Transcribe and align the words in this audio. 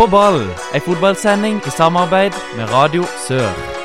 På 0.00 0.06
ball, 0.06 0.40
ei 0.72 0.80
fotballsending 0.80 1.60
i 1.66 1.70
samarbeid 1.70 2.32
med 2.56 2.72
Radio 2.72 3.04
Sør. 3.26 3.79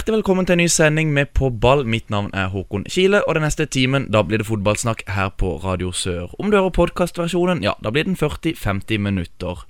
Hjertelig 0.00 0.22
velkommen 0.22 0.46
til 0.48 0.54
en 0.54 0.62
ny 0.62 0.66
sending 0.72 1.10
med 1.12 1.28
På 1.36 1.50
ball. 1.52 1.82
Mitt 1.84 2.06
navn 2.08 2.30
er 2.32 2.46
Håkon 2.48 2.86
Kile, 2.88 3.18
og 3.28 3.34
den 3.36 3.42
neste 3.44 3.66
timen 3.68 4.06
da 4.08 4.22
blir 4.24 4.40
det 4.40 4.46
fotballsnakk 4.48 5.02
her 5.12 5.28
på 5.36 5.50
Radio 5.60 5.90
Sør. 5.92 6.30
Om 6.40 6.48
du 6.48 6.56
hører 6.56 6.72
podkastversjonen, 6.72 7.60
ja, 7.60 7.74
da 7.84 7.92
blir 7.92 8.06
den 8.08 8.16
40-50 8.16 8.96
minutter. 8.96 9.60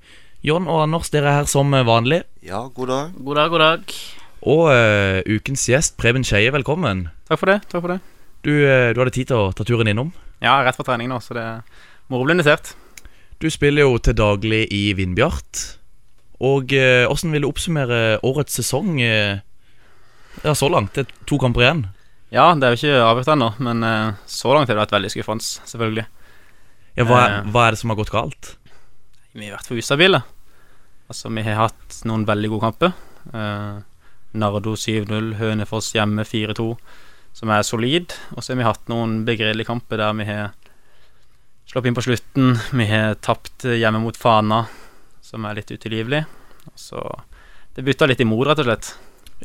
John 0.46 0.70
og 0.70 0.84
Anders, 0.84 1.10
dere 1.10 1.32
er 1.32 1.40
her 1.40 1.50
som 1.50 1.74
vanlig. 1.74 2.20
Ja, 2.46 2.62
god 2.70 2.92
dag. 2.92 3.18
God 3.18 3.40
dag, 3.40 3.50
god 3.50 3.64
dag. 3.64 3.96
Og 4.54 4.62
uh, 4.70 5.18
ukens 5.26 5.66
gjest, 5.66 5.98
Preben 5.98 6.22
Skeie, 6.22 6.54
velkommen. 6.54 7.08
Takk 7.26 7.42
for 7.42 7.50
det. 7.50 7.58
takk 7.66 7.82
for 7.82 7.96
det 7.96 8.00
Du, 8.46 8.54
uh, 8.54 8.94
du 8.94 9.02
hadde 9.02 9.16
tid 9.18 9.34
til 9.34 9.48
å 9.48 9.50
ta 9.50 9.66
turen 9.66 9.90
innom. 9.90 10.14
Ja, 10.38 10.60
rett 10.62 10.78
fra 10.78 10.86
trening 10.92 11.10
nå, 11.10 11.18
så 11.18 11.34
det 11.34 11.42
er 11.42 11.84
moro 12.06 12.22
å 12.22 12.30
bli 12.30 12.38
invitert. 12.38 12.76
Du 13.42 13.50
spiller 13.50 13.82
jo 13.82 13.98
til 13.98 14.14
daglig 14.14 14.68
i 14.70 14.92
Vindbjart. 14.94 15.66
Og 16.38 16.70
åssen 16.70 17.34
hvordan 17.34 17.34
vil 17.34 17.42
du 17.42 17.50
oppsummere 17.50 18.02
årets 18.22 18.62
sesong? 18.62 18.94
Eh, 19.02 19.42
ja, 20.44 20.54
så 20.54 20.68
langt. 20.72 20.94
Det 20.94 21.06
er 21.06 21.12
to 21.26 21.38
kamper 21.42 21.64
igjen. 21.64 21.82
Ja, 22.30 22.48
det 22.54 22.62
er 22.68 22.74
jo 22.76 22.78
ikke 22.80 23.02
avgjort 23.08 23.32
ennå, 23.34 23.48
men 23.58 23.82
eh, 23.86 24.12
så 24.30 24.52
langt 24.54 24.68
har 24.70 24.76
det 24.78 24.84
vært 24.84 24.94
veldig 24.96 25.10
skuffende, 25.10 25.42
selvfølgelig. 25.66 26.06
Ja, 26.98 27.04
hva, 27.06 27.18
er, 27.24 27.36
Eh. 27.40 27.50
hva 27.50 27.66
er 27.66 27.74
det 27.74 27.80
som 27.80 27.90
har 27.90 27.98
gått 27.98 28.12
galt? 28.14 28.52
Vi 29.34 29.46
har 29.48 29.56
vært 29.58 29.66
for 29.70 29.78
ustabile. 29.80 30.22
Altså, 31.10 31.30
vi 31.34 31.42
har 31.42 31.58
hatt 31.68 32.00
noen 32.06 32.24
veldig 32.26 32.50
gode 32.52 32.64
kamper. 32.68 32.92
Eh, 33.34 33.80
Nardo 34.38 34.76
7-0, 34.78 35.32
Hønefoss 35.40 35.92
hjemme 35.96 36.22
4-2, 36.26 36.68
som 37.34 37.50
er 37.50 37.62
solid. 37.66 38.14
Og 38.36 38.42
så 38.42 38.52
har 38.54 38.60
vi 38.60 38.68
hatt 38.68 38.88
noen 38.90 39.24
begredelige 39.26 39.66
kamper 39.66 39.98
der 39.98 40.12
vi 40.14 40.24
har 40.28 40.52
slått 41.70 41.86
inn 41.90 41.94
på 41.98 42.02
slutten. 42.06 42.54
Vi 42.78 42.86
har 42.90 43.14
tapt 43.22 43.66
hjemme 43.66 44.00
mot 44.02 44.16
Fana, 44.18 44.64
som 45.22 45.44
er 45.46 45.58
litt 45.58 45.70
utilgivelig. 45.74 46.24
Så 46.78 47.02
det 47.74 47.82
bytta 47.86 48.06
litt 48.06 48.20
imot, 48.22 48.46
rett 48.46 48.62
og 48.62 48.66
slett. 48.70 48.92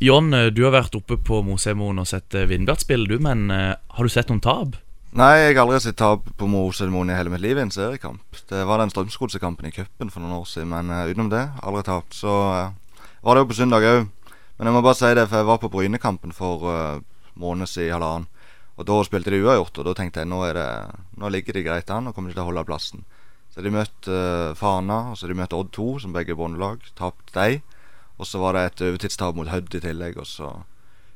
John, 0.02 0.34
eh, 0.34 0.50
du 0.52 0.66
har 0.66 0.74
vært 0.76 0.96
oppe 0.98 1.16
på 1.16 1.40
Mosemoen 1.46 2.02
og 2.02 2.08
sett 2.10 2.36
eh, 2.36 2.48
Vindbjart 2.50 2.84
spille, 2.84 3.08
du. 3.08 3.16
Men 3.24 3.48
eh, 3.54 3.76
har 3.80 4.04
du 4.04 4.12
sett 4.12 4.32
noen 4.32 4.44
tap? 4.44 4.76
Nei, 5.16 5.32
jeg 5.40 5.56
har 5.56 5.64
aldri 5.64 5.80
sett 5.86 5.98
tap 6.02 6.26
på 6.36 6.48
Mosemoen 6.52 7.14
i 7.14 7.16
hele 7.16 7.32
mitt 7.32 7.44
liv 7.46 7.56
i 7.56 7.64
en 7.64 7.72
seriekamp. 7.72 8.42
Det 8.50 8.66
var 8.68 8.82
den 8.82 8.92
Strømsgodsekampen 8.92 9.70
i 9.70 9.72
cupen 9.72 10.12
for 10.12 10.20
noen 10.20 10.42
år 10.42 10.50
siden, 10.52 10.74
men 10.74 10.92
utenom 11.08 11.30
det, 11.32 11.46
aldri 11.64 11.86
tapt. 11.88 12.18
Så 12.18 12.28
uh, 12.28 13.06
var 13.24 13.38
det 13.38 13.46
jo 13.46 13.50
på 13.54 13.56
søndag 13.62 13.88
òg. 13.88 14.10
Men 14.58 14.68
jeg 14.68 14.76
må 14.76 14.82
bare 14.84 15.00
si 15.00 15.12
det, 15.16 15.24
for 15.30 15.40
jeg 15.40 15.48
var 15.48 15.62
på 15.64 15.70
Brynekampen 15.72 16.36
for 16.36 16.68
uh, 16.68 17.00
måned 17.40 17.72
siden, 17.72 17.96
halvannen. 17.96 18.28
Og 18.76 18.90
da 18.90 18.98
spilte 19.08 19.32
de 19.32 19.40
uavgjort, 19.40 19.80
og 19.80 19.88
da 19.88 19.94
tenkte 19.96 20.20
jeg 20.20 20.28
nå, 20.28 20.42
det, 20.52 20.68
nå 21.16 21.32
ligger 21.32 21.56
de 21.56 21.64
greit 21.64 21.96
an 21.96 22.10
og 22.10 22.18
kommer 22.18 22.34
de 22.34 22.36
til 22.36 22.44
å 22.44 22.50
holde 22.50 22.66
plassen. 22.68 23.08
Så 23.56 23.64
de 23.64 23.72
møtte 23.72 24.12
uh, 24.12 24.52
Fana, 24.60 25.14
og 25.14 25.16
så 25.16 25.32
de 25.32 25.40
møtte 25.40 25.56
Odd 25.56 25.72
2, 25.80 25.88
som 26.04 26.16
begge 26.18 26.36
er 26.36 26.42
bondelag. 26.42 26.84
Tapte 27.00 27.40
de. 27.40 27.64
Og 28.16 28.28
så 28.30 28.40
var 28.40 28.56
det 28.56 28.64
et 28.66 28.86
overtidstap 28.88 29.36
mot 29.38 29.50
Hødd 29.52 29.76
i 29.76 29.84
tillegg, 29.84 30.20
og 30.22 30.28
så 30.30 30.52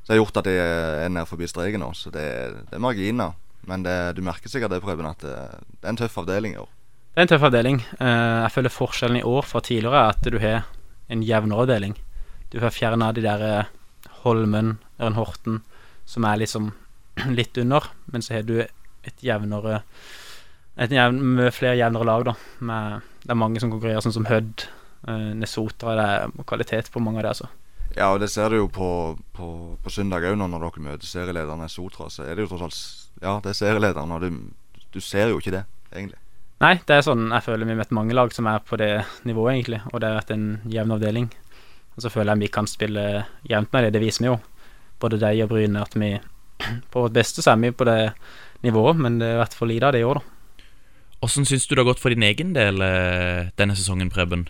Så 0.00 0.14
det 0.14 0.16
har 0.16 0.24
gjort 0.24 0.38
at 0.40 0.46
det 0.48 0.56
er 0.56 1.10
nær 1.12 1.26
forbi 1.28 1.46
streken 1.46 1.82
nå, 1.84 1.90
så 1.92 2.10
det, 2.10 2.24
det 2.70 2.76
er 2.78 2.80
marginer. 2.80 3.34
Men 3.68 3.82
det, 3.84 4.16
du 4.16 4.22
merker 4.24 4.48
sikkert 4.48 4.72
det, 4.72 4.80
Preben, 4.80 5.06
at 5.06 5.20
det, 5.20 5.34
det 5.76 5.84
er 5.84 5.92
en 5.92 5.98
tøff 6.00 6.16
avdeling 6.22 6.54
i 6.54 6.62
år. 6.62 6.70
Det 7.12 7.20
er 7.20 7.26
en 7.26 7.30
tøff 7.34 7.44
avdeling. 7.50 7.82
Eh, 8.00 8.38
jeg 8.46 8.54
føler 8.54 8.72
forskjellen 8.72 9.20
i 9.20 9.26
år 9.28 9.44
fra 9.44 9.60
tidligere 9.60 10.00
er 10.00 10.14
at 10.14 10.24
du 10.24 10.38
har 10.40 10.64
en 11.12 11.22
jevnere 11.26 11.66
avdeling. 11.66 11.94
Du 12.48 12.58
har 12.64 12.72
fjerna 12.72 13.12
de 13.12 13.26
der 13.26 13.44
eh, 13.44 13.70
Holmen, 14.22 14.78
Ørn 14.98 15.20
Horten, 15.20 15.60
som 16.08 16.24
er 16.24 16.40
liksom 16.40 16.72
litt 17.38 17.60
under, 17.60 17.92
men 18.08 18.24
så 18.24 18.38
har 18.38 18.48
du 18.48 18.56
et 18.62 19.20
jevnere 19.22 19.82
et 20.80 20.92
jevn, 20.94 21.20
med 21.36 21.52
flere 21.52 21.78
jevnere 21.78 22.06
lag, 22.08 22.26
da. 22.30 22.34
Med, 22.64 23.08
det 23.24 23.34
er 23.34 23.38
mange 23.38 23.60
som 23.60 23.72
konkurrerer, 23.72 24.02
sånn 24.04 24.16
som 24.16 24.28
Hødd, 24.30 24.64
eh, 24.64 24.79
Nesotra. 25.08 25.96
Det 25.96 26.06
er 26.12 26.46
kvalitet 26.48 26.90
på 26.92 27.02
mange 27.02 27.20
av 27.20 27.26
det, 27.26 27.34
altså. 27.34 27.50
Ja, 27.96 28.12
og 28.12 28.20
det 28.22 28.30
ser 28.30 28.52
du 28.52 28.60
jo 28.60 28.68
på, 28.70 28.88
på, 29.34 29.46
på 29.82 29.90
søndag 29.92 30.24
òg, 30.28 30.36
når 30.38 30.62
dere 30.62 30.84
møter 30.84 31.08
serielederen 31.08 31.62
Nesotra. 31.64 32.10
Så 32.12 32.26
er 32.26 32.36
det 32.36 32.46
jo 32.46 32.52
tross 32.52 32.66
alt 32.66 33.24
Ja, 33.24 33.38
det 33.42 33.52
er 33.52 33.58
serielederen, 33.58 34.12
og 34.14 34.22
du, 34.22 34.82
du 34.94 35.00
ser 35.04 35.32
jo 35.32 35.40
ikke 35.40 35.54
det, 35.58 35.64
egentlig. 35.92 36.20
Nei, 36.60 36.74
det 36.84 36.98
er 36.98 37.04
sånn 37.04 37.30
jeg 37.32 37.44
føler 37.46 37.68
vi 37.68 37.76
møter 37.78 37.96
mange 37.96 38.16
lag 38.16 38.32
som 38.36 38.48
er 38.50 38.60
på 38.64 38.76
det 38.80 38.92
nivået, 39.28 39.54
egentlig. 39.54 39.80
Og 39.90 40.00
det 40.00 40.10
har 40.10 40.20
vært 40.20 40.34
en 40.36 40.48
jevn 40.68 40.94
avdeling. 40.96 41.30
Og 41.96 42.04
så 42.04 42.12
føler 42.12 42.34
jeg 42.34 42.44
vi 42.44 42.52
kan 42.52 42.68
spille 42.70 43.06
jevnt 43.48 43.72
med 43.72 43.86
det. 43.86 43.94
Det 43.96 44.02
viser 44.04 44.26
vi 44.26 44.30
jo. 44.30 44.36
Både 45.00 45.18
deg 45.20 45.40
og 45.46 45.54
Bryne 45.54 45.80
at 45.82 45.96
vi 45.96 46.12
på 46.92 47.06
vårt 47.06 47.16
beste 47.16 47.42
så 47.44 47.54
er 47.54 47.62
vi 47.64 47.72
på 47.72 47.88
det 47.88 48.12
nivået, 48.64 49.00
men 49.00 49.18
det 49.20 49.32
har 49.32 49.42
vært 49.46 49.56
for 49.56 49.70
lite 49.70 49.88
av 49.88 49.96
det 49.96 50.04
i 50.04 50.06
år, 50.06 50.20
da. 50.20 50.66
Åssen 51.24 51.44
syns 51.48 51.66
du 51.68 51.74
det 51.74 51.82
har 51.82 51.90
gått 51.90 52.00
for 52.00 52.12
din 52.12 52.24
egen 52.24 52.54
del 52.56 52.80
eh, 52.84 53.48
denne 53.60 53.76
sesongen, 53.76 54.12
Preben? 54.12 54.46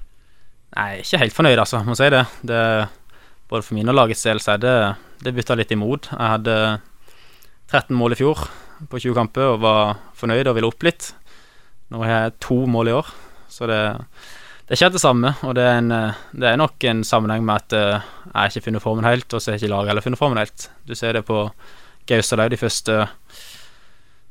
Nei, 0.77 1.01
ikke 1.03 1.19
helt 1.25 1.35
fornøyd, 1.35 1.59
altså, 1.59 1.83
må 1.87 1.97
si 1.99 2.09
det. 2.13 2.25
det 2.47 2.63
både 3.51 3.67
for 3.67 3.75
min 3.75 3.91
og 3.91 3.97
lagets 3.99 4.23
del 4.23 4.39
så 4.43 4.55
er 4.55 4.63
det 4.63 4.75
Det 5.21 5.35
bytta 5.37 5.57
litt 5.59 5.73
imot. 5.75 6.09
Jeg 6.15 6.33
hadde 6.33 6.57
13 7.69 7.97
mål 7.97 8.15
i 8.15 8.17
fjor 8.17 8.39
på 8.89 9.01
20 9.03 9.13
kamper 9.19 9.51
og 9.51 9.59
var 9.61 9.99
fornøyd 10.17 10.49
og 10.49 10.57
ville 10.57 10.71
opp 10.71 10.87
litt. 10.87 11.11
Nå 11.93 12.01
har 12.01 12.11
jeg 12.11 12.39
to 12.41 12.57
mål 12.71 12.89
i 12.89 12.95
år, 12.97 13.11
så 13.53 13.69
det, 13.69 13.81
det 14.65 14.73
er 14.73 14.79
ikke 14.79 14.95
det 14.95 15.03
samme. 15.03 15.35
Og 15.45 15.53
det 15.59 15.67
er, 15.67 15.83
en, 15.83 15.93
det 16.33 16.49
er 16.49 16.57
nok 16.57 16.87
en 16.89 17.05
sammenheng 17.05 17.45
med 17.45 17.67
at 17.67 17.77
eh, 17.77 18.09
jeg 18.31 18.39
har 18.39 18.55
ikke 18.55 18.65
funnet 18.69 18.85
formen 18.87 19.09
helt, 19.11 19.29
og 19.29 19.43
så 19.43 19.53
har 19.53 19.61
ikke 19.61 19.73
laget 19.75 19.93
heller 19.93 20.07
funnet 20.07 20.23
formen 20.23 20.41
helt. 20.41 20.71
Du 20.89 20.95
ser 20.97 21.19
det 21.19 21.27
på 21.29 21.43
Gaustad 22.09 22.41
òg, 22.41 22.55
de 22.55 22.63
første 22.63 22.97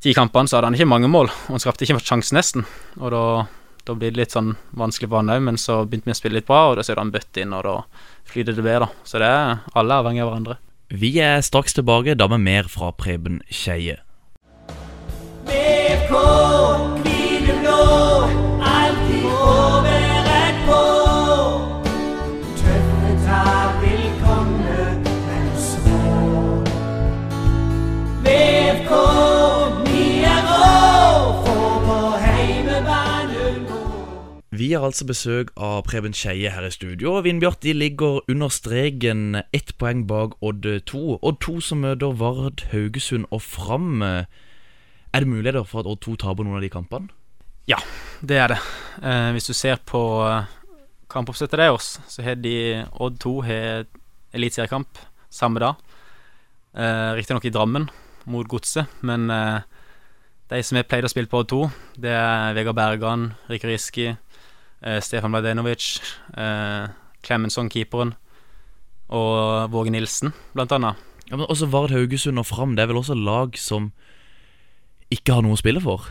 ti 0.01 0.15
kampene 0.15 0.49
så 0.49 0.57
hadde 0.57 0.71
han 0.71 0.79
ikke 0.79 0.89
mange 0.89 1.11
mål, 1.11 1.29
og 1.29 1.57
han 1.57 1.61
skapte 1.61 1.85
ikke 1.85 1.99
sjanse 2.01 2.33
nesten. 2.33 2.65
Og 2.97 3.13
da, 3.13 3.23
da 3.89 3.95
blir 3.97 4.13
det 4.13 4.21
litt 4.21 4.35
sånn 4.35 4.51
vanskelig 4.77 5.09
for 5.09 5.23
han 5.23 5.33
òg, 5.33 5.41
men 5.47 5.57
så 5.57 5.81
begynte 5.81 6.11
vi 6.11 6.13
å 6.13 6.19
spille 6.19 6.37
litt 6.37 6.49
bra, 6.49 6.67
og 6.69 6.77
da 6.77 6.85
ser 6.85 6.99
du 6.99 7.01
han 7.01 7.13
bøtte 7.13 7.41
inn, 7.41 7.55
og 7.57 7.65
da 7.65 7.75
flyter 8.29 8.57
det 8.57 8.65
bedre. 8.65 8.91
Så 9.01 9.21
det 9.21 9.29
er 9.33 9.63
alle 9.79 9.97
avhengig 10.03 10.21
av 10.25 10.29
hverandre. 10.29 10.59
Vi 10.89 11.15
er 11.21 11.41
straks 11.45 11.77
tilbake, 11.77 12.17
da 12.17 12.29
med 12.29 12.45
mer 12.45 12.69
fra 12.69 12.93
Preben 12.93 13.41
Skeie. 13.49 13.97
Har 34.69 34.85
altså 34.85 35.05
besøk 35.07 35.49
av 35.57 35.83
Preben 35.87 36.13
Skeie 36.13 36.51
her 36.53 36.65
i 36.67 36.69
studio. 36.69 37.15
og 37.15 37.23
Vindbjart 37.23 37.63
de 37.63 37.73
ligger 37.73 38.19
under 38.29 38.49
streken 38.49 39.41
ett 39.53 39.71
poeng 39.77 40.05
bak 40.07 40.35
Odd 40.41 40.67
2. 40.85 41.19
Odd 41.23 41.39
2 41.41 41.61
som 41.61 41.81
møter 41.81 42.13
Vard, 42.13 42.61
Haugesund 42.71 43.25
og 43.31 43.41
Fram. 43.41 44.03
Er 44.03 45.19
det 45.19 45.27
muligheter 45.27 45.63
for 45.63 45.79
at 45.79 45.89
Odd 45.89 46.03
2 46.05 46.15
taper 46.21 46.45
noen 46.45 46.59
av 46.59 46.61
de 46.61 46.69
kampene? 46.69 47.09
Ja, 47.69 47.79
det 48.21 48.37
er 48.37 48.53
det. 48.53 48.59
Eh, 49.01 49.31
hvis 49.33 49.49
du 49.49 49.53
ser 49.53 49.81
på 49.85 50.01
eh, 50.27 50.45
kampoppsettet 51.09 51.59
deres, 51.59 51.99
så 52.07 52.21
har 52.21 52.37
de 52.37 52.85
Odd 52.99 53.17
2 53.19 53.33
har 53.47 53.85
eliteseriekamp 54.33 55.01
samme 55.29 55.59
dag. 55.59 55.75
Eh, 56.77 57.13
Riktignok 57.17 57.45
i 57.45 57.53
Drammen, 57.53 57.89
mot 58.25 58.47
Godset, 58.47 58.85
men 59.01 59.29
eh, 59.33 59.61
de 60.49 60.63
som 60.63 60.77
har 60.77 60.87
pleid 60.89 61.05
å 61.05 61.11
spille 61.11 61.29
på 61.29 61.41
Odd 61.41 61.53
2, 61.53 61.61
det 62.05 62.13
er 62.13 62.57
Vegard 62.57 62.77
Bergan, 62.77 63.31
Rikke 63.49 63.69
Riski, 63.69 64.11
Stefan 65.03 65.31
Mladenovic, 65.33 65.99
eh, 66.37 66.87
Clemensson, 67.25 67.69
keeperen, 67.69 68.13
og 69.09 69.71
Våge 69.73 69.91
Nilsen, 69.91 70.31
blant 70.53 70.71
annet. 70.71 70.95
Ja, 71.29 71.35
men 71.37 71.45
også 71.45 71.67
Vard, 71.69 71.91
Haugesund 71.91 72.39
og 72.39 72.47
Fram. 72.47 72.75
Det 72.75 72.83
er 72.83 72.89
vel 72.89 73.01
også 73.01 73.17
lag 73.17 73.57
som 73.57 73.91
ikke 75.13 75.35
har 75.35 75.45
noe 75.45 75.57
å 75.57 75.59
spille 75.61 75.81
for? 75.81 76.07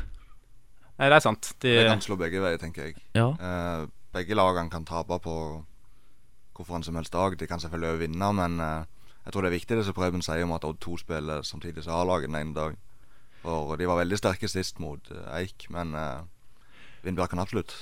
Nei, 0.98 1.08
det 1.08 1.16
er 1.16 1.24
sant. 1.24 1.52
De, 1.62 1.72
Det 1.78 1.86
kan 1.88 2.02
slå 2.02 2.18
begge 2.18 2.42
veier, 2.42 2.58
tenker 2.58 2.88
jeg. 2.88 2.96
Ja. 3.14 3.30
Eh, 3.34 3.86
begge 4.14 4.34
lagene 4.38 4.70
kan 4.70 4.86
tape 4.86 5.18
på 5.22 5.34
hvorfor 6.58 6.76
en 6.76 6.86
som 6.86 6.98
helst 6.98 7.14
dag. 7.14 7.36
De 7.38 7.46
kan 7.46 7.62
selvfølgelig 7.62 7.92
også 7.94 8.02
vinne, 8.02 8.32
men 8.34 8.60
eh, 8.60 8.84
jeg 9.24 9.32
tror 9.32 9.44
det 9.44 9.50
er 9.52 9.58
viktig 9.58 9.78
det 9.78 9.84
som 9.86 9.94
Preben 9.94 10.24
sier 10.24 10.42
om 10.46 10.54
at 10.56 10.66
Odd 10.66 10.80
2 10.82 10.98
spiller 11.04 11.46
samtidig 11.46 11.84
som 11.86 11.94
A-laget 11.94 12.30
den 12.30 12.40
ene 12.40 12.54
dagen. 12.56 12.78
For 13.42 13.78
de 13.78 13.86
var 13.86 14.00
veldig 14.00 14.18
sterke 14.18 14.50
sist 14.50 14.80
mot 14.82 15.12
eh, 15.14 15.30
Eik, 15.42 15.68
men 15.70 15.94
eh, 15.94 16.26
Vindbjørn 17.06 17.34
kan 17.34 17.42
absolutt 17.44 17.74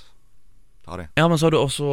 ta 0.87 0.99
de. 1.00 1.09
Ja, 1.19 1.27
men 1.29 1.38
så 1.38 1.49
har 1.49 1.55
du 1.55 1.59
også 1.61 1.87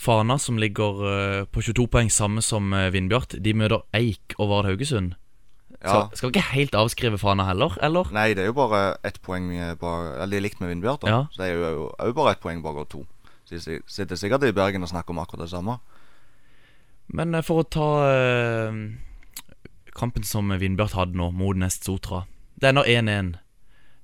Fana, 0.00 0.38
som 0.40 0.60
ligger 0.60 1.02
eh, 1.12 1.40
på 1.44 1.62
22 1.62 1.86
poeng, 1.92 2.10
samme 2.12 2.42
som 2.44 2.72
uh, 2.72 2.88
Vindbjart. 2.92 3.36
De 3.44 3.54
møter 3.56 3.84
Eik 3.96 4.36
og 4.38 4.50
Vard 4.50 4.70
Haugesund. 4.70 5.14
Ja. 5.82 6.08
Så 6.10 6.16
skal 6.16 6.28
vi 6.28 6.36
ikke 6.36 6.48
helt 6.52 6.76
avskrive 6.78 7.18
Fana 7.18 7.44
heller, 7.48 7.74
eller? 7.82 8.10
Nei, 8.14 8.30
det 8.38 8.44
er 8.44 8.52
jo 8.52 8.58
bare 8.60 8.82
ett 9.06 9.18
poeng 9.24 9.48
eh, 9.56 9.72
bak 9.78 10.12
Eller 10.22 10.36
de 10.36 10.38
er 10.38 10.44
likt 10.44 10.60
med 10.62 10.70
Vindbjart, 10.70 11.02
da. 11.02 11.10
Ja. 11.10 11.22
Så 11.32 11.42
det 11.42 11.48
er 11.50 11.58
jo 11.58 11.88
òg 11.90 12.14
bare 12.14 12.36
ett 12.36 12.42
poeng 12.44 12.62
bak 12.62 12.78
og 12.84 12.88
to. 12.92 13.02
Så 13.44 13.58
de 13.58 13.80
sitter 13.90 14.18
sikkert 14.18 14.46
i 14.46 14.54
Bergen 14.54 14.86
og 14.86 14.92
snakker 14.92 15.10
om 15.10 15.22
akkurat 15.22 15.42
det 15.46 15.50
samme. 15.50 15.80
Men 17.10 17.34
eh, 17.34 17.42
for 17.42 17.64
å 17.64 17.66
ta 17.66 17.88
eh, 18.12 18.78
kampen 19.98 20.26
som 20.26 20.54
Vindbjart 20.54 20.94
hadde 20.98 21.18
nå, 21.18 21.32
mot 21.34 21.58
Nest 21.58 21.88
Sotra. 21.88 22.24
Det 22.54 22.70
ender 22.70 22.86
1-1. 22.86 23.34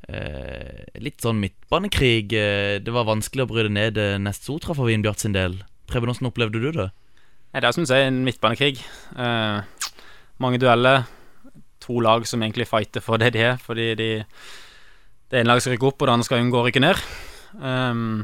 Eh, 0.08 0.86
litt 1.04 1.20
sånn 1.20 1.40
midtbanekrig. 1.42 2.32
Eh, 2.32 2.76
det 2.80 2.94
var 2.94 3.08
vanskelig 3.08 3.44
å 3.44 3.50
bryte 3.50 3.72
ned 3.72 4.00
eh, 4.00 4.16
Nest 4.22 4.48
Sotra 4.48 4.76
for 4.76 4.88
Vinbjart 4.88 5.20
sin 5.24 5.36
del. 5.36 5.58
Preben, 5.88 6.08
hvordan 6.08 6.30
opplevde 6.30 6.62
du 6.62 6.70
det? 6.72 6.88
Nei, 7.52 7.60
Det 7.60 7.68
er 7.68 7.76
som 7.76 7.84
du 7.84 7.90
sier, 7.90 8.08
en 8.08 8.24
midtbanekrig. 8.24 8.80
Eh, 9.16 9.92
mange 10.40 10.60
dueller. 10.60 11.04
To 11.84 12.00
lag 12.04 12.26
som 12.28 12.42
egentlig 12.42 12.68
fighter 12.68 13.04
for 13.04 13.20
det 13.20 13.32
de 13.36 13.44
er, 13.52 13.60
fordi 13.62 13.92
de 13.96 14.08
det 15.28 15.42
ene 15.42 15.50
laget 15.50 15.66
skal 15.66 15.74
rykke 15.74 15.88
opp, 15.90 16.00
og 16.00 16.08
det 16.08 16.12
andre 16.14 16.24
skal 16.24 16.40
unngå 16.40 16.56
å 16.56 16.64
rykke 16.64 16.80
ned. 16.80 17.00
Um, 17.60 18.22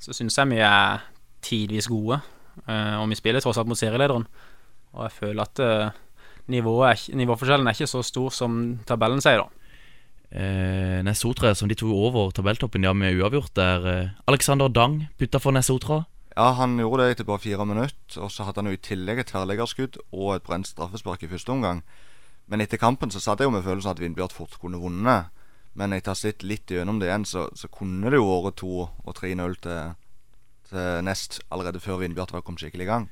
så 0.00 0.14
syns 0.16 0.38
jeg 0.38 0.48
vi 0.48 0.60
er 0.64 1.02
tidvis 1.44 1.88
gode, 1.92 2.22
uh, 2.64 2.96
og 3.02 3.08
vi 3.10 3.18
spiller 3.18 3.44
tross 3.44 3.60
alt 3.60 3.68
mot 3.68 3.76
serielederen. 3.76 4.24
Og 4.96 5.02
jeg 5.04 5.16
føler 5.18 5.42
at 5.44 5.60
uh, 5.60 5.98
nivået 6.48 6.88
er, 6.94 7.18
nivåforskjellen 7.20 7.68
er 7.68 7.76
ikke 7.76 7.90
så 7.90 8.00
stor 8.06 8.32
som 8.32 8.62
tabellen 8.88 9.20
sier, 9.24 9.44
da. 9.44 9.57
Eh, 10.30 11.00
Nesotra, 11.06 11.54
som 11.56 11.70
de 11.70 11.76
tok 11.78 11.94
over 11.94 12.32
tabelltoppen 12.36 12.84
ja, 12.84 12.92
med 12.92 13.16
uavgjort 13.16 13.54
der. 13.56 13.86
Eh, 13.88 14.10
Alexander 14.28 14.68
Dang 14.68 15.06
putta 15.18 15.40
for 15.40 15.56
Nesotra. 15.56 16.02
Ja, 16.36 16.52
han 16.54 16.76
gjorde 16.78 17.06
det 17.06 17.16
etter 17.16 17.26
bare 17.26 17.42
fire 17.42 17.64
minutter, 17.66 18.20
og 18.22 18.30
så 18.30 18.44
hadde 18.46 18.60
han 18.60 18.68
jo 18.70 18.76
i 18.76 18.82
tillegg 18.82 19.22
et 19.24 19.32
tverrleggerskudd 19.32 19.96
og 20.12 20.36
et 20.36 20.44
brent 20.46 20.68
straffespark 20.68 21.24
i 21.24 21.30
første 21.32 21.50
omgang. 21.50 21.80
Men 22.46 22.62
etter 22.62 22.80
kampen 22.80 23.10
så 23.10 23.20
satt 23.20 23.40
jeg 23.40 23.48
jo 23.48 23.54
med 23.56 23.64
følelsen 23.64 23.90
at 23.90 24.00
Vindbjart 24.00 24.36
fort 24.36 24.54
kunne 24.60 24.80
vunnet. 24.80 25.32
Men 25.74 25.96
etter 25.96 26.12
å 26.12 26.14
ha 26.14 26.20
sett 26.20 26.44
litt 26.46 26.70
gjennom 26.70 27.00
det 27.00 27.08
igjen, 27.08 27.26
så, 27.28 27.48
så 27.56 27.68
kunne 27.72 28.12
det 28.12 28.20
jo 28.20 28.28
vært 28.44 28.60
2 28.60 28.70
og 28.84 29.12
3-0 29.18 29.58
til, 29.64 29.92
til 30.70 31.04
Nest 31.08 31.40
allerede 31.50 31.82
før 31.82 32.00
Vindbjart 32.04 32.32
var 32.36 32.44
kommet 32.46 32.62
skikkelig 32.62 32.86
i 32.86 32.92
gang. 32.92 33.08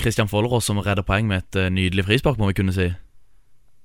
Christian 0.00 0.28
Follerås 0.28 0.66
som 0.68 0.80
redder 0.82 1.06
poeng 1.06 1.28
med 1.28 1.44
et 1.44 1.60
eh, 1.60 1.72
nydelig 1.72 2.04
frispark, 2.04 2.40
må 2.40 2.50
vi 2.50 2.58
kunne 2.58 2.74
si. 2.76 2.90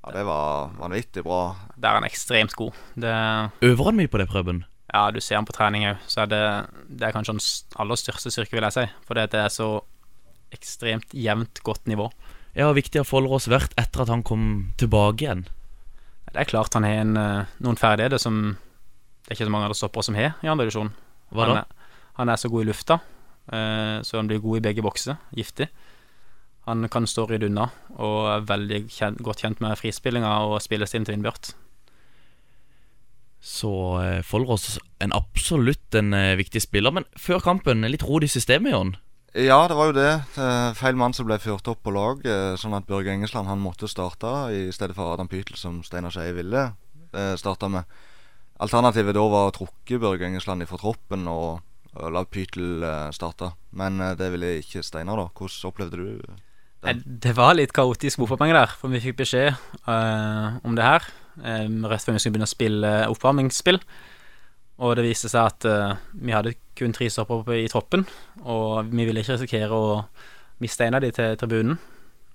Ja, 0.02 0.12
det 0.16 0.24
var 0.26 0.72
vanvittig 0.80 1.24
bra. 1.24 1.56
Der 1.78 1.92
er 1.92 2.00
han 2.00 2.08
ekstremt 2.08 2.56
god. 2.58 2.74
Det 2.98 3.14
Øver 3.62 3.90
han 3.90 4.00
mye 4.00 4.10
på 4.10 4.18
det, 4.18 4.28
Preben? 4.32 4.64
Ja, 4.92 5.06
du 5.14 5.22
ser 5.24 5.38
han 5.38 5.48
på 5.48 5.54
trening 5.56 5.86
òg, 5.88 6.02
så 6.10 6.24
er 6.24 6.32
det, 6.32 6.42
det 6.90 7.08
er 7.08 7.14
kanskje 7.16 7.36
hans 7.36 7.50
aller 7.80 8.00
største 8.00 8.32
styrke, 8.34 8.58
vil 8.58 8.66
jeg 8.68 8.76
si. 8.76 8.86
For 9.08 9.16
det 9.16 9.30
er 9.38 9.54
så 9.54 9.70
ekstremt 10.52 11.14
jevnt 11.16 11.62
godt 11.64 11.88
nivå. 11.88 12.10
Ja, 12.58 12.66
hvor 12.68 12.76
viktig 12.76 13.00
har 13.00 13.08
Follerås 13.08 13.48
vært 13.48 13.78
etter 13.80 14.04
at 14.04 14.12
han 14.12 14.26
kom 14.28 14.74
tilbake 14.82 15.24
igjen? 15.24 15.46
Det 16.32 16.42
er 16.44 16.50
klart 16.50 16.76
han 16.76 16.84
har 16.88 17.06
en, 17.06 17.16
eh, 17.18 17.46
noen 17.64 17.80
ferdigheter 17.80 18.20
som 18.20 18.58
det 19.32 19.32
er 19.32 19.38
ikke 19.38 19.48
så 19.48 19.54
mange 19.54 19.70
andre 19.70 19.78
stoppere 19.80 20.04
som 20.04 20.16
har 20.18 20.34
i 20.44 20.50
andre 20.52 20.66
divisjon. 20.66 20.92
Hva 21.32 21.46
Han 21.48 21.58
er, 21.62 21.66
han 22.18 22.30
er 22.30 22.36
så 22.36 22.50
god 22.52 22.66
i 22.66 22.68
lufta, 22.68 23.00
eh, 23.54 24.02
så 24.04 24.18
han 24.18 24.28
blir 24.28 24.42
god 24.44 24.58
i 24.58 24.64
begge 24.66 24.84
bokser. 24.84 25.18
Giftig. 25.32 25.70
Han 26.70 26.86
kan 26.94 27.08
stå 27.10 27.26
rydde 27.30 27.50
unna, 27.50 27.70
og 27.98 28.18
er 28.30 28.48
veldig 28.50 28.82
kjent, 28.94 29.22
godt 29.26 29.42
kjent 29.42 29.62
med 29.64 29.80
frispillinga 29.80 30.30
og 30.46 30.60
spillestilen 30.62 31.08
til 31.08 31.18
Vindbjart. 31.18 31.54
Så 33.42 33.72
eh, 34.04 34.20
Follerås 34.22 34.76
en 35.02 35.16
absolutt 35.18 35.98
en 35.98 36.14
eh, 36.14 36.36
viktig 36.38 36.62
spiller. 36.62 36.94
Men 36.94 37.08
før 37.18 37.42
kampen, 37.42 37.82
litt 37.90 38.06
rot 38.06 38.28
i 38.28 38.30
systemet, 38.30 38.76
Jon. 38.76 38.94
Ja, 39.34 39.64
det 39.68 39.78
var 39.80 39.90
jo 39.90 39.96
det. 39.96 40.12
Eh, 40.38 40.70
Feil 40.78 40.98
mann 41.00 41.16
som 41.18 41.26
ble 41.26 41.40
ført 41.42 41.70
opp 41.72 41.82
på 41.82 41.94
lag, 41.96 42.22
eh, 42.28 42.54
sånn 42.60 42.76
at 42.78 42.86
Børge 42.86 43.14
Engesland 43.16 43.50
han 43.50 43.64
måtte 43.64 43.90
starte 43.90 44.30
i 44.54 44.68
stedet 44.76 44.94
for 44.98 45.16
Adam 45.16 45.30
Pytel, 45.32 45.58
som 45.58 45.82
Steinar 45.88 46.14
Skeie 46.14 46.36
ville 46.38 46.68
eh, 46.68 47.34
starte 47.40 47.70
med. 47.72 47.90
Alternativet 48.62 49.16
da 49.18 49.26
var 49.32 49.50
å 49.50 49.56
trukke 49.56 49.98
Børge 50.04 50.28
Engesland 50.28 50.62
ifra 50.62 50.78
troppen 50.78 51.26
og, 51.32 51.64
og 51.96 52.14
la 52.14 52.26
Pytel 52.30 52.84
eh, 52.86 53.10
starte. 53.16 53.54
Men 53.74 53.98
eh, 54.04 54.14
det 54.20 54.30
ville 54.36 54.58
ikke 54.62 54.84
Steinar, 54.86 55.18
da. 55.18 55.30
Hvordan 55.34 55.72
opplevde 55.72 55.98
du 55.98 56.12
Nei, 56.22 56.38
det 56.82 57.36
var 57.38 57.54
litt 57.58 57.74
kaotisk 57.78 58.24
oppvarming 58.26 58.56
der, 58.58 58.72
for 58.74 58.90
vi 58.90 59.02
fikk 59.04 59.20
beskjed 59.22 59.54
uh, 59.86 60.58
om 60.66 60.74
det 60.78 60.86
her 60.86 61.06
um, 61.38 61.86
rett 61.86 62.02
før 62.02 62.18
vi 62.18 62.24
skulle 62.24 62.38
begynne 62.38 62.50
å 62.50 62.56
spille 62.56 62.94
oppvarmingsspill. 63.12 63.78
Og 64.82 64.96
det 64.98 65.06
viste 65.06 65.30
seg 65.30 65.46
at 65.46 65.68
uh, 65.70 65.94
vi 66.18 66.34
hadde 66.34 66.56
kun 66.78 66.96
tre 66.96 67.10
stoppere 67.14 67.60
i 67.62 67.70
troppen, 67.70 68.08
og 68.42 68.90
vi 68.90 69.06
ville 69.06 69.22
ikke 69.22 69.38
risikere 69.38 69.78
å 69.78 70.04
miste 70.62 70.88
en 70.88 70.98
av 70.98 71.06
de 71.06 71.12
til 71.14 71.38
tribunen. 71.38 71.78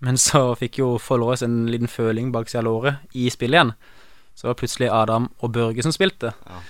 Men 0.04 0.19
så 0.20 0.50
fikk 0.58 0.78
jo 0.82 0.94
Follerås 1.00 1.43
en 1.43 1.64
liten 1.72 1.90
føling 1.90 2.31
bak 2.34 2.50
seg 2.52 2.60
av 2.62 2.69
låret 2.69 3.16
i 3.16 3.26
spillet 3.32 3.58
igjen. 3.58 3.76
Så 4.37 4.50
var 4.50 4.58
plutselig 4.60 4.93
Adam 4.93 5.31
og 5.40 5.54
Børge 5.56 5.82
som 5.82 5.94
spilte. 5.94 6.34
Ja. 6.46 6.60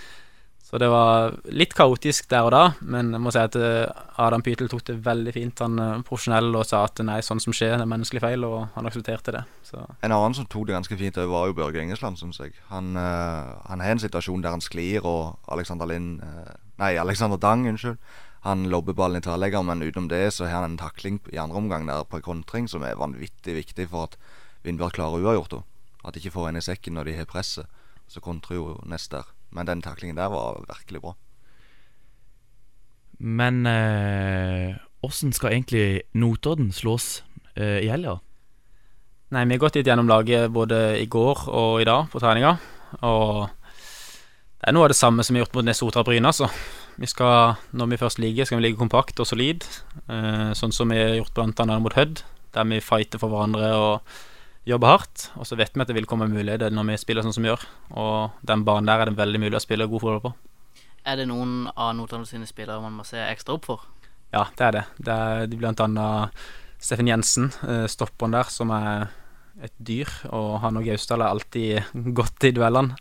Så 0.67 0.81
det 0.83 0.89
var 0.91 1.37
litt 1.55 1.77
kaotisk 1.79 2.27
der 2.33 2.49
og 2.49 2.51
da, 2.51 2.63
men 2.83 3.13
jeg 3.15 3.23
må 3.23 3.31
si 3.31 3.39
at 3.39 3.55
eh, 3.55 3.87
Adam 4.19 4.43
Pytel 4.43 4.67
tok 4.67 4.83
det 4.89 4.97
veldig 5.05 5.35
fint. 5.37 5.61
Han 5.63 5.79
er 5.79 6.01
profesjonell 6.09 6.51
og 6.59 6.65
sa 6.67 6.81
at 6.89 6.99
nei, 7.07 7.21
sånn 7.23 7.39
som 7.43 7.55
skjer, 7.55 7.77
det 7.77 7.85
er 7.85 7.93
menneskelig 7.93 8.23
feil, 8.25 8.43
og 8.49 8.73
han 8.75 8.89
aksepterte 8.91 9.37
det. 9.37 9.45
Så 9.69 9.85
En 10.03 10.11
annen 10.11 10.35
som 10.35 10.49
tok 10.51 10.67
det 10.67 10.75
ganske 10.75 10.99
fint, 10.99 11.15
det 11.15 11.29
var 11.31 11.47
jo 11.47 11.55
Børge 11.55 11.85
Engesland, 11.85 12.19
syns 12.19 12.43
jeg. 12.43 12.57
Han, 12.73 12.97
eh, 12.99 13.53
han 13.69 13.85
har 13.85 13.95
en 13.95 14.03
situasjon 14.03 14.43
der 14.43 14.57
han 14.57 14.65
sklir, 14.65 15.07
og 15.07 15.39
Alexander 15.55 15.87
Lind 15.87 16.19
eh, 16.27 16.57
Nei, 16.83 16.97
Alexander 16.99 17.39
Dang, 17.39 17.63
unnskyld. 17.71 18.03
Han 18.49 18.67
lobber 18.71 18.99
ballen 18.99 19.23
i 19.23 19.23
tverrlegger, 19.23 19.63
men 19.63 19.87
utenom 19.87 20.11
det 20.11 20.25
så 20.35 20.51
har 20.51 20.65
han 20.65 20.73
en 20.73 20.83
takling 20.83 21.23
i 21.31 21.39
andre 21.39 21.63
omgang 21.63 21.87
der 21.87 22.03
på 22.11 22.21
kontring 22.27 22.67
som 22.71 22.83
er 22.83 22.99
vanvittig 22.99 23.55
viktig 23.63 23.87
for 23.95 24.11
at 24.11 24.19
Vindbjørg 24.67 24.99
klarer 24.99 25.23
uavgjort. 25.23 25.63
At 26.03 26.15
de 26.15 26.21
ikke 26.21 26.35
får 26.35 26.51
en 26.51 26.59
i 26.59 26.67
sekken 26.67 26.99
når 26.99 27.07
de 27.07 27.19
har 27.23 27.31
presset. 27.31 27.71
Så 28.11 28.23
kontrer 28.23 28.59
jo 28.59 28.77
nest 28.87 29.15
der. 29.15 29.31
Men 29.55 29.69
den 29.69 29.83
taklingen 29.85 30.19
der 30.19 30.33
var 30.33 30.63
virkelig 30.67 31.03
bra. 31.05 31.15
Men 33.19 33.67
eh, 33.67 34.77
skal 35.09 35.53
egentlig 35.53 36.03
Notodden 36.13 36.73
slås 36.73 37.23
eh, 37.55 37.81
i 37.85 37.89
helga? 37.89 38.19
Nei, 39.35 39.45
vi 39.45 39.57
har 39.57 39.63
gått 39.63 39.79
litt 39.79 39.89
gjennom 39.89 40.09
laget 40.11 40.53
både 40.55 40.99
i 41.01 41.07
går 41.11 41.49
og 41.51 41.81
i 41.83 41.87
dag 41.89 42.07
på 42.13 42.21
treninga, 42.23 42.53
og 43.03 43.49
det 44.57 44.69
er 44.71 44.77
noe 44.77 44.87
av 44.87 44.93
det 44.93 44.99
samme 44.99 45.25
som 45.27 45.35
vi 45.35 45.41
har 45.41 45.47
gjort 45.47 45.57
mot 45.59 45.67
Nesotra 45.67 46.05
Bryne, 46.07 46.31
altså. 46.31 46.47
Vi 46.97 47.09
skal, 47.11 47.57
når 47.77 47.91
vi 47.91 47.99
først 48.01 48.21
ligger, 48.23 48.47
skal 48.47 48.61
vi 48.61 48.69
ligge 48.69 48.81
kompakt 48.81 49.19
og 49.21 49.29
solid, 49.29 49.67
eh, 50.07 50.53
sånn 50.57 50.73
som 50.73 50.95
vi 50.95 51.01
har 51.01 51.19
gjort 51.19 51.35
blant 51.35 51.61
annet 51.65 51.83
mot 51.83 51.97
Hødd, 51.97 52.23
der 52.55 52.71
vi 52.71 52.79
fighter 52.85 53.21
for 53.21 53.35
hverandre 53.35 53.73
og 53.75 54.15
jobber 54.67 54.97
hardt. 54.97 55.29
Og 55.39 55.47
så 55.49 55.59
vet 55.59 55.75
vi 55.75 55.85
at 55.85 55.91
det 55.91 55.97
vil 55.97 56.09
komme 56.11 56.29
muligheter 56.31 56.75
når 56.75 56.91
vi 56.91 56.99
spiller 57.01 57.27
sånn 57.27 57.35
som 57.37 57.47
vi 57.47 57.53
gjør, 57.53 57.67
og 57.97 58.47
den 58.47 58.65
banen 58.67 58.91
der 58.91 59.05
er 59.05 59.11
det 59.11 59.19
veldig 59.21 59.43
mulig 59.47 59.59
å 59.61 59.65
spille 59.65 59.89
god 59.91 60.03
fotball 60.03 60.25
på. 60.27 60.35
Er 61.07 61.21
det 61.21 61.29
noen 61.31 61.69
av 61.71 61.93
Notodden 61.95 62.27
sine 62.27 62.49
spillere 62.51 62.83
man 62.83 62.97
må 62.99 63.07
se 63.07 63.21
ekstra 63.23 63.55
opp 63.55 63.69
for? 63.69 63.85
Ja, 64.35 64.49
det 64.59 64.65
er 64.67 64.75
det. 64.75 64.85
Det 65.07 65.15
er 65.15 65.47
de 65.47 65.61
blant 65.61 65.83
annet 65.85 66.35
Steffen 66.83 67.09
Jensen, 67.09 67.53
eh, 67.63 67.87
stopperen 67.89 68.35
der, 68.35 68.51
som 68.51 68.73
er 68.75 69.07
et 69.63 69.73
dyr. 69.79 70.11
Og 70.35 70.59
han 70.65 70.77
og 70.77 70.85
Gausdal 70.85 71.23
er 71.23 71.31
alltid 71.31 72.13
godt 72.19 72.49
i 72.49 72.53
duellene. 72.57 72.99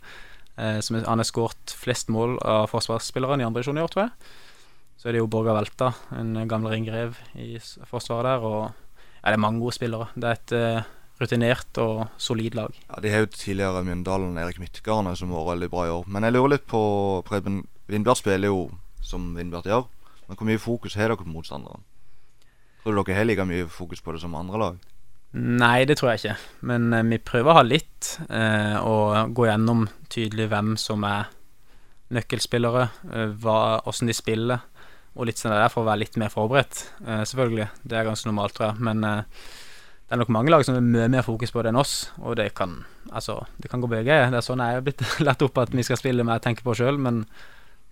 Eh, 0.56 0.78
som 0.80 0.96
han 0.96 1.20
har 1.20 1.28
skåret 1.28 1.74
flest 1.76 2.08
mål 2.08 2.38
av 2.40 2.70
forsvarsspillerne 2.72 3.42
i 3.42 3.46
andre 3.48 3.60
divisjon 3.60 3.82
i 3.82 3.84
år, 3.84 3.92
tror 3.92 4.06
jeg. 4.06 4.30
Så 4.96 5.08
er 5.08 5.16
det 5.16 5.20
jo 5.20 5.28
Borgar 5.28 5.58
Velta, 5.58 5.90
en 6.16 6.46
gammel 6.48 6.72
ringrev 6.72 7.18
i 7.36 7.58
forsvaret 7.90 8.30
der. 8.30 8.46
Og 8.46 8.62
ja, 8.70 9.26
det 9.28 9.34
er 9.34 9.42
mange 9.44 9.60
gode 9.60 9.76
spillere. 9.76 10.08
Det 10.14 10.30
er 10.30 10.38
et 10.38 10.54
eh, 10.56 10.94
rutinert 11.20 11.78
og 11.80 12.06
solid 12.20 12.56
lag. 12.58 12.74
Ja, 12.90 13.00
De 13.02 13.12
har 13.12 13.24
jo 13.24 13.32
tidligere 13.32 13.84
Mjøndalen 13.86 14.36
Erik 14.40 14.58
Midtgarden 14.60 15.16
som 15.16 15.32
har 15.32 15.44
vært 15.44 15.54
veldig 15.56 15.70
bra 15.72 15.86
i 15.86 15.92
år. 15.94 16.08
Men 16.08 16.26
jeg 16.26 16.36
lurer 16.36 16.56
litt 16.56 16.66
på 16.68 16.82
Preben 17.28 17.62
Vindbjart 17.88 18.20
spiller 18.20 18.50
jo 18.50 18.66
som 19.04 19.30
Vindbjart 19.38 19.70
gjør. 19.70 19.86
Men 20.26 20.36
hvor 20.38 20.48
mye 20.48 20.60
fokus 20.60 20.96
har 20.98 21.08
dere 21.08 21.22
på 21.22 21.30
motstanderen? 21.30 21.84
Tror 22.82 22.94
du 22.94 23.02
dere 23.02 23.18
har 23.18 23.26
like 23.28 23.46
mye 23.46 23.68
fokus 23.70 24.02
på 24.02 24.14
det 24.14 24.22
som 24.22 24.34
andre 24.38 24.60
lag? 24.60 24.76
Nei, 25.36 25.84
det 25.84 25.98
tror 25.98 26.12
jeg 26.12 26.22
ikke. 26.22 26.36
Men 26.70 26.92
eh, 26.94 27.04
vi 27.10 27.18
prøver 27.22 27.52
å 27.52 27.58
ha 27.58 27.64
litt, 27.66 28.12
eh, 28.30 28.76
og 28.80 29.34
gå 29.36 29.48
gjennom 29.48 29.84
tydelig 30.12 30.46
hvem 30.52 30.76
som 30.80 31.04
er 31.04 31.28
nøkkelspillere, 32.14 32.86
eh, 33.10 33.34
hva, 33.42 33.58
hvordan 33.84 34.10
de 34.10 34.16
spiller, 34.16 34.64
og 35.16 35.28
litt 35.28 35.40
sånn 35.40 35.54
der 35.54 35.70
for 35.72 35.82
å 35.82 35.88
være 35.90 36.04
litt 36.04 36.18
mer 36.20 36.32
forberedt. 36.32 36.82
Eh, 37.04 37.22
selvfølgelig. 37.28 37.68
Det 37.84 37.98
er 37.98 38.08
ganske 38.08 38.28
normalt, 38.30 38.56
tror 38.56 38.70
jeg. 38.70 38.84
Men 38.88 39.04
eh, 39.04 39.44
det 40.06 40.14
er 40.14 40.20
nok 40.22 40.30
mange 40.30 40.52
lag 40.54 40.62
som 40.62 40.76
har 40.76 40.84
mye 40.84 41.08
mer 41.10 41.24
fokus 41.26 41.50
på 41.50 41.64
det 41.64 41.72
enn 41.72 41.80
oss, 41.80 42.12
og 42.22 42.36
det 42.38 42.52
kan 42.54 42.84
Altså, 43.06 43.44
det 43.62 43.70
kan 43.70 43.80
gå 43.80 43.86
begge 43.86 44.10
veier. 44.10 44.32
Det 44.34 44.40
er 44.40 44.42
sånn 44.42 44.58
jeg 44.58 44.78
er 44.78 44.82
blitt 44.82 45.02
lært 45.26 45.42
opp 45.46 45.58
at 45.62 45.70
vi 45.70 45.84
skal 45.86 45.98
spille 46.00 46.24
med 46.26 46.40
jeg 46.40 46.42
tenker 46.48 46.66
på 46.66 46.74
sjøl, 46.74 46.98
men 46.98 47.24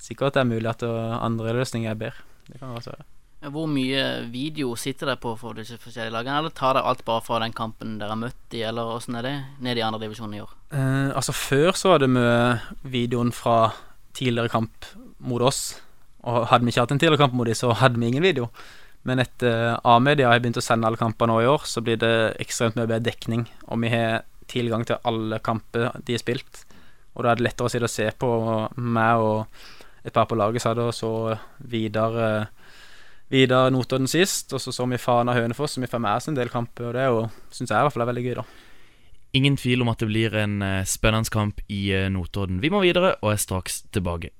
sikkert 0.02 0.34
det 0.34 0.42
er 0.42 0.50
mulig 0.50 0.70
at 0.72 0.82
andre 0.82 1.54
løsninger 1.54 1.92
er 1.92 2.00
bedre. 2.00 2.24
Det 2.48 2.58
kan 2.58 2.74
være. 2.74 3.04
Hvor 3.52 3.66
mye 3.68 4.02
video 4.32 4.72
sitter 4.78 5.10
dere 5.10 5.20
på 5.20 5.34
for 5.36 5.56
disse 5.58 5.76
forskjellige 5.80 6.14
lagene? 6.14 6.38
Eller 6.40 6.54
tar 6.56 6.78
dere 6.78 6.88
alt 6.88 7.04
bare 7.04 7.24
fra 7.24 7.40
den 7.42 7.52
kampen 7.56 7.98
dere 8.00 8.14
har 8.14 8.20
møtt 8.20 8.56
i, 8.56 8.62
eller 8.64 8.94
åssen 8.96 9.18
er 9.18 9.26
det 9.26 9.34
nede 9.64 9.82
i 9.82 9.84
andre 9.84 10.00
divisjon 10.06 10.32
i 10.34 10.40
år? 10.40 10.54
Eh, 10.72 11.10
altså 11.12 11.34
Før 11.36 11.76
så 11.76 11.92
var 11.92 12.00
det 12.00 12.10
med 12.14 12.64
videoen 12.82 13.32
fra 13.36 13.74
tidligere 14.16 14.52
kamp 14.52 14.88
mot 15.18 15.44
oss. 15.44 15.76
Og 16.24 16.46
hadde 16.48 16.64
vi 16.64 16.72
ikke 16.72 16.86
hatt 16.86 16.96
en 16.96 17.02
tidligere 17.02 17.20
kamp 17.20 17.36
mot 17.36 17.48
dem, 17.48 17.58
så 17.58 17.74
hadde 17.76 18.00
vi 18.00 18.08
ingen 18.08 18.24
video. 18.24 18.48
Men 19.04 19.20
etter 19.20 19.76
A-media 19.84 20.30
har 20.30 20.40
begynt 20.40 20.60
å 20.60 20.64
sende 20.64 20.88
alle 20.88 21.00
kamper 21.00 21.28
nå 21.28 21.40
i 21.42 21.48
år, 21.48 21.66
så 21.68 21.82
blir 21.84 21.98
det 22.00 22.14
ekstremt 22.40 22.78
mye 22.78 22.88
bedre 22.88 23.04
dekning. 23.10 23.44
Og 23.68 23.82
vi 23.82 23.92
har 23.92 24.24
tilgang 24.50 24.84
til 24.88 25.00
alle 25.04 25.40
kamper 25.44 25.92
de 26.04 26.16
har 26.16 26.22
spilt. 26.22 26.64
Og 27.14 27.24
da 27.24 27.32
er 27.32 27.38
det 27.38 27.46
lettere 27.46 27.68
å 27.68 27.72
sitte 27.72 27.88
og 27.88 27.92
se 27.92 28.08
på 28.18 28.30
meg 28.80 29.24
og 29.24 30.04
et 30.04 30.12
par 30.12 30.28
på 30.28 30.36
laget 30.36 30.64
satt 30.64 30.80
og 30.80 30.92
så 30.92 31.12
videre 31.64 32.48
Vidar 33.32 33.70
Notodden 33.72 34.08
sist, 34.10 34.52
og 34.52 34.60
så 34.60 34.72
så 34.72 34.84
vi 34.86 35.00
Fana 35.00 35.32
Hønefoss, 35.34 35.74
som 35.74 35.84
vi 35.84 35.88
får 35.90 36.02
med 36.04 36.20
oss 36.20 36.28
en 36.28 36.36
del 36.36 36.52
kamper, 36.52 36.90
og 36.90 36.94
det 36.94 37.06
er 37.06 37.30
syns 37.56 37.72
jeg 37.72 37.80
i 37.80 37.86
hvert 37.86 37.94
fall 37.94 38.04
er 38.04 38.10
veldig 38.12 38.24
gøy, 38.26 38.34
da. 38.36 38.44
Ingen 39.34 39.56
tvil 39.58 39.82
om 39.82 39.90
at 39.90 39.98
det 39.98 40.10
blir 40.10 40.36
en 40.38 40.60
eh, 40.62 40.84
spennende 40.86 41.32
kamp 41.32 41.62
i 41.66 41.88
eh, 41.96 42.10
Notodden. 42.12 42.60
Vi 42.62 42.70
må 42.70 42.84
videre, 42.84 43.16
og 43.24 43.32
er 43.32 43.40
straks 43.42 43.80
tilbake. 43.96 44.30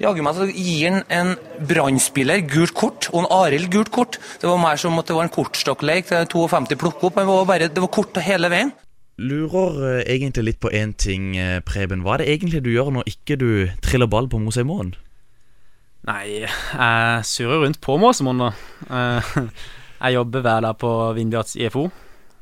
Jaggu 0.00 0.22
meg 0.24 0.36
så 0.36 0.46
gir 0.48 0.86
han 0.86 1.02
en 1.12 1.32
brannspiller 1.68 2.40
gult 2.48 2.72
kort, 2.78 3.08
og 3.12 3.24
en 3.24 3.32
Arild 3.34 3.68
gult 3.72 3.90
kort. 3.92 4.16
Det 4.40 4.48
var 4.48 4.60
mer 4.62 4.78
som 4.80 4.96
at 5.00 5.10
det 5.10 5.16
var 5.16 5.26
en 5.26 5.34
kortstokkleik 5.34 6.08
til 6.08 6.24
52 6.30 6.78
plukke 6.80 7.08
opp, 7.08 7.18
men 7.18 7.26
det 7.26 7.34
var, 7.34 7.48
bare, 7.50 7.68
det 7.68 7.84
var 7.84 7.92
kort 7.92 8.20
hele 8.24 8.48
veien. 8.52 8.72
Lurer 9.20 9.80
eh, 9.90 10.14
egentlig 10.14 10.46
litt 10.46 10.60
på 10.62 10.72
én 10.72 10.94
ting, 10.96 11.34
eh, 11.36 11.58
Preben. 11.66 12.00
Hva 12.06 12.16
er 12.16 12.24
det 12.24 12.30
egentlig 12.32 12.62
du 12.64 12.70
gjør 12.72 12.94
når 12.96 13.10
ikke 13.12 13.36
du 13.40 13.50
triller 13.84 14.08
ball 14.08 14.30
på 14.32 14.40
Mosheimoen? 14.40 14.94
Nei, 16.08 16.46
jeg 16.46 17.24
surrer 17.28 17.60
rundt 17.66 17.82
på 17.84 17.98
Måsemoen, 18.00 18.46
da. 18.46 18.52
Eh, 18.88 19.36
Jeg 20.00 20.14
jobber 20.14 20.40
hver 20.40 20.62
dag 20.64 20.78
på 20.80 20.90
Vindbjarts 21.12 21.58
IFO, 21.60 21.82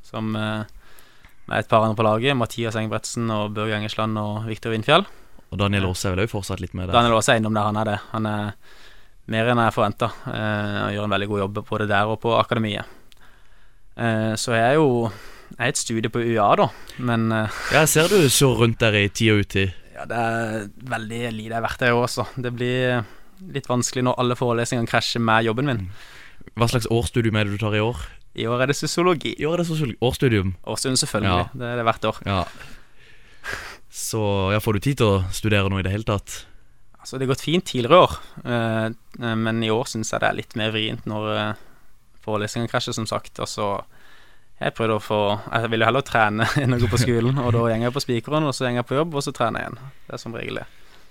som 0.06 0.28
med 0.30 1.56
et 1.58 1.66
par 1.66 1.82
andre 1.82 1.98
på 1.98 2.04
laget. 2.06 2.36
Mathias 2.38 2.76
Engebretsen 2.78 3.32
og 3.34 3.56
Børge 3.56 3.74
Engesland 3.74 4.14
og 4.14 4.46
Viktor 4.46 4.70
Vindfjell. 4.70 5.02
Og 5.48 5.58
Daniel 5.60 5.86
Aase 5.88 6.08
er 6.10 6.14
vel 6.16 6.24
også 6.26 6.34
fortsatt 6.36 6.60
litt 6.60 6.74
med 6.76 6.88
der? 6.88 6.96
Daniel 6.98 7.16
Aase 7.16 7.32
er 7.34 7.40
innom 7.40 7.54
der, 7.56 7.68
han 7.70 7.78
er 7.80 7.88
det. 7.88 7.96
Han 8.12 8.26
er 8.28 8.52
mer 9.32 9.50
enn 9.52 9.60
jeg 9.62 9.74
forventa. 9.76 10.10
Han 10.28 10.92
gjør 10.94 11.08
en 11.08 11.14
veldig 11.16 11.28
god 11.32 11.42
jobb 11.44 11.60
både 11.68 11.88
der 11.88 12.12
og 12.12 12.20
på 12.20 12.34
akademiet. 12.36 12.84
Eh, 13.98 14.34
Så 14.38 14.54
jeg 14.54 14.62
er 14.62 14.74
jo 14.78 15.10
Jeg 15.58 15.64
er 15.64 15.72
et 15.72 15.80
studie 15.80 16.10
på 16.12 16.20
UiA, 16.20 16.48
da, 16.60 16.68
men 16.98 17.32
eh, 17.32 17.48
Ja, 17.72 17.80
jeg 17.80 17.88
ser 17.88 18.08
du 18.12 18.28
så 18.28 18.52
rundt 18.58 18.78
der 18.78 18.94
i 18.94 19.08
tid 19.08 19.32
og 19.32 19.40
utid. 19.46 19.72
Ja, 19.96 20.04
det 20.06 20.18
er 20.20 20.68
veldig 20.92 21.22
lite 21.34 21.48
jeg 21.48 21.56
er 21.58 21.64
verdt 21.64 21.82
år, 21.88 22.02
også. 22.04 22.26
Det 22.36 22.52
blir 22.54 23.00
litt 23.54 23.66
vanskelig 23.66 24.04
når 24.06 24.18
alle 24.20 24.36
forelesningene 24.38 24.86
krasjer 24.90 25.24
med 25.24 25.48
jobben 25.48 25.66
min. 25.66 25.80
Hva 26.58 26.68
slags 26.70 26.86
årsstudium 26.92 27.38
er 27.40 27.48
det 27.48 27.56
du 27.56 27.64
tar 27.64 27.74
i 27.74 27.82
år? 27.82 28.04
I 28.38 28.46
år 28.46 28.62
er 28.62 28.70
det 28.70 28.76
sosiologi. 28.78 29.32
I 29.40 29.46
år 29.48 29.56
er 29.56 29.62
det 29.64 29.68
sosiologi. 29.72 29.98
Årsstudium. 30.04 30.52
Årsstudium, 30.68 30.98
selvfølgelig. 31.00 31.32
Ja. 31.32 31.58
Det 31.58 31.66
er 31.72 31.80
det 31.80 31.86
hvert 31.88 32.06
år. 32.12 32.20
Ja. 32.28 32.42
Så 33.98 34.20
ja, 34.54 34.60
får 34.62 34.78
du 34.78 34.84
tid 34.84 35.00
til 35.00 35.08
å 35.10 35.22
studere 35.34 35.70
noe 35.72 35.82
i 35.82 35.86
det 35.86 35.90
hele 35.90 36.06
tatt? 36.06 36.44
Altså, 36.98 37.18
det 37.18 37.26
har 37.26 37.32
gått 37.32 37.46
fint 37.46 37.66
tidligere 37.66 37.98
år, 38.04 38.14
eh, 38.44 38.84
eh, 39.18 39.36
men 39.38 39.62
i 39.66 39.70
år 39.74 39.88
syns 39.90 40.12
jeg 40.12 40.22
det 40.22 40.28
er 40.28 40.38
litt 40.38 40.54
mer 40.58 40.70
vrient 40.74 41.06
når 41.08 41.26
eh, 41.34 41.60
forelesningene 42.22 42.70
krasjer, 42.70 42.94
som 42.94 43.08
sagt. 43.10 43.40
Og 43.42 43.50
så 43.50 43.68
jeg 44.58 44.74
prøvde 44.74 44.96
å 44.98 45.02
få 45.02 45.18
Jeg 45.38 45.70
vil 45.70 45.82
jo 45.84 45.88
heller 45.88 46.06
trene 46.06 46.46
enn 46.62 46.74
å 46.74 46.80
gå 46.82 46.90
på 46.90 47.00
skolen, 47.02 47.38
og 47.42 47.52
da 47.54 47.64
går 47.66 47.74
jeg 47.88 47.94
på 47.94 48.04
spikeren, 48.04 48.46
og 48.46 48.54
så 48.54 48.68
går 48.68 48.80
jeg 48.80 48.90
på 48.90 48.98
jobb, 49.00 49.18
og 49.18 49.24
så 49.26 49.34
trener 49.34 49.62
jeg 49.64 49.70
igjen. 49.72 49.92
Det 50.06 50.18
er 50.18 50.22
som 50.24 50.36
regel 50.38 50.60
det. 50.62 50.66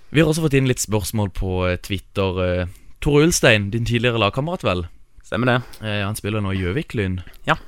Vi 0.08 0.22
har 0.22 0.30
også 0.32 0.46
fått 0.46 0.56
inn 0.56 0.68
litt 0.70 0.84
spørsmål 0.84 1.32
på 1.36 1.54
eh, 1.68 1.80
Twitter. 1.84 2.68
Tore 3.04 3.26
Ulstein, 3.28 3.68
din 3.74 3.88
tidligere 3.88 4.20
lagkamerat, 4.20 4.64
vel? 4.64 4.86
Stemmer 5.28 5.52
det. 5.52 5.58
Eh, 5.84 6.00
Han 6.06 6.16
spiller 6.16 6.40
nå 6.40 6.54
i 6.56 6.62
Gjøvik-Lyn. 6.62 7.20
Ja. 7.44 7.58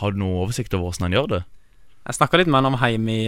Har 0.00 0.14
du 0.14 0.22
noe 0.22 0.46
oversikt 0.46 0.72
over 0.72 0.88
hvordan 0.88 1.10
han 1.10 1.18
gjør 1.18 1.28
det? 1.34 1.42
Jeg 2.08 2.16
snakka 2.16 2.40
litt 2.40 2.48
med 2.50 2.62
han 2.62 2.72
om 2.72 2.78
hjemme 2.80 3.14
i, 3.14 3.26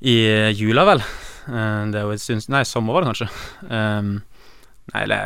i 0.00 0.14
jula, 0.56 0.84
vel. 0.84 1.02
Eh, 1.48 1.90
Det 1.90 2.00
er 2.00 2.06
jo 2.06 2.14
en 2.14 2.18
stund 2.18 2.48
Nei, 2.48 2.64
sommer 2.64 2.94
var 2.94 3.04
det 3.04 3.12
kanskje. 3.12 3.28
Um, 3.70 4.22
nei, 4.92 5.04
det, 5.10 5.18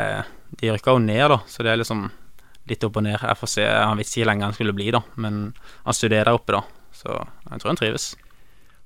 de 0.61 0.73
rykka 0.73 0.95
jo 0.97 1.03
ned, 1.03 1.29
da, 1.31 1.39
så 1.47 1.65
det 1.65 1.73
er 1.73 1.81
liksom 1.81 2.09
litt 2.69 2.85
opp 2.85 2.99
og 3.01 3.05
ned. 3.07 3.19
Jeg 3.21 3.41
får 3.41 3.53
se. 3.55 3.67
Han 3.67 3.99
visste 3.99 4.21
ikke 4.21 4.31
lenge 4.31 4.45
han 4.45 4.57
skulle 4.57 4.77
bli, 4.77 4.91
da, 4.95 5.03
men 5.17 5.53
han 5.85 5.97
studerer 5.97 6.29
der 6.29 6.39
oppe, 6.39 6.59
da. 6.59 6.63
Så 6.93 7.15
jeg 7.15 7.61
tror 7.61 7.73
han 7.73 7.81
trives. 7.81 8.17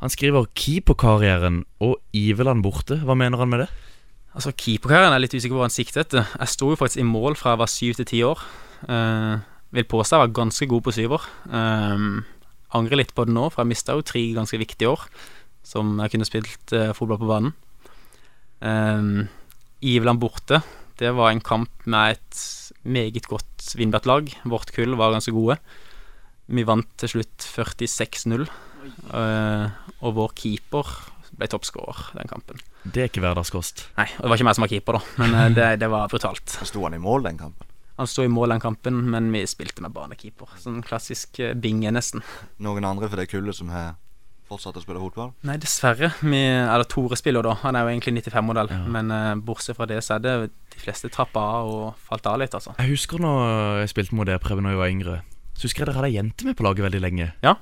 Han 0.02 0.10
skriver 0.10 0.46
'keeperkarrieren' 0.54 1.64
og 1.80 1.96
'Iveland 2.12 2.62
borte'. 2.64 3.04
Hva 3.04 3.14
mener 3.14 3.38
han 3.38 3.48
med 3.48 3.60
det? 3.60 3.68
Altså, 4.34 4.52
Keeperkarrieren 4.52 5.12
er 5.12 5.20
jeg 5.20 5.28
litt 5.28 5.34
usikker 5.34 5.54
på 5.54 5.60
hva 5.60 5.68
han 5.68 5.78
sikter 5.78 6.00
etter. 6.00 6.26
Jeg 6.38 6.48
sto 6.48 6.70
jo 6.70 6.76
faktisk 6.76 6.98
i 6.98 7.06
mål 7.06 7.36
fra 7.36 7.50
jeg 7.52 7.58
var 7.58 7.66
syv 7.66 7.94
til 7.94 8.04
ti 8.04 8.22
år. 8.22 8.38
Uh, 8.88 9.38
vil 9.70 9.84
påstå 9.84 10.16
jeg 10.16 10.24
var 10.24 10.34
ganske 10.34 10.66
god 10.66 10.82
på 10.82 10.92
syver. 10.92 11.22
Um, 11.46 12.24
angrer 12.72 12.96
litt 12.96 13.14
på 13.14 13.24
det 13.24 13.34
nå, 13.34 13.50
for 13.52 13.62
jeg 13.62 13.68
mista 13.68 13.92
jo 13.92 14.02
tre 14.02 14.32
ganske 14.34 14.58
viktige 14.58 14.88
år 14.88 15.06
som 15.66 15.94
jeg 16.02 16.14
kunne 16.14 16.28
spilt 16.28 16.74
eh, 16.76 16.92
fotball 16.96 17.20
på 17.22 17.30
banen. 17.30 17.54
Um, 18.62 19.28
Iveland 19.82 20.22
borte, 20.22 20.60
det 21.00 21.10
var 21.16 21.32
en 21.32 21.42
kamp 21.42 21.86
med 21.90 22.18
et 22.18 22.42
meget 22.82 23.26
godt 23.26 23.72
Vindbert-lag. 23.78 24.28
Vårt 24.44 24.74
kull 24.74 24.94
var 24.98 25.14
ganske 25.14 25.34
gode. 25.34 25.58
Vi 26.52 26.66
vant 26.66 26.88
til 27.00 27.16
slutt 27.16 27.46
46-0, 27.46 28.46
uh, 29.14 29.66
og 30.02 30.14
vår 30.18 30.36
keeper 30.38 30.90
ble 31.38 31.48
toppskårer 31.50 32.12
den 32.18 32.30
kampen. 32.30 32.60
Det 32.82 33.04
er 33.04 33.10
ikke 33.10 33.22
hverdagskost. 33.24 33.86
Nei, 33.96 34.08
og 34.18 34.24
det 34.24 34.30
var 34.30 34.38
ikke 34.38 34.48
meg 34.48 34.58
som 34.58 34.66
var 34.66 34.72
keeper, 34.72 34.98
da, 34.98 35.12
men 35.22 35.36
eh, 35.38 35.50
det, 35.56 35.68
det 35.82 35.88
var 35.92 36.10
brutalt. 36.12 36.56
Sto 36.68 36.82
han 36.84 36.96
i 36.96 37.02
mål 37.02 37.28
den 37.28 37.38
kampen? 37.40 37.68
Han 37.98 38.08
sto 38.08 38.24
i 38.24 38.30
mål 38.32 38.54
den 38.54 38.62
kampen, 38.62 38.98
men 39.12 39.30
vi 39.34 39.44
spilte 39.48 39.84
med 39.84 39.94
banekeeper. 39.94 40.56
Sånn 40.60 40.82
klassisk 40.86 41.38
eh, 41.42 41.54
binge, 41.54 41.92
nesten. 41.94 42.24
Noen 42.64 42.86
andre 42.88 43.08
for 43.08 43.20
det 43.20 43.28
kullet 43.32 43.56
som 43.56 43.70
har 43.72 43.94
fortsatt 44.52 44.76
å 44.78 44.82
spille 44.84 45.00
fotball? 45.02 45.32
Nei, 45.48 45.56
dessverre. 45.62 46.12
Vi, 46.22 46.40
eller 46.46 46.86
Tore 46.88 47.18
spiller 47.18 47.44
da. 47.46 47.56
Han 47.64 47.76
er 47.78 47.86
jo 47.86 47.92
egentlig 47.94 48.22
95-modell, 48.22 48.70
men 48.92 49.10
uh, 49.12 49.32
bortsett 49.42 49.76
fra 49.78 49.88
det, 49.90 49.98
så 50.06 50.16
er 50.16 50.24
det 50.24 50.34
de 50.72 50.80
fleste 50.84 51.10
trappa 51.12 51.42
av 51.58 51.72
og 51.72 51.84
falt 52.08 52.28
av 52.30 52.38
litt, 52.42 52.54
altså. 52.56 52.74
Jeg 52.78 52.92
husker 52.94 53.20
når 53.22 53.82
jeg 53.82 53.92
spilte 53.94 54.16
mot 54.18 54.28
dere, 54.28 54.40
Preben, 54.42 54.64
da 54.68 54.72
jeg 54.74 54.80
var 54.80 54.92
yngre. 54.92 55.18
Så 55.56 55.66
husker 55.68 55.82
jeg 55.84 55.90
dere 55.90 56.00
hadde 56.00 56.12
ei 56.12 56.16
jente 56.20 56.46
med 56.48 56.56
på 56.58 56.64
laget 56.66 56.86
veldig 56.86 57.02
lenge. 57.04 57.28
Ja. 57.44 57.56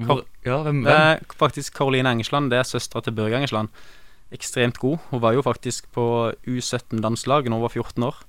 Hvor, 0.00 0.22
ja, 0.46 0.62
hvem, 0.64 0.82
Det 0.86 0.92
hvem? 0.92 1.20
er 1.28 1.36
faktisk 1.38 1.74
Karoline 1.76 2.10
Engesland. 2.16 2.50
Det 2.50 2.58
er 2.62 2.68
søstera 2.68 3.02
til 3.04 3.14
Børge 3.16 3.36
Engesland. 3.42 3.68
Ekstremt 4.32 4.78
god. 4.80 4.98
Hun 5.10 5.20
var 5.20 5.34
jo 5.36 5.42
faktisk 5.44 5.90
på 5.92 6.06
U17-landslaget 6.48 7.50
da 7.52 7.58
hun 7.58 7.64
var 7.66 7.74
14 7.74 8.06
år. 8.08 8.22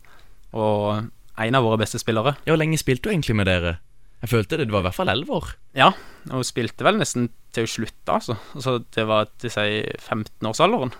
Og 0.53 1.07
en 1.43 1.55
av 1.57 1.63
våre 1.65 1.79
beste 1.81 1.99
spillere. 2.01 2.35
Ja, 2.45 2.51
Hvor 2.53 2.59
lenge 2.61 2.77
spilte 2.77 3.07
du 3.07 3.13
egentlig 3.13 3.35
med 3.39 3.47
dere? 3.49 3.77
Jeg 4.23 4.31
følte 4.31 4.57
det, 4.57 4.69
det 4.69 4.73
var 4.75 4.85
i 4.85 4.87
hvert 4.87 4.95
fall 4.95 5.11
elleve 5.11 5.35
år. 5.35 5.47
Ja, 5.75 5.89
og 6.31 6.37
hun 6.39 6.45
spilte 6.47 6.85
vel 6.87 6.95
nesten 7.01 7.25
til 7.53 7.65
hun 7.67 7.71
slutta, 7.73 8.15
altså. 8.21 8.37
altså 8.55 8.77
det 8.95 9.03
var 9.09 9.27
til 9.41 9.51
si 9.51 9.65
15-årsalderen. 9.99 10.93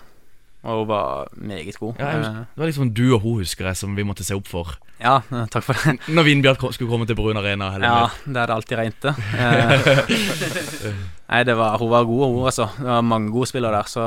Og 0.64 0.78
hun 0.82 0.88
var 0.88 1.28
meget 1.36 1.76
god. 1.80 1.98
Ja, 2.00 2.10
Eh, 2.16 2.36
det 2.54 2.60
var 2.60 2.68
liksom 2.70 2.92
du 2.96 3.02
og 3.14 3.20
hun, 3.24 3.40
husker 3.42 3.66
jeg, 3.68 3.76
som 3.76 3.96
vi 3.96 4.04
måtte 4.04 4.24
se 4.24 4.36
opp 4.36 4.48
for. 4.48 4.74
ja 5.00 5.18
eh, 5.32 5.46
takk 5.52 5.64
for 5.66 5.76
det. 5.76 5.98
Når 6.08 6.24
Vindbjart 6.28 6.62
skulle 6.76 6.88
komme 6.90 7.06
til 7.08 7.16
Brun 7.16 7.36
Arena. 7.36 7.72
Eller 7.74 7.86
Ja, 7.88 8.06
det 8.24 8.46
det 8.48 8.54
alltid 8.54 8.78
regnet 8.78 9.00
det. 9.04 9.14
Eh, 9.40 10.92
Nei, 11.32 11.42
det 11.44 11.56
var, 11.56 11.78
hun 11.80 11.90
var 11.90 12.04
god, 12.04 12.24
hun, 12.28 12.44
altså. 12.48 12.68
Det 12.76 12.88
var 12.88 13.02
mange 13.02 13.32
gode 13.32 13.48
spillere 13.48 13.76
der, 13.76 13.88
så 13.88 14.04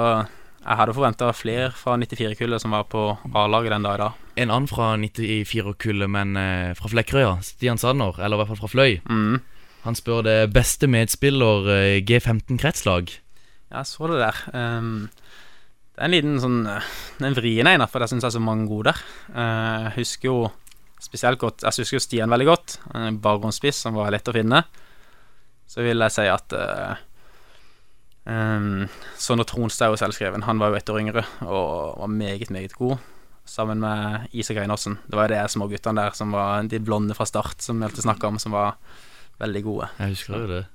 jeg 0.67 0.77
hadde 0.81 0.93
forventa 0.97 1.29
flere 1.33 1.71
fra 1.71 1.97
94-kullet 1.97 2.61
som 2.61 2.73
var 2.75 2.83
på 2.89 3.17
A-laget 3.33 3.71
den 3.73 3.85
dag 3.85 3.95
i 3.97 4.01
dag. 4.05 4.11
En 4.37 4.51
annen 4.53 4.69
fra 4.69 4.91
94-kullet, 5.01 6.09
men 6.13 6.37
eh, 6.37 6.73
fra 6.77 6.91
Flekkerøya, 6.91 7.37
Stian 7.45 7.79
Sanner, 7.81 8.19
eller 8.21 8.37
i 8.37 8.41
hvert 8.41 8.51
fall 8.51 8.59
fra 8.61 8.69
Fløy. 8.69 8.99
Mm. 9.09 9.39
Han 9.87 9.97
spør 9.97 10.25
det 10.27 10.37
beste 10.53 10.89
medspiller 10.91 11.69
eh, 11.73 12.01
G15 12.05 12.59
kretslag. 12.61 13.09
Ja, 13.71 13.81
jeg 13.81 13.89
så 13.89 14.09
det 14.11 14.19
der. 14.21 14.41
Um, 14.53 15.09
det 15.97 16.03
er 16.03 16.07
en 16.07 16.13
liten 16.13 16.37
sånn 16.39 16.59
eh, 16.69 16.91
En 17.25 17.35
vrien 17.35 17.67
en, 17.67 17.83
for 17.89 18.03
det 18.03 18.11
syns 18.11 18.21
jeg 18.21 18.29
er 18.29 18.37
så 18.37 18.43
mange 18.43 18.67
gode 18.69 18.91
der. 18.91 19.01
Uh, 19.31 19.87
jeg 19.87 19.95
husker 19.97 20.29
jo 20.29 20.37
spesielt 21.01 21.39
godt 21.41 21.65
Jeg 21.65 21.83
husker 21.83 21.97
jo 21.97 22.03
Stian 22.05 22.31
veldig 22.33 22.47
godt. 22.51 22.77
En 22.93 23.19
bakgrunnsspiss 23.23 23.81
som 23.85 23.97
var 23.97 24.13
lett 24.13 24.29
å 24.29 24.35
finne. 24.35 24.61
Så 25.67 25.83
vil 25.83 26.05
jeg 26.05 26.15
si 26.15 26.29
at 26.29 26.55
uh, 26.55 26.95
um, 28.29 28.85
Sondre 29.19 29.49
Tronstad 29.49 29.89
er 29.89 29.95
jo 29.95 30.01
selvskreven. 30.03 30.45
Han 30.47 30.61
var 30.61 30.71
jo 30.71 30.79
ett 30.79 30.93
år 30.93 31.01
yngre 31.01 31.25
og 31.43 31.97
var 32.03 32.11
meget, 32.11 32.53
meget 32.53 32.77
god. 32.77 32.99
Sammen 33.47 33.79
med 33.79 34.27
Isak 34.35 34.59
Einarsen. 34.59 34.97
Det 35.07 35.15
var 35.17 35.29
jo 35.29 35.35
de 35.35 35.51
små 35.51 35.69
guttene 35.71 36.03
der 36.03 36.15
som 36.17 36.33
var 36.35 36.65
de 36.67 36.79
blonde 36.83 37.15
fra 37.17 37.25
start, 37.25 37.61
som 37.63 37.79
vi 37.79 37.87
alltid 37.87 38.03
snakka 38.03 38.27
om, 38.27 38.39
som 38.43 38.55
var 38.55 38.75
veldig 39.39 39.61
gode. 39.63 39.87
Jeg 40.01 40.17
husker 40.17 40.41
jo 40.41 40.49
det. 40.51 40.65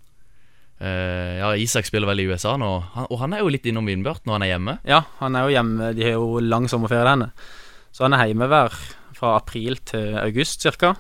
Uh, 0.83 1.39
ja, 1.39 1.53
Isak 1.63 1.87
spiller 1.87 2.09
vel 2.11 2.25
i 2.25 2.27
USA 2.27 2.57
nå, 2.59 2.71
han, 2.97 3.07
og 3.07 3.21
han 3.21 3.37
er 3.37 3.45
jo 3.45 3.53
litt 3.55 3.69
innom 3.71 3.87
Vindbjørn 3.87 4.25
når 4.27 4.35
han 4.35 4.47
er 4.47 4.51
hjemme. 4.51 4.75
Ja, 4.89 5.03
han 5.21 5.39
er 5.39 5.47
jo 5.47 5.55
hjemme. 5.55 5.93
De 5.95 6.07
har 6.09 6.17
jo 6.17 6.43
lang 6.43 6.67
sommerferie 6.73 7.07
denne. 7.07 7.31
Så 7.95 8.07
han 8.09 8.17
er 8.17 8.33
hjemme 8.33 8.49
hver 8.51 8.75
fra 9.15 9.37
april 9.39 9.79
til 9.87 10.17
august 10.19 10.65
cirka. 10.65 10.97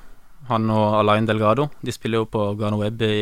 Han 0.50 0.71
og 0.71 1.00
Alain 1.00 1.26
Delgado. 1.26 1.71
De 1.83 1.95
spiller 1.95 2.23
jo 2.23 2.31
på 2.31 2.45
Gano 2.61 2.79
Web 2.83 3.02
i 3.02 3.17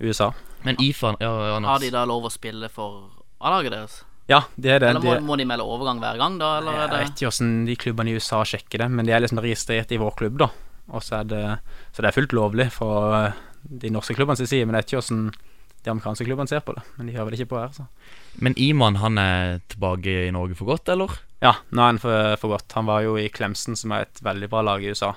USA. 0.00 0.32
Men 0.66 0.80
Ifan 0.82 1.18
ja, 1.20 1.30
Har 1.60 1.82
de 1.82 1.92
da 1.94 2.02
lov 2.08 2.26
å 2.26 2.32
spille 2.32 2.70
for 2.72 3.06
A-laget 3.38 3.74
deres? 3.74 4.00
Ja, 4.30 4.40
det 4.58 4.72
er 4.74 4.82
det. 4.82 4.88
Eller 4.90 5.02
må, 5.04 5.14
det 5.14 5.26
må 5.26 5.36
de 5.38 5.46
melde 5.46 5.66
overgang 5.66 6.00
hver 6.02 6.18
gang, 6.18 6.38
da? 6.40 6.56
Eller 6.60 6.74
er 6.74 6.80
jeg 6.82 6.90
det 6.92 7.00
vet 7.02 7.12
ikke 7.14 7.28
hvordan 7.30 7.50
de 7.68 7.76
klubbene 7.78 8.10
i 8.10 8.16
USA 8.18 8.40
sjekker 8.48 8.82
det, 8.82 8.88
men 8.90 9.06
de 9.06 9.14
er 9.14 9.22
liksom 9.22 9.42
registrert 9.44 9.92
i 9.94 10.00
vår 10.02 10.16
klubb, 10.18 10.40
da. 10.42 10.48
Og 10.94 11.02
så 11.02 11.20
er 11.20 11.28
det, 11.30 11.42
så 11.94 12.02
det 12.02 12.10
er 12.10 12.16
fullt 12.16 12.34
lovlig 12.34 12.66
fra 12.74 12.90
eh, 13.20 13.44
de 13.84 13.90
norske 13.94 14.16
klubbene 14.18 14.38
sin 14.38 14.50
side, 14.50 14.66
men 14.66 14.74
jeg 14.78 14.84
vet 14.86 14.92
ikke 14.92 15.02
hvordan 15.02 15.22
de 15.86 15.92
amerikanske 15.92 16.26
klubbene 16.26 16.50
ser 16.50 16.64
på 16.66 16.74
det. 16.74 16.82
Men 16.96 17.06
de 17.06 17.14
hører 17.14 17.28
vel 17.30 17.38
ikke 17.38 17.52
på 17.52 17.60
her, 17.60 17.70
så. 17.74 17.86
Men 18.42 18.58
Iman 18.58 18.98
han 19.02 19.22
er 19.22 19.60
tilbake 19.70 20.16
i 20.26 20.32
Norge 20.34 20.58
for 20.58 20.72
godt, 20.72 20.90
eller? 20.94 21.14
Ja, 21.44 21.54
nå 21.70 21.84
er 21.84 21.92
han 21.92 22.02
for, 22.02 22.34
for 22.42 22.56
godt. 22.56 22.74
Han 22.74 22.90
var 22.90 23.04
jo 23.06 23.14
i 23.20 23.28
Clemson, 23.30 23.78
som 23.78 23.94
er 23.94 24.08
et 24.08 24.22
veldig 24.26 24.50
bra 24.50 24.64
lag 24.66 24.82
i 24.82 24.90
USA, 24.90 25.12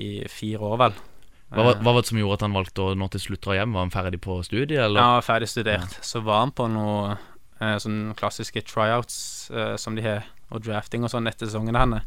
i 0.00 0.10
fire 0.32 0.72
år, 0.72 0.80
vel. 0.86 0.96
Hva, 1.52 1.62
Eh, 1.62 1.78
hva 1.78 1.92
var 1.94 2.02
det 2.02 2.08
som 2.08 2.18
gjorde 2.18 2.40
at 2.40 2.44
han 2.48 2.56
valgte 2.56 2.82
å 2.82 2.94
nå 2.98 3.06
til 3.12 3.22
slutt 3.22 3.44
dra 3.44 3.54
hjem? 3.60 3.76
Var 3.76 3.84
han 3.84 3.92
ferdig 3.94 4.18
på 4.24 4.40
studiet, 4.42 4.80
eller? 4.82 4.98
Ja, 4.98 5.20
ferdig 5.22 5.48
studert. 5.52 5.92
Så 6.02 6.24
var 6.26 6.40
han 6.42 6.52
på 6.56 6.66
noe 6.72 7.14
eh, 7.60 7.76
sånne 7.82 8.14
klassiske 8.18 8.62
tryouts, 8.68 9.50
eh, 9.50 9.74
som 9.80 9.96
de 9.96 10.02
har, 10.06 10.24
og 10.50 10.62
drafting 10.62 11.04
og 11.04 11.10
sånn 11.12 11.26
etter 11.30 11.48
sesongen 11.48 11.76
hans. 11.78 12.02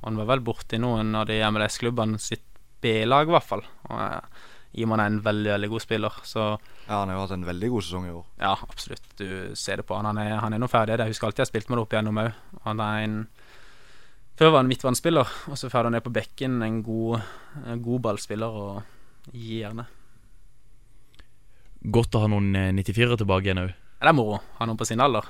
Og 0.00 0.04
han 0.10 0.20
var 0.20 0.28
vel 0.32 0.44
borti 0.46 0.78
noen 0.78 1.14
av 1.18 1.26
de 1.26 1.40
MLS-klubbene 1.50 2.18
sitt 2.22 2.44
B-lag, 2.82 3.26
i 3.28 3.34
hvert 3.34 3.48
fall. 3.48 3.64
Og 3.90 3.98
eh, 3.98 4.46
Iman 4.78 5.00
er 5.00 5.08
en 5.08 5.22
veldig, 5.24 5.48
veldig 5.54 5.68
god 5.72 5.80
spiller, 5.82 6.16
så 6.28 6.42
Ja, 6.86 6.98
Han 7.00 7.08
har 7.08 7.16
jo 7.16 7.22
hatt 7.24 7.32
en 7.38 7.46
veldig 7.48 7.70
god 7.72 7.82
sesong 7.86 8.04
i 8.06 8.12
år. 8.12 8.24
ja, 8.38 8.52
absolutt. 8.68 9.06
Du 9.16 9.56
ser 9.56 9.76
det 9.80 9.86
på 9.88 9.96
han. 9.96 10.04
Han 10.06 10.18
er, 10.18 10.36
han 10.42 10.52
er 10.52 10.58
nå 10.60 10.68
ferdig. 10.68 10.98
Jeg 10.98 11.14
husker 11.14 11.26
alltid 11.26 11.40
jeg 11.42 11.46
har 11.46 11.52
spilt 11.52 11.70
med 11.70 11.78
det 11.78 11.82
opp 11.86 11.92
igjennom 11.96 12.20
òg. 12.22 12.32
Han 12.64 12.80
er 12.84 13.04
en 13.06 13.18
Før 14.38 14.52
var 14.52 14.60
han 14.62 14.68
midtbanespiller, 14.70 15.26
og 15.50 15.56
så 15.58 15.66
ferdig 15.72 15.88
han 15.88 15.96
ned 15.96 16.04
på 16.04 16.12
bekken. 16.14 16.60
En 16.62 16.82
god, 16.86 17.24
en 17.66 17.80
god 17.82 18.00
ballspiller 18.04 18.46
og 18.60 19.32
gi 19.32 19.62
gjerne. 19.64 19.86
Godt 21.94 22.14
å 22.14 22.22
ha 22.22 22.28
noen 22.30 22.54
eh, 22.54 22.70
94-ere 22.76 23.18
tilbake 23.18 23.48
igjen 23.48 23.64
òg. 23.64 23.72
Ja, 23.98 24.06
Det 24.06 24.12
er 24.12 24.18
moro. 24.18 24.40
Ha 24.58 24.66
noen 24.66 24.78
på 24.78 24.86
sin 24.88 25.02
alder. 25.02 25.26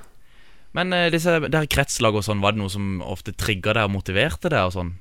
Men 0.77 0.93
uh, 0.93 1.07
disse 1.09 1.39
der 1.49 1.69
kretslag 1.69 2.15
og 2.15 2.25
sånn, 2.25 2.41
var 2.43 2.53
det 2.53 2.61
noe 2.61 2.73
som 2.73 2.99
ofte 3.01 3.33
trigga 3.33 3.73
deg 3.73 3.89
og 3.89 3.95
motiverte 3.97 4.51
deg 4.53 4.69
og 4.69 4.75
sånn? 4.75 4.91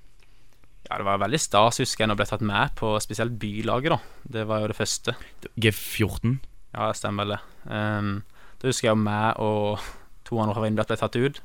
Ja, 0.89 0.97
det 0.97 1.05
var 1.05 1.21
veldig 1.21 1.41
stas, 1.43 1.83
husker 1.83 2.05
jeg, 2.05 2.09
når 2.09 2.17
jeg 2.17 2.21
ble 2.23 2.29
tatt 2.31 2.47
med 2.49 2.75
på 2.79 2.95
spesielt 3.05 3.35
bylaget, 3.41 3.93
da. 3.93 4.23
Det 4.39 4.45
var 4.49 4.63
jo 4.63 4.71
det 4.71 4.79
første. 4.79 5.13
G14? 5.61 6.39
Ja, 6.73 6.87
det 6.89 6.97
stemmer 6.97 7.29
det. 7.29 7.39
Um, 7.69 8.15
da 8.59 8.71
husker 8.71 8.89
jeg 8.89 9.01
meg 9.03 9.43
og 9.45 9.83
to 10.25 10.41
andre 10.41 10.57
fra 10.57 10.65
Vindbjart 10.65 10.93
ble 10.95 10.99
tatt 11.03 11.19
ut. 11.21 11.43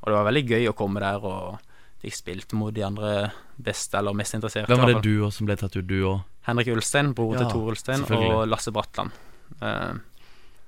Og 0.00 0.08
det 0.08 0.16
var 0.16 0.28
veldig 0.30 0.44
gøy 0.48 0.70
å 0.70 0.76
komme 0.76 1.02
der 1.04 1.24
og 1.28 1.58
fikk 2.00 2.16
spilt 2.16 2.56
mot 2.56 2.72
de 2.76 2.84
andre 2.86 3.12
beste 3.60 3.98
eller 3.98 4.16
mest 4.16 4.36
interesserte. 4.38 4.70
Hvem 4.70 4.82
var 4.84 4.94
det 4.94 5.04
du 5.04 5.26
også 5.26 5.42
som 5.42 5.50
ble 5.50 5.56
tatt 5.60 5.76
ut, 5.76 5.86
du 5.88 5.98
òg? 6.00 6.24
Henrik 6.46 6.70
Ulstein, 6.72 7.12
bror 7.16 7.34
Ja, 7.34 7.42
til 7.42 7.52
Tor 7.52 7.72
Ulstein, 7.72 8.04
og 8.16 8.44
Lasse 8.48 8.72
Bratland. 8.72 9.12
Um, 9.60 10.00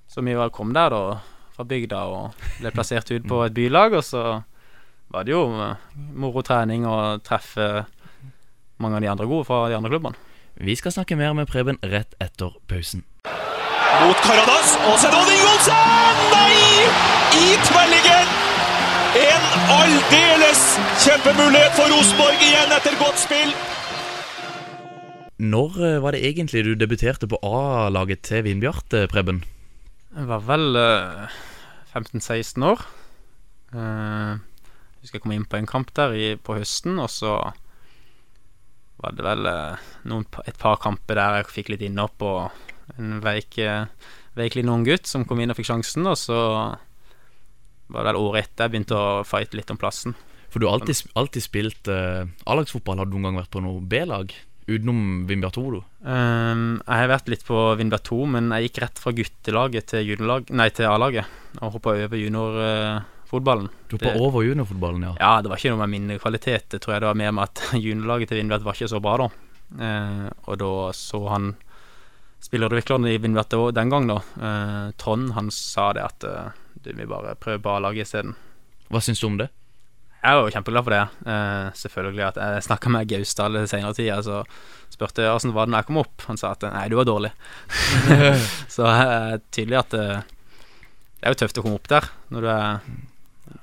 så 0.09 0.25
vi 0.25 0.37
vel 0.37 0.50
kom 0.55 0.73
der, 0.73 0.91
da, 0.95 1.19
fra 1.57 1.67
bygda, 1.69 2.05
og 2.09 2.47
ble 2.61 2.73
plassert 2.73 3.11
ut 3.12 3.27
på 3.29 3.43
et 3.45 3.57
bylag. 3.57 3.99
Og 3.99 4.05
så 4.07 4.25
var 5.12 5.27
det 5.27 5.35
jo 5.35 5.45
eh, 5.61 5.77
moro 6.17 6.43
trening 6.45 6.87
og 6.88 7.23
treffe 7.27 7.87
mange 8.79 8.99
av 8.99 9.05
de 9.05 9.11
andre 9.11 9.29
gode 9.29 9.47
fra 9.49 9.67
de 9.69 9.77
andre 9.79 9.93
klubbene. 9.93 10.19
Vi 10.59 10.75
skal 10.75 10.95
snakke 10.95 11.17
mer 11.19 11.35
med 11.38 11.47
Preben 11.50 11.79
rett 11.87 12.17
etter 12.23 12.57
pausen. 12.71 13.05
Mot 13.99 14.21
Karadas, 14.23 14.75
og 14.91 14.97
Sedon 15.03 15.31
Ingolsen! 15.31 16.23
Nei! 16.33 16.87
I 17.38 17.47
tverrligger! 17.67 18.31
En 19.19 19.47
aldeles 19.75 20.62
kjempemulighet 21.03 21.75
for 21.79 21.91
Rosenborg 21.91 22.43
igjen 22.45 22.75
etter 22.77 22.99
godt 23.00 23.23
spill. 23.23 23.55
Når 25.38 25.79
eh, 25.87 26.00
var 26.03 26.15
det 26.15 26.25
egentlig 26.27 26.65
du 26.67 26.73
debuterte 26.79 27.31
på 27.31 27.38
A-laget 27.47 28.27
til 28.27 28.43
Vindbjart, 28.47 28.91
eh, 28.99 29.07
Preben? 29.11 29.45
Jeg 30.09 30.29
var 30.31 30.45
vel 30.49 30.79
eh, 30.81 31.38
15-16 31.93 32.65
år. 32.65 32.85
Eh, 33.77 34.37
jeg 34.38 35.03
husker 35.03 35.19
jeg 35.19 35.25
kom 35.25 35.35
inn 35.37 35.49
på 35.49 35.59
en 35.59 35.69
kamp 35.69 35.93
der 35.97 36.15
i, 36.17 36.29
på 36.41 36.57
høsten, 36.57 36.97
og 37.03 37.11
så 37.12 37.35
var 38.99 39.15
det 39.15 39.27
vel 39.27 39.49
eh, 39.50 39.91
noen, 40.09 40.25
et 40.49 40.59
par 40.59 40.81
kamper 40.83 41.21
der 41.21 41.40
jeg 41.40 41.53
fikk 41.53 41.73
litt 41.75 41.85
innhopp, 41.87 42.25
og 42.25 42.97
en 42.97 43.18
veik, 43.25 43.61
eh, 43.61 43.85
veik 44.38 44.57
liten 44.57 44.73
ung 44.73 44.87
gutt 44.88 45.07
som 45.11 45.27
kom 45.29 45.42
inn 45.42 45.53
og 45.53 45.59
fikk 45.61 45.71
sjansen, 45.71 46.09
og 46.09 46.16
så 46.18 46.38
var 47.88 48.05
det 48.05 48.11
vel 48.11 48.21
året 48.21 48.49
etter 48.49 48.66
jeg 48.66 48.75
begynte 48.75 48.97
å 48.97 49.23
fighte 49.29 49.61
litt 49.61 49.71
om 49.73 49.81
plassen. 49.81 50.16
For 50.49 50.61
du 50.61 50.68
har 50.68 50.79
alltid, 50.79 51.11
alltid 51.16 51.44
spilt 51.44 51.88
uh, 51.92 52.25
A-lagsfotball. 52.49 53.01
Har 53.01 53.09
du 53.09 53.16
noen 53.16 53.29
gang 53.29 53.40
vært 53.42 53.51
på 53.53 53.61
noe 53.61 53.83
B-lag? 53.85 54.33
Utenom 54.68 55.26
Vindbjart 55.26 55.54
2, 55.57 55.62
du? 55.72 55.78
Um, 56.04 56.64
jeg 56.83 57.00
har 57.00 57.09
vært 57.09 57.31
litt 57.33 57.44
på 57.48 57.57
Vindbjart 57.81 58.04
2, 58.11 58.18
men 58.35 58.50
jeg 58.52 58.68
gikk 58.68 58.81
rett 58.85 59.00
fra 59.00 59.12
guttelaget 59.16 59.94
til 59.94 60.11
til 60.12 60.88
A-laget, 60.88 61.31
og 61.62 61.78
hoppa 61.78 61.94
over 61.96 62.20
juniorfotballen. 62.20 63.70
Du 63.88 63.96
hoppa 63.96 64.12
over 64.20 64.44
juniorfotballen, 64.44 65.07
ja. 65.09 65.14
Ja, 65.16 65.31
det 65.40 65.48
var 65.48 65.57
ikke 65.57 65.72
noe 65.72 65.87
med 65.87 65.94
min 65.94 66.20
kvalitet. 66.20 66.68
Det 66.68 66.83
tror 66.85 66.94
jeg 66.94 67.04
det 67.04 67.09
var 67.09 67.22
mer 67.22 67.33
med 67.33 67.48
at 67.48 67.64
juniorlaget 67.87 68.28
til 68.28 68.42
Vindbjart 68.42 68.66
var 68.68 68.76
ikke 68.76 68.92
så 68.92 69.00
bra 69.00 69.16
da. 69.22 69.31
Uh, 69.68 70.28
og 70.44 70.61
da 70.61 70.72
så 70.96 71.22
han 71.33 71.54
spillerutvikleren 72.44 73.09
i 73.09 73.16
Vindbjart 73.24 73.57
den 73.72 73.94
gang, 73.94 74.12
da, 74.12 74.20
uh, 74.37 74.90
Trond, 75.00 75.33
han 75.33 75.48
sa 75.54 75.94
det 75.96 76.04
at 76.04 76.28
uh, 76.28 76.52
du 76.85 76.92
vil 76.92 77.09
bare 77.09 77.38
prøve 77.40 77.72
A-laget 77.72 78.04
isteden. 78.04 78.37
Hva 78.92 79.00
syns 79.00 79.24
du 79.24 79.31
om 79.33 79.40
det? 79.40 79.48
Jeg 80.29 80.37
er 80.37 80.45
jo 80.45 80.53
kjempeglad 80.53 80.85
for 80.85 80.93
det. 80.93 81.05
Uh, 81.25 81.69
selvfølgelig 81.79 82.25
at 82.27 82.41
Jeg 82.43 82.64
snakka 82.67 82.91
med 82.93 83.09
Gausdal 83.09 83.57
i 83.57 83.67
senere 83.71 83.97
tid, 83.97 84.11
så 84.27 84.43
spurte 84.93 85.25
jeg 85.25 85.33
åssen 85.33 85.55
var 85.57 85.69
det 85.69 85.73
når 85.73 85.81
jeg 85.81 85.88
kom 85.88 86.01
opp. 86.03 86.27
Han 86.29 86.41
sa 86.41 86.51
at 86.53 86.67
nei, 86.69 86.85
du 86.93 86.99
var 86.99 87.09
dårlig. 87.09 87.31
så 88.77 88.91
uh, 88.93 89.38
tydelig 89.55 89.81
at 89.81 89.97
uh, 89.97 90.21
det 91.19 91.25
er 91.25 91.33
jo 91.33 91.41
tøft 91.41 91.61
å 91.61 91.64
komme 91.64 91.81
opp 91.81 91.88
der 91.91 92.05
når 92.31 92.45
du 92.45 92.49
er 92.53 92.77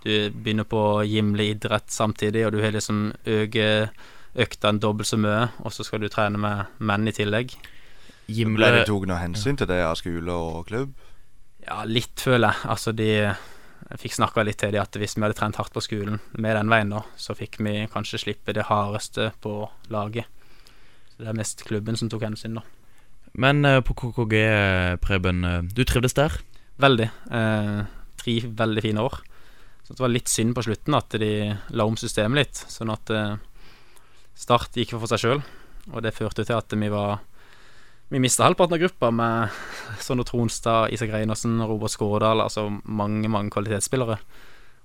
Du 0.02 0.12
begynner 0.34 0.66
på 0.68 0.82
gimle 1.06 1.46
idrett 1.54 1.94
samtidig, 1.94 2.48
og 2.48 2.56
du 2.56 2.64
har 2.64 2.74
liksom 2.74 3.12
økt 3.14 4.02
økta 4.36 4.70
en 4.74 4.82
dobbelt 4.84 5.08
så 5.08 5.18
mye, 5.22 5.46
og 5.64 5.72
så 5.72 5.86
skal 5.88 6.02
du 6.04 6.10
trene 6.12 6.40
med 6.42 6.82
menn 6.84 7.08
i 7.08 7.14
tillegg. 7.16 7.54
Ble 7.56 8.36
Gimle 8.36 8.72
det 8.74 8.86
tatt 8.90 9.08
noe 9.08 9.22
hensyn 9.22 9.60
til 9.60 9.70
det 9.70 9.78
av 9.86 9.96
skole 10.00 10.34
og 10.34 10.66
klubb? 10.68 10.96
Ja, 11.66 11.84
litt, 11.88 12.18
føler 12.20 12.52
jeg. 12.52 12.70
Altså, 12.74 12.92
de 12.98 13.10
Jeg 13.86 14.02
fikk 14.02 14.16
snakka 14.18 14.44
litt 14.46 14.58
til 14.62 14.74
de 14.74 14.80
at 14.82 14.98
hvis 14.98 15.14
vi 15.18 15.22
hadde 15.22 15.38
trent 15.38 15.60
hardt 15.60 15.74
på 15.76 15.84
skolen 15.84 16.18
med 16.34 16.58
den 16.58 16.72
veien, 16.74 16.94
da, 16.96 17.04
så 17.22 17.36
fikk 17.38 17.60
vi 17.62 17.84
kanskje 17.94 18.24
slippe 18.24 18.56
det 18.58 18.66
hardeste 18.72 19.30
på 19.44 19.68
laget. 19.94 20.26
Så 21.14 21.22
det 21.22 21.30
er 21.30 21.38
mest 21.38 21.62
klubben 21.68 22.00
som 22.00 22.10
tok 22.10 22.26
hensyn, 22.26 22.58
da. 22.58 22.66
Men 23.38 23.62
eh, 23.68 23.82
på 23.86 23.94
KKG, 24.00 24.34
eh, 24.42 24.96
Preben, 25.04 25.44
eh, 25.46 25.62
du 25.70 25.84
trivdes 25.86 26.18
der? 26.18 26.34
Veldig. 26.82 27.08
Eh, 27.30 27.82
tre 28.20 28.36
veldig 28.64 28.84
fine 28.84 29.06
år. 29.06 29.20
Så 29.86 29.94
det 29.94 30.02
var 30.02 30.14
litt 30.16 30.32
synd 30.32 30.56
på 30.58 30.64
slutten 30.66 30.98
at 30.98 31.14
de 31.22 31.32
la 31.78 31.86
om 31.86 31.98
systemet 32.00 32.42
litt, 32.42 32.64
sånn 32.74 32.94
at 32.94 33.14
eh, 33.14 33.36
Start 34.36 34.76
gikk 34.76 34.90
for 34.98 35.08
seg 35.08 35.22
sjøl, 35.22 35.42
og 35.94 36.02
det 36.04 36.12
førte 36.12 36.44
til 36.44 36.58
at 36.58 36.74
vi 36.76 36.90
var 36.92 37.22
Vi 38.10 38.20
mista 38.20 38.44
halvparten 38.44 38.74
av 38.74 38.80
gruppa 38.80 39.10
med 39.12 39.50
Sondre 40.00 40.28
Tronstad, 40.30 40.92
Isak 40.94 41.10
Reinersen, 41.10 41.58
Robert 41.66 41.90
Skårdal, 41.90 42.44
altså 42.44 42.68
mange, 42.86 43.26
mange 43.34 43.50
kvalitetsspillere. 43.50 44.20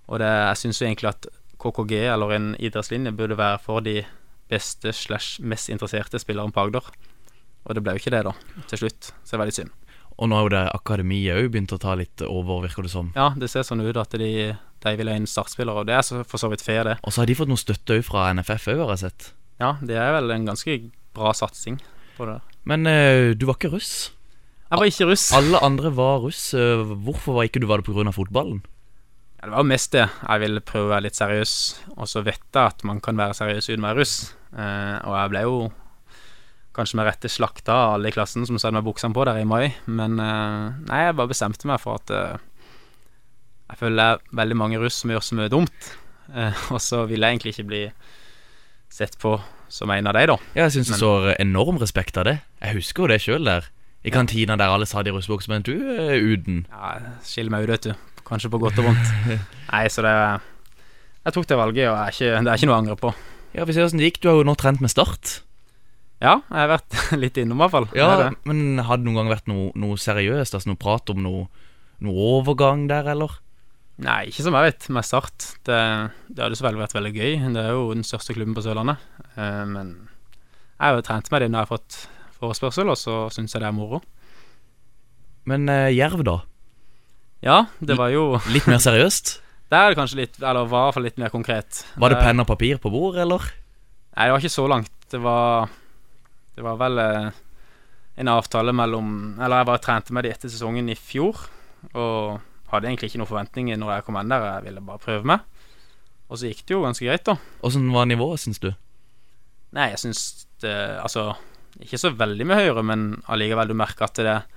Og 0.09 0.22
det, 0.22 0.30
jeg 0.30 0.61
syns 0.62 0.80
jo 0.80 0.87
egentlig 0.88 1.11
at 1.11 1.28
KKG, 1.61 1.92
eller 2.14 2.33
en 2.33 2.46
idrettslinje, 2.56 3.12
burde 3.12 3.37
være 3.37 3.59
for 3.61 3.85
de 3.85 3.98
beste 4.48 4.94
slash 4.96 5.44
mest 5.44 5.68
interesserte 5.68 6.18
spillerne 6.22 6.56
på 6.56 6.64
Agder. 6.64 6.88
Og 7.68 7.76
det 7.76 7.85
ble 7.85 7.92
jo 7.92 8.00
ikke 8.00 8.14
det, 8.16 8.24
da, 8.24 8.33
til 8.72 8.87
slutt. 8.87 9.12
Så 9.12 9.35
det 9.35 9.37
er 9.37 9.44
veldig 9.44 9.56
synd. 9.59 9.76
Og 10.16 10.33
nå 10.33 10.40
har 10.40 10.48
jo 10.48 10.54
det 10.56 10.64
akademiet 10.80 11.37
òg 11.37 11.52
begynt 11.52 11.76
å 11.76 11.80
ta 11.85 12.00
litt 12.00 12.24
over, 12.24 12.64
virker 12.64 12.88
det 12.88 12.94
som. 12.96 13.12
Ja, 13.20 13.35
det 13.37 13.52
ser 13.52 13.68
sånn 13.68 13.85
ut 13.85 14.00
at 14.00 14.16
de, 14.16 14.33
de 14.56 14.96
vil 14.96 15.12
ha 15.12 15.20
inn 15.20 15.28
startspillere, 15.28 15.85
og 15.85 15.92
det 15.92 16.00
er 16.00 16.24
for 16.24 16.40
så 16.40 16.48
vidt 16.48 16.64
fair, 16.64 16.88
det. 16.88 16.96
Og 17.04 17.12
så 17.12 17.20
har 17.20 17.28
de 17.28 17.37
fått 17.37 17.52
noe 17.52 17.61
støtte 17.61 18.00
òg 18.00 18.09
fra 18.09 18.30
NFF 18.33 18.72
òg, 18.72 18.87
har 18.87 18.96
jeg 18.96 19.04
sett. 19.11 19.33
Ja, 19.61 19.76
det 19.85 20.00
er 20.00 20.16
vel 20.16 20.33
en 20.33 20.48
ganske 20.48 20.80
bra 21.12 21.37
satsing 21.37 21.83
på 22.20 22.28
det. 22.28 22.38
Men 22.70 22.87
eh, 22.90 23.33
du 23.35 23.46
var 23.48 23.56
ikke 23.59 23.72
russ. 23.74 23.94
Jeg 24.70 24.78
var 24.78 24.87
ikke 24.87 25.09
russ. 25.11 25.24
Alle 25.35 25.61
andre 25.66 25.90
var 25.96 26.20
russ. 26.22 26.42
Eh, 26.54 26.85
Hvorfor 27.06 27.38
var 27.40 27.48
ikke 27.48 27.62
du 27.62 27.66
var 27.70 27.80
det 27.83 27.88
pga. 27.88 28.12
fotballen? 28.14 28.61
Ja, 29.40 29.48
det 29.48 29.54
var 29.54 29.64
jo 29.64 29.70
mest 29.72 29.92
det. 29.96 30.06
Jeg 30.20 30.42
ville 30.44 30.61
prøve 30.61 30.90
å 30.90 30.92
være 30.94 31.06
litt 31.09 31.16
seriøs, 31.16 31.52
og 31.96 32.09
så 32.12 32.20
vite 32.26 32.66
at 32.68 32.85
man 32.85 33.00
kan 33.00 33.16
være 33.16 33.38
seriøs 33.38 33.70
uten 33.72 33.85
å 33.87 33.88
være 33.88 34.02
russ. 34.04 34.16
Eh, 34.52 34.96
og 35.09 35.16
jeg 35.16 35.33
ble 35.33 35.44
jo 35.46 35.54
kanskje 36.76 37.00
med 37.00 37.09
rette 37.09 37.28
slakta 37.33 37.74
av 37.74 37.94
alle 37.96 38.12
i 38.12 38.14
klassen 38.14 38.44
som 38.46 38.59
satt 38.61 38.76
med 38.76 38.85
buksene 38.87 39.16
på 39.16 39.24
der 39.26 39.40
i 39.40 39.48
mai, 39.48 39.72
men 39.90 40.20
eh, 40.22 40.76
nei, 40.87 41.00
jeg 41.09 41.16
bare 41.18 41.33
bestemte 41.33 41.66
meg 41.66 41.80
for 41.83 41.98
at 41.98 42.12
eh, 42.14 42.37
jeg 43.72 43.80
føler 43.80 43.96
det 43.98 44.06
er 44.06 44.37
veldig 44.42 44.59
mange 44.61 44.78
russ 44.83 45.00
som 45.02 45.11
gjør 45.11 45.24
så 45.26 45.38
mye 45.40 45.50
dumt, 45.50 45.88
eh, 46.35 46.62
og 46.74 46.78
så 46.85 47.02
ville 47.11 47.26
jeg 47.26 47.40
egentlig 47.40 47.54
ikke 47.56 47.68
bli 47.72 47.83
sett 48.90 49.18
på 49.22 49.35
som 49.70 49.90
en 49.94 50.06
av 50.11 50.16
de, 50.18 50.26
da. 50.33 50.37
Ja, 50.56 50.66
jeg 50.66 50.74
syns 50.76 50.90
det 50.90 50.96
Men- 50.96 51.00
står 51.00 51.28
enorm 51.40 51.78
respekt 51.80 52.18
av 52.20 52.26
det. 52.26 52.40
Jeg 52.61 52.74
husker 52.80 53.04
jo 53.04 53.11
det 53.14 53.20
sjøl 53.22 53.44
der. 53.46 53.68
I 54.04 54.11
kantina 54.11 54.56
der 54.56 54.72
alle 54.72 54.87
sa 54.88 55.02
de 55.04 55.12
russebukser, 55.12 55.48
men 55.52 55.62
du 55.62 55.74
er 55.76 56.16
uten. 56.18 56.64
Ja, 56.70 56.94
skiller 57.22 57.50
meg 57.52 57.64
ut, 57.68 57.72
vet 57.74 57.83
du. 57.90 57.94
Kanskje 58.24 58.48
på 58.50 58.61
godt 58.62 58.78
og 58.80 58.87
vondt. 58.90 59.11
Nei, 59.72 59.85
så 59.92 60.02
det 60.06 60.14
Jeg 61.26 61.35
tok 61.37 61.46
det 61.50 61.59
valget, 61.61 61.88
og 61.90 61.98
er 62.00 62.14
ikke, 62.14 62.30
det 62.44 62.48
er 62.48 62.56
ikke 62.56 62.68
noe 62.70 62.76
å 62.76 62.80
angre 62.80 62.96
på. 62.96 63.14
Ja, 63.52 63.64
Vi 63.68 63.74
ser 63.76 63.85
åssen 63.85 63.98
det 64.00 64.09
gikk. 64.12 64.20
Du 64.22 64.28
har 64.30 64.37
jo 64.40 64.46
nå 64.48 64.54
trent 64.56 64.80
med 64.80 64.90
Start. 64.92 65.40
Ja, 66.20 66.38
jeg 66.48 66.56
har 66.62 66.68
vært 66.78 66.96
litt 67.24 67.37
innom, 67.40 67.61
i 67.61 67.64
hvert 67.66 67.74
fall. 67.76 67.88
Ja. 67.96 68.30
Men 68.48 68.78
har 68.85 68.96
det 69.00 69.04
noen 69.06 69.20
gang 69.20 69.28
vært 69.33 69.46
noe, 69.50 69.70
noe 69.76 69.96
seriøst? 70.00 70.54
Altså 70.56 70.68
noe 70.72 70.80
prat 70.80 71.12
om 71.12 71.20
noe, 71.24 71.46
noe 72.00 72.26
overgang 72.40 72.87
der, 72.88 73.09
eller? 73.12 73.37
Nei, 74.00 74.30
ikke 74.30 74.44
som 74.46 74.56
jeg 74.56 74.70
vet, 74.70 74.88
med 74.96 75.04
Start. 75.04 75.46
Det, 75.68 75.78
det 76.33 76.40
hadde 76.46 76.56
så 76.56 76.64
vel 76.64 76.78
vært 76.80 76.94
veldig 76.96 77.12
gøy. 77.12 77.33
Det 77.52 77.64
er 77.66 77.72
jo 77.76 77.90
den 77.92 78.04
største 78.09 78.33
klubben 78.33 78.56
på 78.56 78.64
Sørlandet. 78.64 78.96
Eh, 79.37 79.64
men 79.69 79.93
jeg 80.81 80.87
har 80.87 80.97
jo 80.97 81.05
trent 81.07 81.31
med 81.31 81.43
det 81.43 81.51
når 81.51 81.59
jeg 81.61 81.69
har 81.69 81.75
fått 81.75 81.99
forespørsel, 82.40 82.88
og 82.93 82.99
så 82.99 83.16
syns 83.35 83.55
jeg 83.55 83.62
det 83.62 83.69
er 83.69 83.77
moro. 83.77 84.01
Men 85.49 85.69
eh, 85.73 85.90
Jerv, 85.97 86.25
da? 86.27 86.40
Ja, 87.45 87.62
det 87.81 87.97
var 87.97 88.11
jo 88.12 88.35
Litt 88.53 88.66
mer 88.69 88.83
seriøst? 88.83 89.38
Det 89.71 89.79
er 89.79 89.93
det 89.93 89.97
kanskje 90.01 90.16
litt 90.19 90.35
Eller 90.43 90.66
var 90.66 90.83
i 90.83 90.87
hvert 90.88 90.97
fall 90.97 91.05
litt 91.07 91.21
mer 91.23 91.31
konkret. 91.31 91.85
Var 92.03 92.11
det 92.11 92.19
penn 92.19 92.43
og 92.43 92.49
papir 92.49 92.81
på 92.83 92.90
bord, 92.90 93.14
eller? 93.23 93.45
Nei, 94.16 94.25
det 94.27 94.33
var 94.35 94.43
ikke 94.43 94.51
så 94.53 94.64
langt. 94.66 94.90
Det 95.12 95.21
var 95.23 95.71
Det 96.59 96.64
var 96.66 96.81
vel 96.81 96.99
eh, 96.99 97.29
en 98.21 98.31
avtale 98.35 98.75
mellom 98.75 99.12
Eller 99.38 99.62
jeg 99.62 99.69
bare 99.71 99.83
trente 99.85 100.16
med 100.16 100.27
de 100.27 100.33
etter 100.35 100.51
sesongen 100.51 100.90
i 100.90 100.99
fjor, 100.99 101.38
og 101.95 102.40
hadde 102.75 102.90
egentlig 102.90 103.12
ikke 103.12 103.23
noen 103.23 103.31
forventninger 103.31 103.79
når 103.81 103.95
jeg 103.95 104.07
kom 104.09 104.19
inn 104.21 104.35
der. 104.35 104.49
Jeg 104.59 104.66
ville 104.66 104.83
bare 104.90 105.03
prøve 105.07 105.31
meg. 105.31 105.47
Og 106.29 106.38
så 106.43 106.51
gikk 106.51 106.66
det 106.66 106.75
jo 106.75 106.83
ganske 106.85 107.07
greit, 107.07 107.25
da. 107.27 107.38
Åssen 107.66 107.88
var 107.95 108.11
nivået, 108.11 108.43
syns 108.43 108.61
du? 108.62 108.69
Nei, 109.76 109.90
jeg 109.92 110.02
syns 110.02 110.22
det 110.62 110.74
Altså, 111.00 111.30
ikke 111.80 112.00
så 112.00 112.12
veldig 112.12 112.46
mye 112.48 112.59
høyere, 112.59 112.83
men 112.85 113.04
allikevel, 113.30 113.70
du 113.70 113.78
merker 113.78 114.09
at 114.09 114.18
det 114.18 114.26
er 114.28 114.48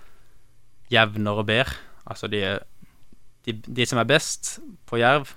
jevnere 0.92 1.44
og 1.44 1.48
bedre. 1.48 1.78
Altså, 2.10 2.28
de, 2.32 2.42
de, 3.48 3.56
de 3.64 3.88
som 3.88 4.02
er 4.02 4.10
best 4.10 4.58
på 4.90 5.00
Jerv, 5.00 5.32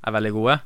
er 0.00 0.16
veldig 0.16 0.32
gode. 0.34 0.56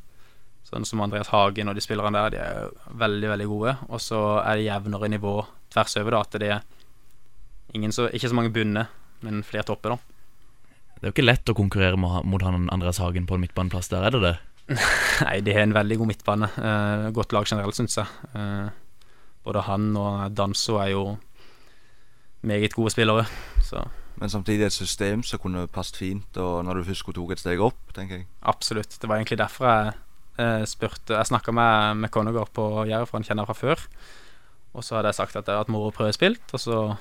Sånn 0.65 0.87
som 0.89 1.03
Andreas 1.05 1.29
Hagen 1.35 1.69
og 1.69 1.77
de 1.77 1.85
spillerne 1.85 2.17
der, 2.17 2.33
de 2.33 2.41
er 2.41 2.97
veldig, 3.03 3.29
veldig 3.35 3.51
gode. 3.51 3.77
Og 3.91 4.01
så 4.01 4.23
er 4.41 4.57
det 4.57 4.69
jevnere 4.69 5.11
nivå 5.13 5.35
tvers 5.75 5.99
over, 6.01 6.17
da. 6.17 6.23
At 6.25 6.41
det 6.41 6.51
er 6.55 6.65
ingen 7.77 7.93
så, 7.93 8.09
ikke 8.09 8.31
så 8.31 8.39
mange 8.39 8.55
bunner, 8.55 8.89
men 9.27 9.45
flere 9.47 9.67
topper, 9.69 9.97
da. 9.97 10.15
Det 10.95 11.03
er 11.03 11.11
jo 11.11 11.17
ikke 11.19 11.27
lett 11.27 11.51
å 11.53 11.59
konkurrere 11.59 11.99
mot 12.01 12.43
han 12.47 12.71
Andreas 12.73 13.03
Hagen 13.03 13.27
på 13.29 13.37
en 13.37 13.45
midtbaneplass 13.45 13.91
der, 13.93 14.07
er 14.07 14.15
det 14.15 14.23
det? 14.25 14.35
Nei, 15.25 15.41
de 15.45 15.53
har 15.53 15.67
en 15.67 15.77
veldig 15.77 15.99
god 16.01 16.11
midtbane. 16.11 16.49
Eh, 16.57 17.11
godt 17.17 17.35
lag 17.37 17.49
generelt, 17.49 17.77
syns 17.77 17.99
jeg. 18.01 18.31
Eh, 18.33 18.71
både 19.45 19.65
han 19.67 19.91
og 20.01 20.33
Danso 20.37 20.79
er 20.81 20.95
jo 20.95 21.05
meget 22.45 22.77
gode 22.77 22.95
spillere. 22.95 23.27
Så 23.63 23.85
Men 24.17 24.31
samtidig 24.31 24.67
et 24.67 24.73
system 24.73 25.23
som 25.23 25.41
kunne 25.43 25.67
passet 25.67 25.97
fint 25.97 26.37
og 26.39 26.65
når 26.65 26.75
du 26.75 26.85
først 26.85 27.09
tok 27.15 27.33
et 27.33 27.41
steg 27.43 27.61
opp, 27.61 27.93
tenker 27.95 28.17
jeg. 28.17 28.27
absolutt. 28.43 28.99
Det 29.01 29.09
var 29.09 29.17
egentlig 29.17 29.39
derfor 29.39 29.67
jeg 29.67 29.93
eh, 30.39 30.65
spurte 30.65 31.15
Jeg 31.15 31.27
snakka 31.27 31.53
med, 31.53 31.97
med 31.97 32.11
Konegård 32.11 32.53
på 32.53 32.87
Jerv, 32.87 33.07
for 33.07 33.19
han 33.19 33.25
kjenner 33.25 33.45
fra 33.45 33.55
før. 33.55 33.81
Og 34.75 34.85
så 34.85 34.97
hadde 34.97 35.09
jeg 35.11 35.15
sagt 35.15 35.37
at 35.37 35.47
jeg 35.47 35.53
hadde 35.53 35.65
vært 35.65 35.75
moro 35.75 35.91
prøvespilt, 35.91 36.55
og 36.55 36.61
så 36.61 36.97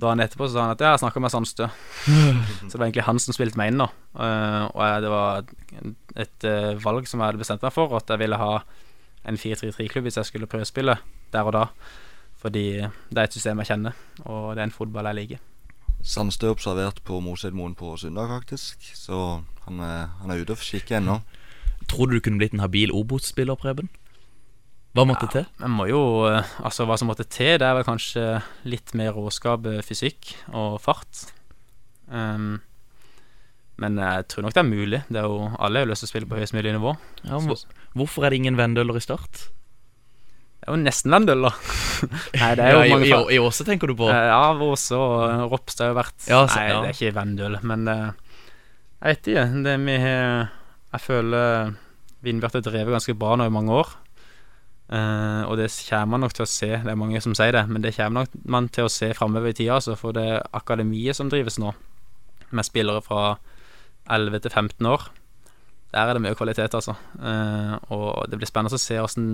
dagen 0.00 0.22
etterpå 0.22 0.46
så 0.46 0.54
sa 0.54 0.64
han 0.66 0.74
at 0.74 0.82
ja, 0.84 0.92
jeg 0.94 1.02
snakka 1.02 1.22
med 1.22 1.32
Sandstø. 1.34 1.68
så 2.68 2.72
det 2.72 2.78
var 2.78 2.86
egentlig 2.86 3.06
han 3.08 3.22
som 3.22 3.36
spilte 3.36 3.60
meg 3.60 3.72
inn, 3.72 3.82
da. 3.82 3.88
Eh, 4.14 4.64
og 4.70 4.82
jeg, 4.84 5.04
det 5.04 5.12
var 5.12 5.40
et, 5.42 5.54
et 6.26 6.48
eh, 6.48 6.74
valg 6.84 7.08
som 7.10 7.22
jeg 7.22 7.32
hadde 7.32 7.42
bestemt 7.42 7.66
meg 7.66 7.74
for, 7.74 7.96
at 7.98 8.12
jeg 8.12 8.22
ville 8.22 8.40
ha 8.40 8.52
en 9.28 9.40
4-3-3-klubb 9.40 10.08
hvis 10.08 10.20
jeg 10.20 10.30
skulle 10.30 10.50
prøvespille 10.50 10.98
der 11.34 11.50
og 11.50 11.56
da. 11.56 11.66
Fordi 12.38 12.66
det 12.78 13.18
er 13.18 13.26
et 13.26 13.34
system 13.34 13.58
jeg 13.62 13.72
kjenner, 13.72 13.98
og 14.24 14.54
det 14.54 14.62
er 14.62 14.68
en 14.68 14.74
fotball 14.74 15.10
jeg 15.10 15.18
liker. 15.18 15.44
Sandstø 16.06 16.52
observert 16.52 17.00
på 17.04 17.18
Mosedmoen 17.20 17.74
på 17.74 17.96
søndag, 17.98 18.30
faktisk. 18.30 18.84
Så 18.94 19.40
han 19.66 19.80
er, 19.82 20.06
han 20.20 20.30
er 20.30 20.42
ute 20.44 20.54
og 20.54 20.62
kikker 20.62 21.00
ennå. 21.00 21.18
Tror 21.90 22.06
du 22.06 22.14
du 22.14 22.22
kunne 22.22 22.38
blitt 22.38 22.54
en 22.54 22.62
habil 22.62 22.92
Obos-spiller, 22.94 23.58
Preben? 23.58 23.90
Hva 24.98 25.04
måtte 25.06 25.28
til? 25.30 25.44
Jeg 25.62 25.70
må 25.70 25.86
jo, 25.88 26.00
eh, 26.28 26.54
altså 26.66 26.86
Hva 26.88 26.96
som 26.98 27.08
måtte 27.10 27.26
til, 27.30 27.54
det 27.60 27.66
er 27.66 27.76
vel 27.78 27.86
kanskje 27.86 28.24
litt 28.68 28.94
mer 28.98 29.12
råskap, 29.16 29.66
eh, 29.70 29.82
fysikk 29.86 30.32
og 30.52 30.80
fart. 30.82 31.28
Um, 32.10 32.56
men 33.78 33.98
jeg 34.02 34.26
tror 34.32 34.42
nok 34.46 34.56
det 34.56 34.62
er 34.64 34.66
mulig. 34.66 35.00
Det 35.06 35.20
er 35.20 35.28
jo, 35.28 35.44
alle 35.54 35.78
har 35.78 35.86
jo 35.86 35.92
lyst 35.92 36.02
til 36.02 36.08
å 36.08 36.12
spille 36.12 36.28
på 36.30 36.38
høyest 36.40 36.56
mulig 36.56 36.72
nivå. 36.74 36.96
Ja, 37.28 37.38
hvorfor 37.94 38.26
er 38.26 38.34
det 38.34 38.40
ingen 38.40 38.58
Vendøler 38.58 38.98
i 38.98 39.02
Start? 39.04 39.44
Det 40.58 40.66
er 40.66 40.74
jo 40.74 40.80
nesten 40.82 41.14
vendøller. 41.14 41.54
Nei, 42.40 42.48
det 42.58 42.64
er 42.64 42.72
jo 42.74 42.80
ja, 42.82 42.88
mange 42.90 43.06
i, 43.06 43.36
i, 43.36 43.38
Åse, 43.38 43.64
tenker 43.68 43.92
du 43.92 43.94
på? 44.00 44.08
Eh, 44.10 44.24
Ja, 44.32 44.50
Åse 44.66 44.98
og 44.98 45.52
Ropstad 45.52 45.86
har 45.86 45.92
jo 45.94 45.98
vært 46.00 46.26
Ja, 46.26 46.40
så- 46.50 46.58
Nei, 46.58 46.66
ja. 46.72 46.80
det 46.82 46.90
er 46.90 46.96
ikke 46.98 47.14
Vendøl, 47.20 47.58
men 47.62 47.86
eh, 47.88 48.08
jeg 48.98 49.14
vet 49.14 49.30
ikke. 49.30 49.46
Det 49.62 49.76
vi 49.86 49.94
Jeg 50.02 51.00
føler 51.04 51.76
Vindbjart 52.26 52.58
har 52.58 52.64
drevet 52.66 52.96
ganske 52.96 53.14
bra 53.14 53.36
nå 53.38 53.46
i 53.46 53.54
mange 53.54 53.70
år. 53.78 53.94
Eh, 54.88 55.42
og 55.44 55.58
det 55.60 55.68
kommer 55.90 56.14
man 56.14 56.24
nok 56.24 56.34
til 56.36 56.46
å 56.46 56.48
se, 56.48 56.70
det 56.80 56.88
er 56.92 56.96
mange 56.96 57.20
som 57.20 57.34
sier 57.36 57.52
det, 57.52 57.66
men 57.68 57.84
det 57.84 57.92
kommer 57.96 58.22
nok 58.24 58.36
man 58.48 58.70
til 58.72 58.86
å 58.88 58.92
se 58.92 59.10
framover 59.16 59.52
i 59.52 59.56
tida, 59.58 59.76
altså, 59.76 59.96
for 60.00 60.16
det 60.16 60.24
er 60.24 60.46
akademiet 60.56 61.18
som 61.18 61.28
drives 61.28 61.58
nå, 61.60 61.74
med 62.48 62.64
spillere 62.64 63.02
fra 63.04 63.36
11 64.08 64.46
til 64.46 64.54
15 64.54 64.88
år. 64.88 65.10
Der 65.92 66.08
er 66.08 66.16
det 66.16 66.22
mye 66.24 66.36
kvalitet, 66.36 66.74
altså. 66.76 66.94
Uh, 67.20 67.76
og 67.92 68.28
det 68.28 68.40
blir 68.40 68.48
spennende 68.48 68.76
å 68.76 68.80
se 68.80 68.96
åssen 69.00 69.28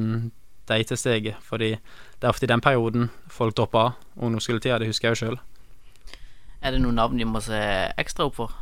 de 0.70 0.78
til 0.88 0.98
steget, 0.98 1.38
fordi 1.44 1.74
det 1.74 2.26
er 2.26 2.32
ofte 2.32 2.46
i 2.46 2.50
den 2.50 2.62
perioden 2.64 3.10
folk 3.30 3.54
dropper 3.58 3.90
av 3.90 3.96
ungdomsskoletida, 4.16 4.78
det 4.80 4.88
husker 4.90 5.10
jeg 5.10 5.14
jo 5.14 5.20
sjøl. 5.22 5.40
Er 6.64 6.74
det 6.74 6.80
noen 6.82 6.98
navn 6.98 7.18
de 7.20 7.26
må 7.28 7.42
se 7.44 7.60
ekstra 8.00 8.26
opp 8.30 8.38
for? 8.38 8.54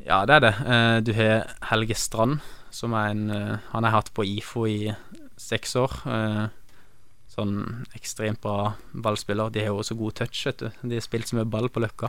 Ja, 0.00 0.24
det 0.26 0.38
er 0.38 0.46
det. 0.46 0.54
Uh, 0.64 0.98
Du 1.06 1.12
har 1.14 1.50
Helge 1.70 1.94
Strand, 1.94 2.40
som 2.70 2.94
er 2.94 3.10
en 3.10 3.30
Han 3.72 3.84
har 3.84 3.90
hatt 3.90 4.12
på 4.14 4.22
IFO 4.24 4.66
i 4.66 4.94
seks 5.40 5.76
år. 5.80 6.00
Eh, 6.06 6.48
Sånn 7.30 7.84
ekstremt 7.94 8.40
bra 8.42 8.72
ballspiller. 8.90 9.52
De 9.54 9.60
har 9.62 9.68
jo 9.70 9.76
også 9.78 9.94
god 9.94 10.16
touch, 10.18 10.40
vet 10.48 10.64
du. 10.64 10.70
De 10.82 10.96
har 10.98 11.04
spilt 11.04 11.28
så 11.30 11.36
mye 11.38 11.46
ball 11.46 11.68
på 11.70 11.78
Løkka. 11.78 12.08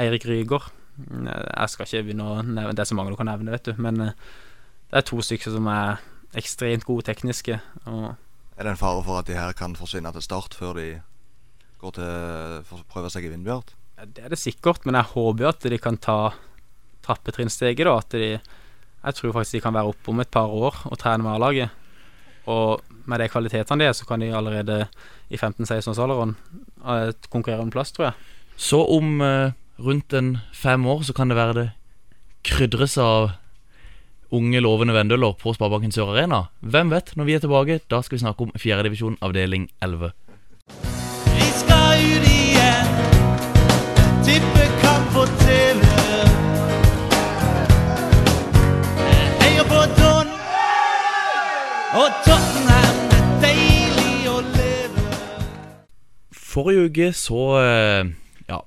Eirik 0.00 0.24
Rygaard. 0.24 0.70
Mm, 1.04 1.26
Jeg 1.28 1.68
skal 1.74 1.84
ikke 1.86 2.00
begynne 2.06 2.24
å 2.26 2.38
nevne 2.42 2.72
Det 2.74 2.80
er 2.82 2.88
så 2.88 2.96
mange 2.96 3.12
du 3.12 3.18
kan 3.20 3.28
nevne, 3.28 3.52
vet 3.52 3.68
du. 3.68 3.74
Men 3.76 4.00
eh, 4.00 4.14
det 4.88 5.02
er 5.02 5.04
to 5.10 5.20
stykker 5.20 5.52
som 5.52 5.68
er 5.68 6.00
ekstremt 6.40 6.86
gode 6.88 7.04
tekniske. 7.10 7.58
Og 7.92 8.16
Er 8.56 8.64
det 8.64 8.72
en 8.72 8.80
fare 8.80 9.04
for 9.04 9.20
at 9.20 9.28
de 9.28 9.36
her 9.36 9.52
kan 9.52 9.76
forsvinne 9.76 10.10
til 10.16 10.24
start 10.24 10.56
før 10.56 10.80
de 10.80 10.86
går 11.78 11.92
til 12.00 12.64
for 12.70 12.80
å 12.80 12.88
prøve 12.88 13.12
seg 13.12 13.28
i 13.28 13.34
Vindbjart? 13.34 13.74
Ja, 14.00 14.06
Det 14.08 14.24
er 14.24 14.32
det 14.32 14.40
sikkert, 14.40 14.86
men 14.88 14.96
jeg 14.96 15.12
håper 15.12 15.44
jo 15.44 15.48
at 15.52 15.60
de 15.60 15.78
kan 15.78 16.00
ta 16.00 16.32
trappetrinnsteget, 17.04 17.84
da. 17.84 17.98
At 17.98 18.08
de 18.16 18.40
Jeg 19.04 19.14
tror 19.14 19.32
faktisk 19.36 19.52
de 19.52 19.60
kan 19.62 19.74
være 19.76 19.92
oppe 19.92 20.08
om 20.10 20.20
et 20.20 20.30
par 20.30 20.48
år 20.50 20.74
og 20.90 20.98
trene 20.98 21.22
med 21.22 21.36
A-laget. 21.36 21.70
Og 22.48 22.84
med 23.08 23.20
de 23.20 23.28
kvalitetene 23.28 23.82
de 23.82 23.88
er, 23.88 23.96
så 23.96 24.06
kan 24.08 24.22
de 24.22 24.32
allerede 24.34 24.86
i 25.28 25.36
15-16-årsalderen 25.36 26.34
eh, 26.84 27.10
konkurrere 27.32 27.64
om 27.64 27.72
plass, 27.72 27.92
tror 27.92 28.10
jeg. 28.10 28.28
Så 28.56 28.80
om 28.82 29.20
eh, 29.24 29.52
rundt 29.78 30.12
en 30.16 30.38
fem 30.56 30.86
år 30.86 31.04
så 31.06 31.16
kan 31.16 31.28
det 31.28 31.38
være 31.38 31.58
det 31.58 31.68
krydres 32.48 32.96
av 33.02 33.30
unge, 34.34 34.60
lovende 34.60 34.94
Vendøler 34.96 35.36
på 35.40 35.54
Sparebanken 35.56 35.92
Sør 35.92 36.12
Arena. 36.14 36.46
Hvem 36.60 36.92
vet, 36.92 37.12
når 37.16 37.28
vi 37.28 37.36
er 37.36 37.44
tilbake, 37.44 37.80
da 37.90 38.02
skal 38.04 38.18
vi 38.18 38.24
snakke 38.24 38.46
om 38.48 38.54
fjerdedivisjon 38.56 39.18
avdeling 39.24 39.68
11. 39.84 40.12
Vi 41.32 41.50
skal 41.62 42.04
ut 42.04 42.32
igjen. 42.32 42.96
Tippekamp 44.28 45.14
på 45.16 45.28
TV. 45.44 45.87
Og 51.98 52.18
Tottenham. 52.22 52.98
Er 53.10 53.30
deilig 53.42 54.28
å 54.30 54.36
leve. 54.44 55.06
Forrige 56.30 56.84
uke 56.88 57.08
så 57.16 57.40
eh, 57.60 58.10
Ja, 58.50 58.60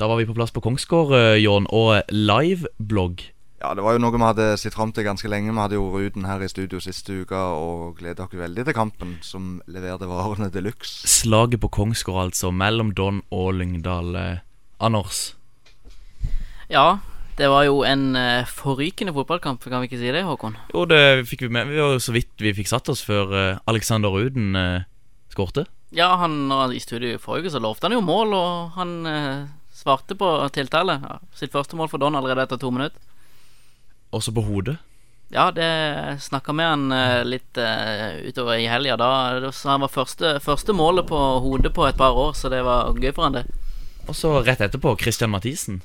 da 0.00 0.08
var 0.10 0.20
vi 0.20 0.26
på 0.28 0.36
plass 0.36 0.52
på 0.54 0.62
Kongsgård, 0.64 1.14
eh, 1.16 1.36
Jørn, 1.40 1.68
og 1.72 2.02
liveblogg. 2.12 3.24
Ja, 3.64 3.70
det 3.72 3.80
var 3.86 3.96
jo 3.96 4.02
noe 4.04 4.12
vi 4.12 4.20
hadde 4.20 4.48
sett 4.60 4.74
fram 4.76 4.92
til 4.92 5.06
ganske 5.06 5.28
lenge. 5.32 5.48
Vi 5.54 5.62
hadde 5.62 5.78
jo 5.78 5.86
Ruden 5.94 6.26
her 6.28 6.42
i 6.44 6.50
studio 6.52 6.82
siste 6.84 7.22
uke 7.22 7.38
og 7.38 7.96
gleda 8.02 8.26
oss 8.26 8.36
veldig 8.36 8.66
til 8.68 8.76
kampen, 8.76 9.14
som 9.24 9.54
leverte 9.64 10.04
varene 10.10 10.50
de 10.52 10.60
luxe. 10.66 11.08
Slaget 11.08 11.62
på 11.64 11.72
Kongsgård, 11.72 12.26
altså, 12.26 12.52
mellom 12.52 12.92
Don 12.92 13.22
og 13.32 13.54
Lyngdal. 13.56 14.12
Eh, 14.20 14.44
Anders, 14.84 15.30
Ja, 16.68 16.98
det 17.34 17.48
var 17.50 17.64
jo 17.66 17.80
en 17.86 18.14
uh, 18.14 18.46
forrykende 18.46 19.14
fotballkamp, 19.14 19.64
kan 19.66 19.82
vi 19.82 19.88
ikke 19.88 19.98
si 19.98 20.12
det, 20.14 20.22
Håkon? 20.26 20.54
jo, 20.70 20.84
det 20.86 21.26
fikk 21.26 21.46
vi 21.46 21.50
med. 21.56 21.66
Vi 21.72 21.80
var 21.82 21.96
jo 21.96 22.02
så 22.02 22.14
vidt 22.14 22.30
vi 22.38 22.54
fikk 22.54 22.70
satt 22.70 22.90
oss 22.92 23.02
før 23.02 23.34
uh, 23.34 23.62
Alexander 23.70 24.14
Ruden 24.14 24.54
uh, 24.54 24.86
skårte. 25.34 25.66
Ja, 25.94 26.12
han 26.20 26.44
når 26.50 26.62
han 26.62 26.74
i 26.76 26.82
studio 26.82 27.10
i 27.10 27.18
forrige 27.22 27.48
uke 27.48 27.54
så 27.56 27.62
lovte 27.62 27.88
han 27.88 27.96
jo 27.96 28.02
mål, 28.02 28.34
og 28.34 28.78
han 28.78 28.94
svarte 29.74 30.16
på 30.18 30.26
tiltale. 30.54 30.98
Ja, 31.02 31.20
sitt 31.38 31.54
første 31.54 31.78
mål 31.78 31.90
for 31.92 32.02
Don 32.02 32.18
allerede 32.18 32.46
etter 32.46 32.58
to 32.58 32.72
minutter. 32.74 32.98
Også 34.10 34.34
på 34.34 34.42
hodet. 34.42 34.74
Ja, 35.30 35.52
det 35.54 35.68
snakka 36.26 36.50
med 36.50 36.66
han 36.66 37.28
litt 37.30 37.54
utover 38.26 38.58
i 38.58 38.66
helga. 38.66 38.98
Da 38.98 39.52
så 39.54 39.76
han 39.76 39.86
var 39.86 39.94
første, 39.94 40.34
første 40.42 40.74
målet 40.74 41.06
på 41.06 41.20
hodet 41.46 41.70
på 41.78 41.86
et 41.86 41.98
par 41.98 42.18
år, 42.18 42.34
så 42.34 42.50
det 42.50 42.64
var 42.66 42.90
gøy 42.98 43.14
for 43.14 43.28
han, 43.28 43.38
det. 43.38 43.46
Og 44.10 44.18
så 44.18 44.34
rett 44.42 44.66
etterpå 44.66 44.96
Christian 44.98 45.30
Mathisen. 45.30 45.78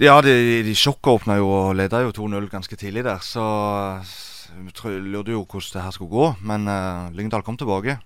Ja, 0.00 0.16
de, 0.24 0.62
de 0.64 0.74
sjokkåpna 0.76 1.36
jo 1.36 1.50
og 1.52 1.74
leda 1.76 2.00
jo 2.06 2.12
2-0 2.16 2.48
ganske 2.50 2.76
tidlig 2.80 3.04
der, 3.04 3.20
så 3.20 3.44
vi 4.56 4.94
lurte 5.12 5.32
jo 5.32 5.44
hvordan 5.44 5.74
det 5.74 5.82
her 5.82 5.90
skulle 5.90 6.10
gå. 6.10 6.34
Men 6.40 6.68
uh, 6.68 7.10
Lyngdal 7.12 7.42
kom 7.42 7.56
tilbake. 7.56 7.98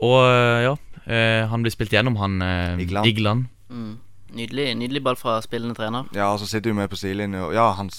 Og 0.00 0.18
eh, 0.24 0.64
ja, 0.64 0.72
uh, 0.74 1.50
han 1.50 1.62
blir 1.62 1.72
spilt 1.72 1.92
gjennom, 1.92 2.16
han 2.16 2.40
uh, 2.42 2.80
Igland. 2.80 3.06
Igland. 3.06 3.44
Mm. 3.68 3.98
Nydelig, 4.34 4.74
nydelig 4.74 5.02
ball 5.04 5.16
fra 5.16 5.36
spillende 5.44 5.76
trener. 5.78 6.08
Ja, 6.14 6.32
og 6.32 6.40
så 6.40 6.48
sitter 6.50 6.72
jo 6.72 6.78
vi 6.80 6.88
på 6.90 6.98
sidelinja. 6.98 7.52
Ja, 7.54 7.68
han 7.78 7.90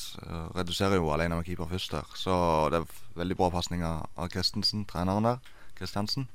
reduserer 0.57 0.97
jo 0.99 1.13
alene 1.13 1.37
med 1.37 1.45
keeper 1.47 1.69
først 1.69 1.93
der. 1.93 2.09
Så 2.17 2.33
det 2.73 2.81
er 2.81 3.03
veldig 3.15 3.37
bra 3.39 3.49
pasning 3.53 3.85
av 3.85 4.27
Christensen, 4.33 4.83
treneren 4.89 5.23
der. 5.23 5.53
Kristiansen. 5.77 6.27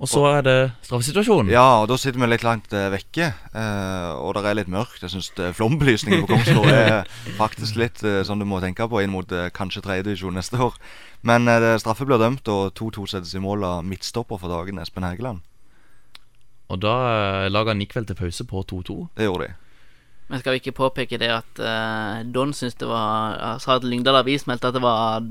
Og 0.00 0.08
så 0.08 0.22
er 0.30 0.44
det 0.46 0.54
straffesituasjonen. 0.86 1.50
Ja, 1.52 1.82
og 1.82 1.90
da 1.90 1.98
sitter 2.00 2.22
vi 2.22 2.28
litt 2.30 2.44
langt 2.46 2.72
uh, 2.72 2.86
vekke. 2.88 3.34
Uh, 3.52 4.16
og 4.16 4.32
det 4.38 4.46
er 4.48 4.56
litt 4.56 4.70
mørkt. 4.72 5.02
Jeg 5.04 5.12
syns 5.12 5.28
flombelysningen 5.58 6.24
på 6.24 6.30
Kongsgård 6.32 6.72
er 6.78 7.10
faktisk 7.36 7.76
litt 7.76 8.00
uh, 8.06 8.22
sånn 8.24 8.40
du 8.40 8.48
må 8.48 8.62
tenke 8.64 8.88
på 8.88 9.02
inn 9.04 9.12
mot 9.12 9.28
eh, 9.32 9.50
kanskje 9.52 9.84
tredjedivisjon 9.84 10.38
neste 10.40 10.60
år. 10.60 10.78
Men 11.26 11.48
eh, 11.48 11.76
straffe 11.80 12.06
blir 12.08 12.20
dømt, 12.20 12.48
og 12.48 12.72
2-2 12.78 13.06
settes 13.12 13.34
i 13.36 13.42
mål 13.42 13.66
av 13.68 13.84
midtstopper 13.84 14.40
for 14.40 14.52
dagen, 14.52 14.80
Espen 14.80 15.04
Hægeland. 15.04 15.44
Og 16.70 16.78
da 16.78 16.94
uh, 17.44 17.50
laga 17.50 17.74
vel 17.74 18.06
til 18.06 18.16
pause 18.16 18.46
på 18.46 18.62
2-2. 18.62 18.96
Det 19.18 19.26
gjorde 19.26 19.48
de. 19.48 19.54
Men 20.30 20.38
skal 20.38 20.54
vi 20.54 20.60
ikke 20.62 20.76
påpeke 20.78 21.18
det 21.18 21.30
at 21.34 21.58
eh, 21.58 22.20
Don 22.30 22.52
syns 22.54 22.76
det 22.78 22.86
var 22.86 23.58
Sa 23.58 23.74
at 23.74 23.84
Lyngdal 23.84 24.20
Avis 24.20 24.46
meldte 24.46 24.70
at 24.70 24.76
det 24.76 24.82
var 24.84 25.26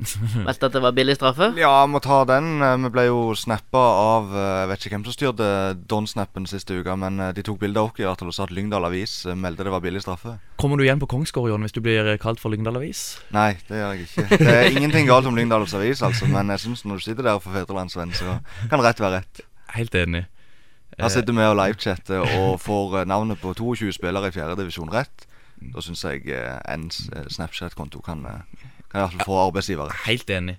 Meldte 0.46 0.68
at 0.70 0.74
det 0.76 0.80
var 0.82 0.94
billig 0.96 1.14
straffe? 1.18 1.50
Ja, 1.60 1.84
må 1.90 2.00
ta 2.00 2.22
den. 2.28 2.62
Eh, 2.64 2.76
Vi 2.84 2.90
ble 2.94 3.04
jo 3.08 3.18
snappa 3.36 3.80
av 4.00 4.30
eh, 4.32 4.46
Jeg 4.62 4.68
vet 4.70 4.84
ikke 4.86 4.94
hvem 4.96 5.04
som 5.06 5.14
styrte 5.16 5.48
Don-snappen 5.90 6.46
siste 6.48 6.78
uka, 6.80 6.94
men 7.00 7.20
eh, 7.20 7.32
de 7.36 7.44
tok 7.44 7.60
bilde 7.60 7.80
av 7.82 7.90
oss 7.90 8.00
i 8.00 8.06
hvert 8.06 8.22
fall 8.22 8.32
og 8.32 8.36
sa 8.36 8.46
at 8.46 8.54
Lyngdal 8.56 8.88
Avis 8.88 9.18
meldte 9.36 9.66
det 9.66 9.74
var 9.74 9.84
billig 9.84 10.02
straffe. 10.04 10.38
Kommer 10.60 10.80
du 10.80 10.86
igjen 10.86 11.02
på 11.02 11.08
Kongsgård, 11.10 11.50
Jon, 11.52 11.66
hvis 11.66 11.76
du 11.76 11.82
blir 11.84 12.08
kalt 12.22 12.40
for 12.40 12.52
Lyngdal 12.54 12.80
Avis? 12.80 13.04
Nei, 13.36 13.52
det 13.68 13.80
gjør 13.82 13.94
jeg 13.94 14.08
ikke. 14.08 14.40
Det 14.40 14.56
er 14.56 14.70
ingenting 14.72 15.08
galt 15.10 15.28
om 15.28 15.36
Lyngdals 15.36 15.76
Avis, 15.76 16.02
altså, 16.06 16.28
men 16.32 16.52
jeg 16.56 16.64
syns 16.64 16.84
når 16.88 17.00
du 17.00 17.06
sitter 17.10 17.28
der 17.28 17.40
for 17.44 17.52
fedrelandsvenn, 17.56 18.16
så 18.16 18.38
kan 18.72 18.84
rett 18.84 19.00
være 19.04 19.20
rett. 19.20 19.44
Helt 19.76 19.94
enig. 20.00 20.24
Her 21.00 21.12
sitter 21.12 21.32
vi 21.36 21.44
og 21.46 21.56
livechatter 21.60 22.24
og 22.40 22.56
får 22.60 23.04
navnet 23.08 23.40
på 23.40 23.52
22 23.56 23.92
spillere 23.96 24.28
i 24.28 24.34
4. 24.34 24.56
divisjon 24.58 24.90
rett. 24.92 25.24
Da 25.60 25.80
syns 25.84 26.02
jeg 26.08 26.24
en 26.32 26.88
Snapchat-konto 26.92 28.00
kan, 28.04 28.24
kan 28.90 29.00
i 29.00 29.02
hvert 29.04 29.16
fall 29.16 29.28
få 29.28 29.40
arbeidsgivere. 29.46 29.96
Helt 30.06 30.30
enig. 30.30 30.58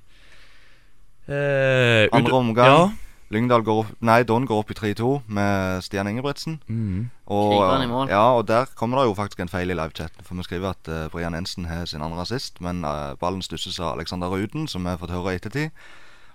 Eh, 1.28 2.08
Andre 2.12 2.34
omgang. 2.34 2.68
Ja. 2.68 2.92
Lyngdal 3.32 3.64
går 3.64 3.86
opp 3.86 3.92
Nei, 4.04 4.24
Don 4.28 4.46
går 4.48 4.60
opp 4.60 4.72
i 4.74 4.76
3-2 4.76 5.22
med 5.32 5.84
Stian 5.86 6.10
Ingebrigtsen. 6.10 6.58
Mm. 6.68 7.10
Og, 7.32 7.54
ja, 8.10 8.26
og 8.36 8.44
der 8.50 8.68
kommer 8.76 9.00
det 9.00 9.06
jo 9.08 9.16
faktisk 9.16 9.40
en 9.40 9.52
feil 9.52 9.72
i 9.72 9.78
livechatten. 9.78 10.26
For 10.28 10.36
vi 10.36 10.44
skriver 10.44 10.74
at 10.74 10.92
uh, 10.92 11.08
Brian 11.14 11.36
Ensen 11.38 11.70
har 11.70 11.86
sin 11.88 12.04
andre 12.04 12.26
assist, 12.26 12.60
men 12.60 12.84
uh, 12.84 13.16
ballen 13.22 13.42
stusses 13.42 13.80
av 13.80 13.94
Alexander 13.96 14.28
Ruden, 14.28 14.68
som 14.68 14.84
vi 14.84 14.92
har 14.92 15.00
fått 15.00 15.16
høre 15.16 15.32
i 15.32 15.40
ettertid. 15.40 15.72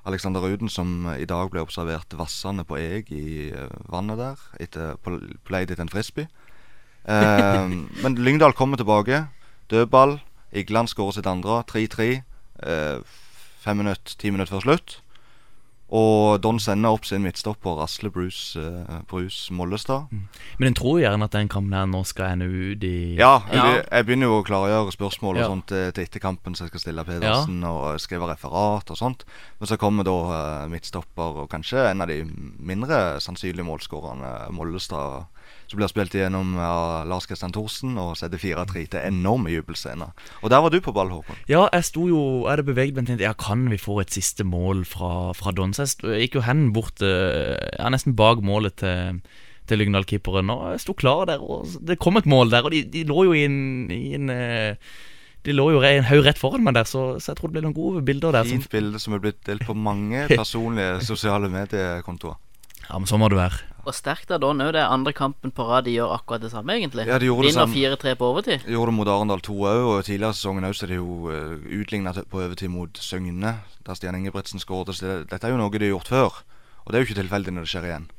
Alexander 0.07 0.41
Ruden 0.41 0.71
som 0.71 1.09
eh, 1.11 1.25
i 1.25 1.27
dag 1.27 1.51
ble 1.51 1.65
observert 1.65 2.15
vassende 2.15 2.63
på 2.65 2.77
eg 2.79 3.09
i 3.11 3.51
vannet 3.91 4.21
der, 4.21 4.45
etter, 4.63 4.93
på, 5.03 5.17
på 5.19 5.53
leid 5.53 5.73
etter 5.75 5.83
en 5.83 5.91
frisbee. 5.91 6.29
Men 8.03 8.15
Lyngdal 8.15 8.55
kommer 8.55 8.79
tilbake. 8.79 9.25
Dødball. 9.71 10.21
Igland 10.53 10.89
skårer 10.89 11.13
sitt 11.19 11.27
andre. 11.27 11.63
3-3. 11.65 12.23
eh, 12.63 12.99
fem 13.61 13.77
minutter, 13.77 14.15
ti 14.19 14.31
minutter 14.31 14.55
før 14.57 14.63
slutt. 14.63 15.01
Og 15.89 16.41
Don 16.43 16.59
sender 16.59 16.91
opp 16.91 17.05
sin 17.07 17.23
midtstopper, 17.23 17.79
Asle 17.85 18.11
Bruce, 18.11 18.59
uh, 18.59 19.03
Bruce 19.07 19.53
Mollestad. 19.55 20.09
Men 20.59 20.67
en 20.67 20.75
tror 20.75 20.99
gjerne 20.99 21.23
at 21.29 21.31
den 21.37 21.47
kampen 21.49 21.77
her 21.79 21.85
nå 21.87 22.01
skal 22.05 22.33
ende 22.35 22.49
ut 22.51 22.83
i 22.83 23.15
Ja, 23.15 23.39
jeg, 23.47 23.55
Ja. 23.55 23.83
jeg 23.93 24.07
begynner 24.07 24.27
jo 24.27 24.41
å 24.41 24.45
klargjøre 24.45 24.91
spørsmål 24.91 25.37
og 25.37 25.43
Ja. 25.43 25.47
sånt 25.47 25.71
eh, 25.71 25.93
til 25.93 26.03
etter 26.05 26.19
kampen, 26.19 26.55
så 26.57 26.65
jeg 26.65 26.69
skal 26.75 26.81
stille 26.81 27.05
Pedersen 27.05 27.63
og 27.63 28.01
skrive 28.01 28.27
referat 28.27 28.91
og 28.91 28.97
sånt. 28.99 29.23
Men 29.61 29.67
så 29.69 29.77
kommer 29.79 30.03
da 30.03 30.65
eh, 30.65 30.69
midtstopper 30.69 31.43
og 31.45 31.51
kanskje 31.51 31.91
en 31.91 32.01
av 32.03 32.09
de 32.09 32.25
mindre 32.59 33.21
sannsynlige 33.23 33.63
målskårerne, 33.65 34.51
Mollestad, 34.51 35.27
som 35.67 35.81
blir 35.81 35.91
spilt 35.91 36.15
igjennom 36.15 36.55
av 36.63 37.07
Lars 37.11 37.27
Kristian 37.27 37.55
Thorsen 37.55 37.97
og 37.99 38.15
setter 38.19 38.39
4-3 38.41 38.85
til 38.93 39.01
enorme 39.03 39.51
jubelscener. 39.51 40.13
Og 40.43 40.53
der 40.53 40.63
var 40.63 40.71
du 40.71 40.79
på 40.83 40.95
ball, 40.95 41.11
Håkon. 41.11 41.41
Ja, 41.51 41.65
jeg 41.75 41.89
sto 41.89 42.07
jo 42.11 42.21
Jeg 42.45 42.53
hadde 42.53 42.67
beveget 42.69 42.99
meg 42.99 43.09
til 43.09 43.25
Ja, 43.25 43.33
kan 43.39 43.67
vi 43.71 43.79
få 43.81 43.99
et 44.03 44.15
siste 44.15 44.47
mål 44.47 44.85
fra, 44.87 45.33
fra 45.35 45.53
Don? 45.57 45.75
Så 45.75 45.89
jeg 46.07 46.27
gikk 46.27 46.39
jo 46.39 46.47
hen 46.47 46.71
bort 46.77 47.03
eh, 47.03 47.57
Ja, 47.79 47.91
nesten 47.93 48.17
bak 48.19 48.43
målet 48.47 48.79
til, 48.83 49.21
til 49.67 49.83
Lyngdal-keeperen. 49.83 50.53
Og 50.55 50.65
jeg 50.77 50.85
sto 50.87 50.95
klar 50.95 51.27
der, 51.31 51.43
og 51.43 51.67
det 51.83 51.99
kom 52.03 52.21
et 52.21 52.31
mål 52.31 52.55
der. 52.55 52.67
Og 52.67 52.75
de, 52.75 52.85
de 52.93 53.05
lå 53.09 53.27
jo 53.29 53.37
i 53.37 53.45
en, 53.49 53.61
i 53.91 54.15
en 54.19 54.31
eh, 54.31 54.95
De 55.47 55.55
lå 55.55 55.69
jo 55.75 55.83
en 55.87 56.09
haug 56.09 56.25
rett 56.27 56.39
foran 56.39 56.65
meg 56.67 56.75
der, 56.75 56.87
så, 56.91 57.21
så 57.23 57.33
jeg 57.33 57.39
tror 57.39 57.51
det 57.51 57.59
ble 57.59 57.67
noen 57.69 57.77
gode 57.77 58.03
bilder 58.07 58.35
der. 58.35 58.49
Fint 58.51 58.71
bilde 58.71 59.03
som 59.03 59.15
er 59.15 59.23
blitt 59.23 59.43
delt 59.47 59.67
på 59.67 59.75
mange 59.79 60.27
personlige 60.41 61.01
sosiale 61.07 61.51
mediekontoer. 61.51 62.39
ja, 62.89 62.99
men 62.99 63.07
sånn 63.11 63.23
må 63.23 63.31
det 63.31 63.39
være. 63.43 63.76
Og 63.87 63.95
sterkt 63.95 64.33
av 64.35 64.41
Don 64.43 64.59
òg. 64.65 64.73
Det 64.75 64.81
er 64.83 64.91
andre 64.91 65.13
kampen 65.15 65.53
på 65.55 65.65
rad 65.69 65.87
de 65.87 65.95
gjør 65.95 66.17
akkurat 66.17 66.43
det 66.43 66.51
samme, 66.51 66.75
egentlig. 66.75 67.05
Ja, 67.07 67.21
de 67.23 67.29
gjorde 67.29 67.47
det 67.47 67.55
Vinner 67.55 67.71
4-3 67.71 68.17
på 68.19 68.31
overtid. 68.33 68.65
De 68.67 68.75
Gjorde 68.75 68.91
det 68.91 68.97
mot 68.99 69.11
Arendal 69.13 69.45
2 69.47 69.55
òg, 69.63 69.83
og 69.87 70.05
tidligere 70.09 70.35
i 70.35 70.39
sesongen 70.41 70.67
òg 70.67 70.75
så 70.75 70.89
er 70.89 70.97
jo 70.97 71.31
uh, 71.31 71.55
utligna 71.79 72.15
på 72.17 72.43
overtid 72.43 72.73
mot 72.75 72.99
Søgne, 72.99 73.55
der 73.87 73.99
Stian 73.99 74.19
Ingebrigtsen 74.19 74.63
skåret. 74.63 74.91
Så 74.99 75.07
det, 75.07 75.17
dette 75.31 75.47
er 75.47 75.55
jo 75.55 75.61
noe 75.61 75.71
de 75.71 75.87
har 75.87 75.95
gjort 75.95 76.11
før, 76.11 76.43
og 76.83 76.91
det 76.91 76.99
er 76.99 77.05
jo 77.05 77.11
ikke 77.11 77.21
tilfeldig 77.23 77.55
når 77.55 77.69
det 77.69 77.75
skjer 77.77 77.89
igjen. 77.93 78.11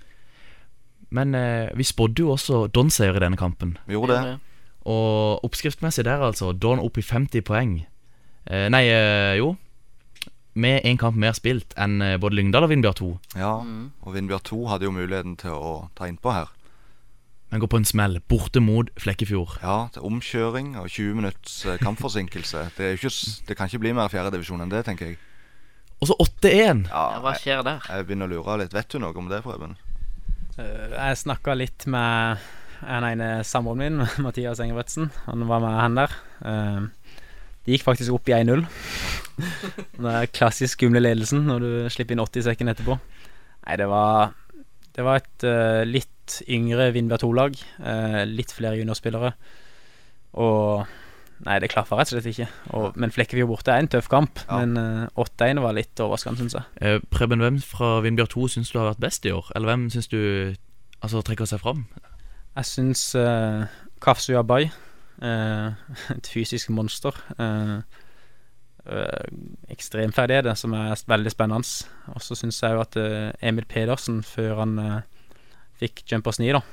Men 1.10 1.36
eh, 1.36 1.70
vi 1.76 1.84
spådde 1.88 2.24
jo 2.24 2.32
også 2.36 2.66
Don-seier 2.72 3.16
i 3.16 3.24
denne 3.24 3.40
kampen. 3.40 3.78
Vi 3.88 3.96
gjorde 3.96 4.18
det. 4.24 4.34
Og 4.88 5.44
oppskriftsmessig 5.44 6.06
der, 6.08 6.24
altså. 6.24 6.52
Don 6.52 6.80
opp 6.84 6.98
i 7.00 7.04
50 7.04 7.44
poeng. 7.48 7.80
Eh, 8.48 8.68
nei, 8.72 8.86
eh, 8.92 9.36
jo. 9.40 9.56
Med 10.58 10.82
en 10.90 10.98
kamp 10.98 11.18
mer 11.22 11.36
spilt 11.38 11.76
enn 11.78 12.00
eh, 12.02 12.16
både 12.22 12.38
Lyngdal 12.40 12.66
og 12.66 12.72
Vindbjørn 12.72 12.98
2. 12.98 13.10
Ja, 13.38 13.52
og 13.62 14.14
Vindbjørn 14.16 14.46
2 14.50 14.60
hadde 14.72 14.88
jo 14.88 14.94
muligheten 14.96 15.36
til 15.38 15.54
å 15.54 15.74
ta 15.98 16.08
innpå 16.10 16.34
her. 16.34 16.50
Men 17.52 17.62
går 17.64 17.70
på 17.72 17.80
en 17.80 17.86
smell. 17.88 18.18
Borte 18.28 18.60
mot 18.60 18.90
Flekkefjord. 19.00 19.60
Ja, 19.64 19.78
til 19.96 20.04
omkjøring 20.10 20.74
og 20.82 20.90
20 20.92 21.14
minutts 21.22 21.60
eh, 21.70 21.78
kampforsinkelse. 21.80 22.66
Det, 22.76 22.90
er 22.90 22.98
ikke, 22.98 23.14
det 23.48 23.56
kan 23.60 23.70
ikke 23.70 23.84
bli 23.86 23.94
mer 23.96 24.10
fjerdedivisjon 24.12 24.66
enn 24.66 24.74
det, 24.74 24.82
tenker 24.90 25.14
jeg. 25.14 25.20
Og 26.02 26.10
så 26.12 26.18
8-1. 26.26 26.84
Ja, 26.90 27.04
Ja, 27.16 27.22
hva 27.24 27.32
skjer 27.40 27.64
der? 27.66 27.86
jeg 27.88 28.06
begynner 28.10 28.28
å 28.28 28.34
lure 28.36 28.58
litt. 28.64 28.74
Vet 28.76 28.90
du 28.92 29.00
noe 29.02 29.16
om 29.18 29.30
det, 29.32 29.40
Preben? 29.46 29.78
Eh, 30.58 30.90
Jeg 30.98 31.22
snakka 31.24 31.56
litt 31.56 31.86
med 31.90 32.42
en 32.86 33.08
ene 33.08 33.30
samboeren 33.48 33.80
min, 33.86 34.04
Mathias 34.26 34.60
Engebretsen. 34.62 35.12
Han 35.30 35.48
var 35.50 35.62
med 35.64 35.78
han 35.80 35.96
der. 36.02 36.18
Eh, 36.42 36.82
De 37.66 37.74
gikk 37.78 37.86
faktisk 37.88 38.14
opp 38.18 38.28
i 38.30 38.36
1-0. 38.42 38.66
Det 40.02 40.14
er 40.14 40.30
klassisk 40.34 40.78
skumle 40.78 41.02
ledelsen 41.04 41.46
når 41.48 41.64
du 41.64 41.72
slipper 41.94 42.16
inn 42.18 42.24
80 42.24 42.48
sekunder 42.50 42.78
etterpå. 42.78 43.00
Nei, 43.68 43.80
det 43.80 43.88
var 43.92 44.36
Det 44.96 45.06
var 45.06 45.22
et 45.22 45.46
uh, 45.46 45.84
litt 45.86 46.40
yngre 46.50 46.92
Vindbjørn 46.96 47.24
2-lag. 47.24 47.60
Uh, 47.80 48.24
litt 48.30 48.54
flere 48.56 48.80
juniorspillere. 48.80 49.34
Og 50.42 50.88
Nei, 51.46 51.60
det 51.62 51.70
klaffa 51.70 51.98
rett 52.00 52.10
og 52.10 52.16
slett 52.18 52.30
ikke. 52.32 52.48
Og, 52.74 52.96
men 52.98 53.14
Flekkefjord 53.14 53.52
borte 53.52 53.74
er 53.74 53.84
en 53.84 53.90
tøff 53.94 54.08
kamp. 54.10 54.40
Ja. 54.48 54.64
Men 54.64 55.06
uh, 55.14 55.22
8-1 55.22 55.62
var 55.62 55.76
litt 55.78 56.02
overraskende, 56.02 56.42
syns 56.42 56.58
jeg. 56.58 56.66
Eh, 56.82 56.98
Preben, 57.14 57.44
hvem 57.44 57.60
fra 57.62 57.98
Vindbjørn 58.06 58.32
2 58.34 58.48
syns 58.56 58.74
du 58.74 58.80
har 58.80 58.90
vært 58.90 59.04
best 59.06 59.28
i 59.30 59.34
år? 59.36 59.52
Eller 59.56 59.70
hvem 59.70 59.86
syns 59.94 60.10
du 60.10 60.18
altså, 60.98 61.22
trekker 61.22 61.50
seg 61.50 61.62
fram? 61.62 61.86
Jeg 62.58 62.70
syns 62.72 63.04
uh, 63.20 63.70
Kafsu 64.02 64.34
Abai 64.40 64.72
uh, 65.22 65.78
Et 66.18 66.32
fysisk 66.34 66.74
monster. 66.74 67.14
Uh, 67.38 67.86
Ekstremferdig 69.74 70.38
er 70.38 70.46
det, 70.48 70.56
som 70.60 70.74
er 70.78 70.96
veldig 71.10 71.34
spennende. 71.34 71.88
Og 72.14 72.24
så 72.24 72.38
syns 72.40 72.62
jeg 72.64 72.76
jo 72.76 72.84
at 72.84 72.98
eh, 73.02 73.32
Emil 73.50 73.68
Pedersen, 73.70 74.22
før 74.24 74.62
han 74.64 74.78
eh, 74.80 75.32
fikk 75.82 76.06
Jumpers 76.10 76.40
9, 76.42 76.54
da, 76.56 76.64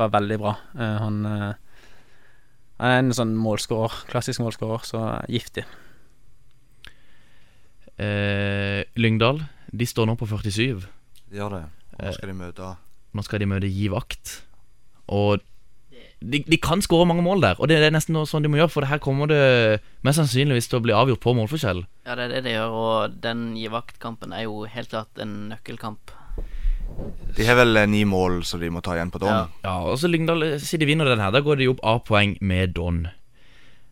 var 0.00 0.12
veldig 0.16 0.38
bra. 0.42 0.54
Eh, 0.74 0.96
han, 1.02 1.20
eh, 1.30 1.82
han 2.80 2.94
er 2.94 3.02
en 3.02 3.14
sånn 3.16 3.34
målskårer, 3.38 4.06
klassisk 4.10 4.42
målskårer, 4.44 4.86
så 4.88 5.04
giftig. 5.32 5.64
Eh, 7.96 8.82
Lyngdal 9.00 9.40
de 9.72 9.86
står 9.88 10.10
nå 10.10 10.16
på 10.20 10.28
47. 10.28 10.84
De 11.30 11.40
gjør 11.40 11.56
det. 11.56 11.62
Og 11.96 12.04
nå 12.04 12.12
skal 12.12 12.28
de 12.28 12.36
møte 12.36 12.72
Nå 13.16 13.22
skal 13.24 13.40
de 13.40 13.46
møte 13.48 13.68
Gi 13.72 13.86
Vakt. 13.88 14.32
Og 15.08 15.40
de, 16.20 16.40
de 16.48 16.58
kan 16.62 16.80
skåre 16.84 17.06
mange 17.08 17.24
mål 17.24 17.42
der, 17.44 17.58
og 17.60 17.68
det 17.68 17.76
er 17.76 17.92
nesten 17.92 18.16
noe 18.16 18.28
sånn 18.28 18.46
de 18.46 18.50
må 18.50 18.60
gjøre. 18.60 18.72
For 18.72 18.84
det 18.84 18.90
her 18.90 19.02
kommer 19.04 19.28
det 19.30 19.40
mest 20.06 20.20
sannsynligvis 20.20 20.70
til 20.70 20.80
å 20.80 20.84
bli 20.86 20.94
avgjort 20.96 21.22
på 21.22 21.34
målforskjell. 21.36 21.82
Ja, 22.08 22.16
det 22.16 22.28
er 22.28 22.34
det 22.36 22.44
de 22.46 22.54
gjør, 22.56 22.76
og 22.80 23.18
den 23.24 23.50
givaktkampen 23.58 24.32
er 24.36 24.46
jo 24.46 24.64
helt 24.70 24.92
klart 24.92 25.20
en 25.22 25.36
nøkkelkamp. 25.52 26.14
De 27.36 27.44
har 27.44 27.58
vel 27.58 27.76
eh, 27.76 27.88
ni 27.90 28.04
mål 28.08 28.40
som 28.48 28.62
de 28.62 28.70
må 28.72 28.80
ta 28.84 28.94
igjen 28.96 29.12
på 29.12 29.20
Don. 29.20 29.32
Ja. 29.32 29.44
Ja, 29.66 29.76
og 29.90 29.98
så 30.00 30.08
Lyngdal, 30.08 30.46
siden 30.62 30.84
de 30.84 30.90
vinner 30.92 31.10
den 31.10 31.20
her, 31.20 31.34
da 31.34 31.42
går 31.44 31.60
de 31.60 31.68
opp 31.74 31.82
A-poeng 31.84 32.36
med 32.40 32.72
Don. 32.78 33.04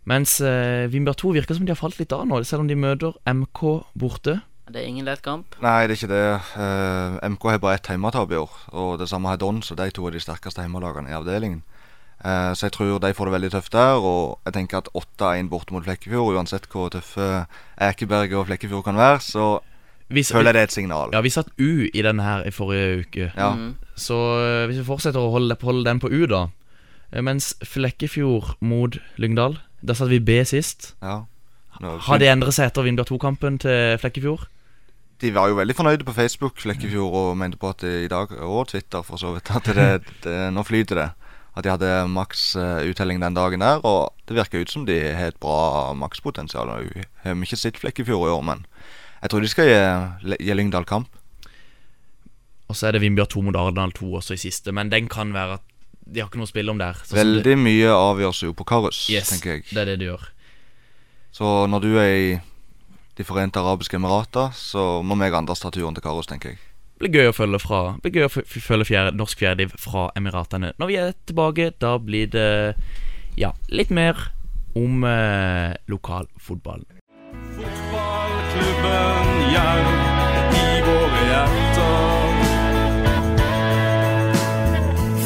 Mens 0.09 0.39
eh, 0.45 0.87
Vindbjart 0.93 1.21
2 1.21 1.35
virker 1.37 1.57
som 1.57 1.69
de 1.69 1.73
har 1.73 1.81
falt 1.81 2.01
litt 2.01 2.13
av 2.13 2.25
nå, 2.29 2.41
selv 2.45 2.65
om 2.65 2.71
de 2.71 2.77
møter 2.79 3.17
MK 3.29 3.63
borte. 4.01 4.39
Det 4.65 4.81
er 4.81 4.89
ingen 4.89 5.05
lett 5.05 5.21
kamp. 5.25 5.57
Nei, 5.61 5.85
det 5.85 5.93
er 5.93 5.99
ikke 5.99 6.13
det. 6.13 6.25
Eh, 6.65 7.17
MK 7.35 7.47
har 7.53 7.61
bare 7.61 7.79
ett 7.81 7.89
hjemmetap 7.93 8.33
i 8.33 8.41
år, 8.41 8.59
og 8.73 8.97
det 9.01 9.11
samme 9.11 9.33
har 9.33 9.41
Don, 9.41 9.61
så 9.65 9.77
de 9.77 9.91
to 9.93 10.07
er 10.09 10.17
de 10.17 10.25
sterkeste 10.25 10.65
hjemmelagene 10.65 11.13
i 11.13 11.17
avdelingen. 11.17 11.61
Eh, 12.25 12.53
så 12.57 12.67
jeg 12.67 12.73
tror 12.73 12.99
de 13.05 13.11
får 13.15 13.29
det 13.29 13.33
veldig 13.35 13.51
tøft 13.53 13.73
der, 13.77 14.01
og 14.01 14.39
jeg 14.49 14.55
tenker 14.57 14.79
at 14.81 14.89
8-1 14.97 15.49
borte 15.53 15.75
mot 15.77 15.85
Flekkefjord, 15.85 16.35
uansett 16.39 16.67
hvor 16.73 16.89
tøffe 16.95 17.27
Ekeberg 17.85 18.33
og 18.39 18.47
Flekkefjord 18.49 18.85
kan 18.87 18.97
være, 18.97 19.21
så 19.21 19.49
hvis, 20.15 20.31
føler 20.33 20.53
jeg 20.53 20.55
det 20.55 20.61
er 20.63 20.69
et 20.71 20.73
signal. 20.73 21.13
ja, 21.13 21.21
vi 21.25 21.31
satt 21.33 21.49
U 21.59 21.69
i 21.93 22.03
denne 22.05 22.23
her 22.25 22.45
i 22.49 22.53
forrige 22.55 23.03
uke. 23.05 23.31
Ja. 23.37 23.51
Mm. 23.57 23.75
Så 23.97 24.17
eh, 24.41 24.65
hvis 24.71 24.81
vi 24.81 24.87
fortsetter 24.89 25.21
å 25.21 25.31
holde, 25.35 25.57
holde 25.63 25.85
den 25.89 26.01
på 26.01 26.09
U, 26.13 26.25
da 26.31 26.47
eh, 27.13 27.21
Mens 27.25 27.55
Flekkefjord 27.65 28.55
mot 28.65 28.97
Lyngdal, 29.21 29.59
der 29.85 29.95
satt 29.99 30.09
vi 30.13 30.19
B 30.25 30.41
sist. 30.49 30.95
ja. 31.05 31.23
Nå- 31.83 31.97
Har 32.07 32.21
det 32.23 32.29
endret 32.31 32.55
seg 32.55 32.69
etter 32.71 32.85
Vindbjørn 32.87 33.09
2-kampen 33.19 33.57
til 33.59 33.97
Flekkefjord? 33.99 34.45
De 35.21 35.33
var 35.35 35.49
jo 35.51 35.57
veldig 35.59 35.75
fornøyde 35.75 36.05
på 36.07 36.13
Facebook 36.15 36.61
Flekkefjord 36.63 37.15
og 37.19 37.37
mente 37.41 37.59
på 37.59 37.69
at 37.73 37.83
det 37.83 38.05
i 38.05 38.09
dag, 38.13 38.31
og 38.47 38.69
Twitter 38.71 39.03
for 39.03 39.19
så 39.19 39.33
vidt, 39.35 39.51
at 39.51 39.67
det, 39.75 39.89
det, 40.23 40.37
nå 40.55 40.63
flyter 40.63 41.01
det. 41.01 41.09
At 41.57 41.63
de 41.63 41.71
hadde 41.71 41.91
maks 42.11 42.57
uttelling 42.59 43.21
den 43.23 43.35
dagen 43.37 43.61
der, 43.63 43.79
og 43.87 44.11
det 44.27 44.35
virker 44.37 44.65
ut 44.65 44.71
som 44.73 44.85
de 44.89 44.97
har 45.15 45.29
et 45.31 45.39
bra 45.39 45.93
makspotensial. 45.95 46.73
Vi 46.83 47.05
har 47.23 47.35
ikke 47.47 47.57
sett 47.61 47.79
Flekkefjord 47.79 48.27
i 48.27 48.33
år, 48.35 48.43
men 48.43 48.65
jeg 49.23 49.31
tror 49.31 49.41
de 49.45 49.49
skal 49.53 49.69
gi, 49.71 50.37
gi 50.43 50.55
Lyngdal 50.59 50.85
kamp. 50.85 51.07
Og 52.69 52.75
så 52.79 52.89
er 52.89 52.97
det 52.97 53.03
Vindbjørn 53.05 53.31
2 53.31 53.43
mot 53.47 53.57
Arendal 53.61 53.93
2 53.95 54.09
også 54.19 54.35
i 54.35 54.41
siste, 54.41 54.73
men 54.75 54.91
den 54.91 55.07
kan 55.13 55.31
være 55.37 55.59
at 55.61 55.65
de 56.05 56.21
har 56.21 56.29
ikke 56.29 56.41
noe 56.41 56.49
å 56.49 56.53
spille 56.53 56.73
om 56.73 56.79
der. 56.81 56.99
Det- 57.07 57.17
Veldig 57.21 57.55
mye 57.59 57.89
avgjøres 57.95 58.43
jo 58.43 58.53
på 58.53 58.65
Karus, 58.67 59.05
yes, 59.11 59.31
tenker 59.31 59.53
jeg. 59.55 59.65
Det 59.71 59.79
er 59.79 59.85
det 59.93 59.99
de 60.01 60.09
gjør. 60.11 60.27
Så 61.33 61.69
når 61.71 61.81
du 61.83 61.97
er 61.99 62.15
i 62.17 62.41
De 63.17 63.23
forente 63.23 63.55
arabiske 63.61 63.95
emirater, 63.95 64.51
så 64.59 65.01
må 65.07 65.15
meg 65.17 65.31
og 65.33 65.39
Anders 65.39 65.61
ta 65.61 65.71
turen 65.71 65.95
til 65.95 66.03
Karus, 66.03 66.27
tenker 66.27 66.49
jeg. 66.51 66.59
Blir 67.05 67.21
gøy 67.21 67.27
å 67.29 67.33
følge 67.37 67.59
fra 67.61 67.79
blir 68.01 68.15
gøy 68.17 68.23
å 68.25 68.33
følge 68.33 68.87
fjerde, 68.89 69.13
norsk 69.21 69.37
fjerdediv 69.43 69.75
fra 69.77 70.07
Emiratene. 70.17 70.71
Når 70.81 70.89
vi 70.89 70.95
er 70.97 71.11
tilbake, 71.29 71.67
da 71.77 72.01
blir 72.01 72.31
det 72.33 72.81
ja, 73.37 73.51
litt 73.69 73.91
mer 73.93 74.17
om 74.73 75.05
eh, 75.05 75.77
lokal 75.93 76.25
fotball. 76.41 76.81
Fotballklubben 77.59 79.53
Jerv 79.53 79.85
i 80.57 80.81
våre 80.87 81.21
hjerter. 81.29 82.41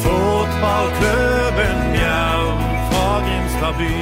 Fotballklubben 0.03 1.95
Jerv 1.95 2.59
fra 2.91 3.07
Grimstad 3.29 3.79
by. 3.79 3.95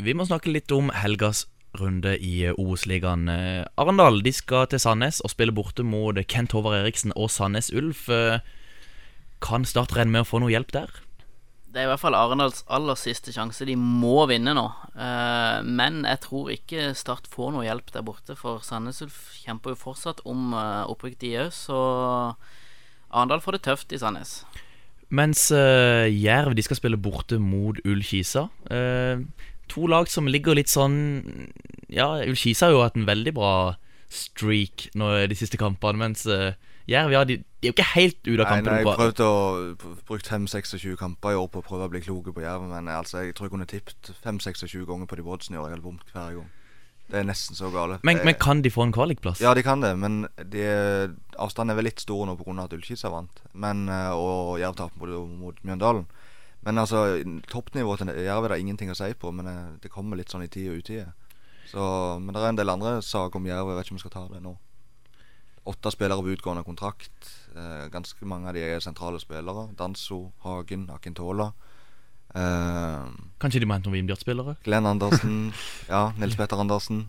Vi 0.00 0.16
må 0.16 0.24
snakke 0.32 0.48
litt 0.56 0.72
om 0.72 0.88
helgas 0.96 1.44
runde 1.80 2.16
i 2.18 2.44
eh, 2.48 2.54
Obos-ligaen. 2.56 3.28
Eh, 3.32 3.64
Arendal 3.80 4.22
de 4.24 4.32
skal 4.34 4.68
til 4.70 4.82
Sandnes 4.82 5.22
og 5.24 5.32
spille 5.32 5.54
borte 5.54 5.84
mot 5.86 6.18
Kent 6.28 6.56
Håvard 6.56 6.80
Eriksen 6.80 7.14
og 7.16 7.30
Sandnes 7.34 7.72
Ulf. 7.74 8.08
Eh, 8.12 8.38
Kan 9.44 9.66
Start 9.68 9.92
regne 9.96 10.14
med 10.14 10.24
å 10.24 10.28
få 10.28 10.40
noe 10.40 10.52
hjelp 10.52 10.72
der? 10.74 10.92
Det 11.76 11.82
er 11.82 11.88
i 11.88 11.90
hvert 11.90 12.00
fall 12.00 12.16
Arendals 12.16 12.62
aller 12.72 12.96
siste 12.96 13.34
sjanse. 13.34 13.66
De 13.68 13.74
må 13.76 14.24
vinne 14.30 14.54
nå. 14.56 14.64
Eh, 14.96 15.58
men 15.64 16.06
jeg 16.08 16.22
tror 16.24 16.52
ikke 16.54 16.92
Start 16.96 17.28
får 17.28 17.52
noe 17.52 17.66
hjelp 17.66 17.92
der 17.92 18.06
borte, 18.06 18.36
for 18.38 18.64
Sandnes 18.64 19.02
Ulf 19.04 19.18
kjemper 19.42 19.74
jo 19.74 19.82
fortsatt 19.82 20.22
om 20.24 20.54
uh, 20.56 20.88
opprykk, 20.88 21.18
de 21.20 21.34
òg, 21.44 21.50
så 21.52 21.80
Arendal 23.12 23.44
får 23.44 23.58
det 23.58 23.66
tøft 23.68 23.92
i 23.92 24.00
Sandnes. 24.00 24.40
Mens 25.14 25.50
uh, 25.54 26.08
Jerv 26.10 26.56
de 26.56 26.64
skal 26.66 26.80
spille 26.80 26.98
borte 26.98 27.38
mot 27.38 27.78
Ull-Kisa. 27.86 28.48
Eh, 28.72 29.22
to 29.72 29.88
lag 29.90 30.10
som 30.10 30.28
ligger 30.30 30.58
litt 30.58 30.72
sånn 30.72 30.96
Ja, 31.92 32.16
Ull-Kisa 32.24 32.68
har 32.68 32.74
jo 32.74 32.84
hatt 32.84 32.96
en 32.98 33.08
veldig 33.08 33.34
bra 33.36 33.52
streak 34.12 34.88
nå 34.94 35.10
de 35.26 35.36
siste 35.38 35.58
kampene, 35.60 35.98
mens 35.98 36.24
eh, 36.30 36.54
Jerv 36.86 37.10
ja, 37.10 37.24
de, 37.26 37.40
de 37.42 37.66
er 37.66 37.72
jo 37.72 37.74
ikke 37.74 37.88
helt 37.96 38.20
ute 38.28 38.44
av 38.44 38.52
Nei, 38.52 38.60
nei, 38.62 38.76
jeg 38.84 38.98
prøvde 39.00 39.26
å 39.26 39.38
brukt 40.06 40.28
5-26 40.30 40.94
kamper 41.00 41.34
i 41.34 41.40
år 41.40 41.48
på 41.50 41.62
å 41.62 41.66
prøve 41.66 41.88
å 41.88 41.90
bli 41.90 42.02
kloke 42.04 42.34
på 42.34 42.44
Jerv, 42.44 42.68
men 42.70 42.90
altså, 42.92 43.24
jeg 43.24 43.34
tror 43.34 43.48
jeg 43.48 43.56
kunne 43.56 43.66
tippet 43.70 44.12
5-26 44.22 44.86
ganger 44.86 45.10
på 45.10 45.18
de 45.18 45.24
Brodsene 45.26 45.58
i 45.58 45.60
år. 45.60 45.66
Jeg 45.66 45.76
hadde 45.76 45.86
bomt 45.88 46.14
hver 46.14 46.36
gang. 46.38 46.52
Det 47.06 47.20
er 47.20 47.26
nesten 47.26 47.58
så 47.58 47.70
gale. 47.70 48.00
men, 48.06 48.18
men 48.26 48.34
kan 48.38 48.62
de 48.62 48.70
få 48.70 48.82
en 48.86 48.94
kvalikplass? 48.94 49.42
Ja, 49.42 49.52
de 49.54 49.62
kan 49.66 49.82
det, 49.82 49.92
men 49.98 50.24
de, 50.42 50.62
avstanden 51.38 51.74
er 51.74 51.78
vel 51.78 51.86
litt 51.86 52.02
stor 52.02 52.24
nå 52.26 52.34
pga. 52.38 52.56
at 52.64 52.74
Ullkisa 52.74 53.10
vant. 53.14 53.42
Men, 53.54 53.88
eh, 53.90 54.10
og 54.14 54.58
Jerv 54.62 54.78
tapte 54.78 54.98
mot, 55.02 55.36
mot 55.42 55.60
Mjøndalen. 55.66 56.06
Men 56.66 56.80
altså, 56.82 57.04
toppnivået 57.46 58.02
til 58.02 58.10
Jerv 58.26 58.44
er 58.48 58.56
det 58.56 58.60
ingenting 58.64 58.90
å 58.90 58.96
si 58.98 59.12
på, 59.14 59.30
men 59.32 59.46
eh, 59.46 59.64
det 59.82 59.90
kommer 59.92 60.18
litt 60.18 60.32
sånn 60.34 60.42
i 60.44 60.50
tid 60.50 60.72
og 60.72 60.80
utide. 60.82 61.12
Så, 61.70 61.82
men 62.22 62.34
det 62.34 62.42
er 62.42 62.48
en 62.52 62.58
del 62.58 62.70
andre 62.72 62.96
saker 63.06 63.38
om 63.38 63.46
Jerv, 63.46 63.70
jeg 63.70 63.78
vet 63.78 63.86
ikke 63.86 63.94
om 63.94 64.00
vi 64.00 64.04
skal 64.04 64.14
ta 64.16 64.24
det 64.34 64.42
nå. 64.42 64.56
Åtte 65.66 65.90
spillere 65.94 66.22
på 66.22 66.34
utgående 66.34 66.62
kontrakt. 66.66 67.30
Eh, 67.56 67.86
ganske 67.90 68.26
mange 68.28 68.50
av 68.50 68.54
de 68.58 68.62
er 68.66 68.82
sentrale 68.82 69.18
spillere. 69.22 69.68
Danso, 69.78 70.20
Hagen, 70.44 70.84
Akintola. 70.94 71.48
Eh, 72.36 73.06
Kanskje 73.42 73.62
de 73.62 73.66
må 73.68 73.74
hente 73.78 73.88
noen 73.90 74.00
Vindbjart-spillere? 74.00 74.56
Glenn 74.66 74.86
Andersen. 74.90 75.52
ja, 75.92 76.08
Nils 76.20 76.36
Petter 76.38 76.60
Andersen. 76.62 77.06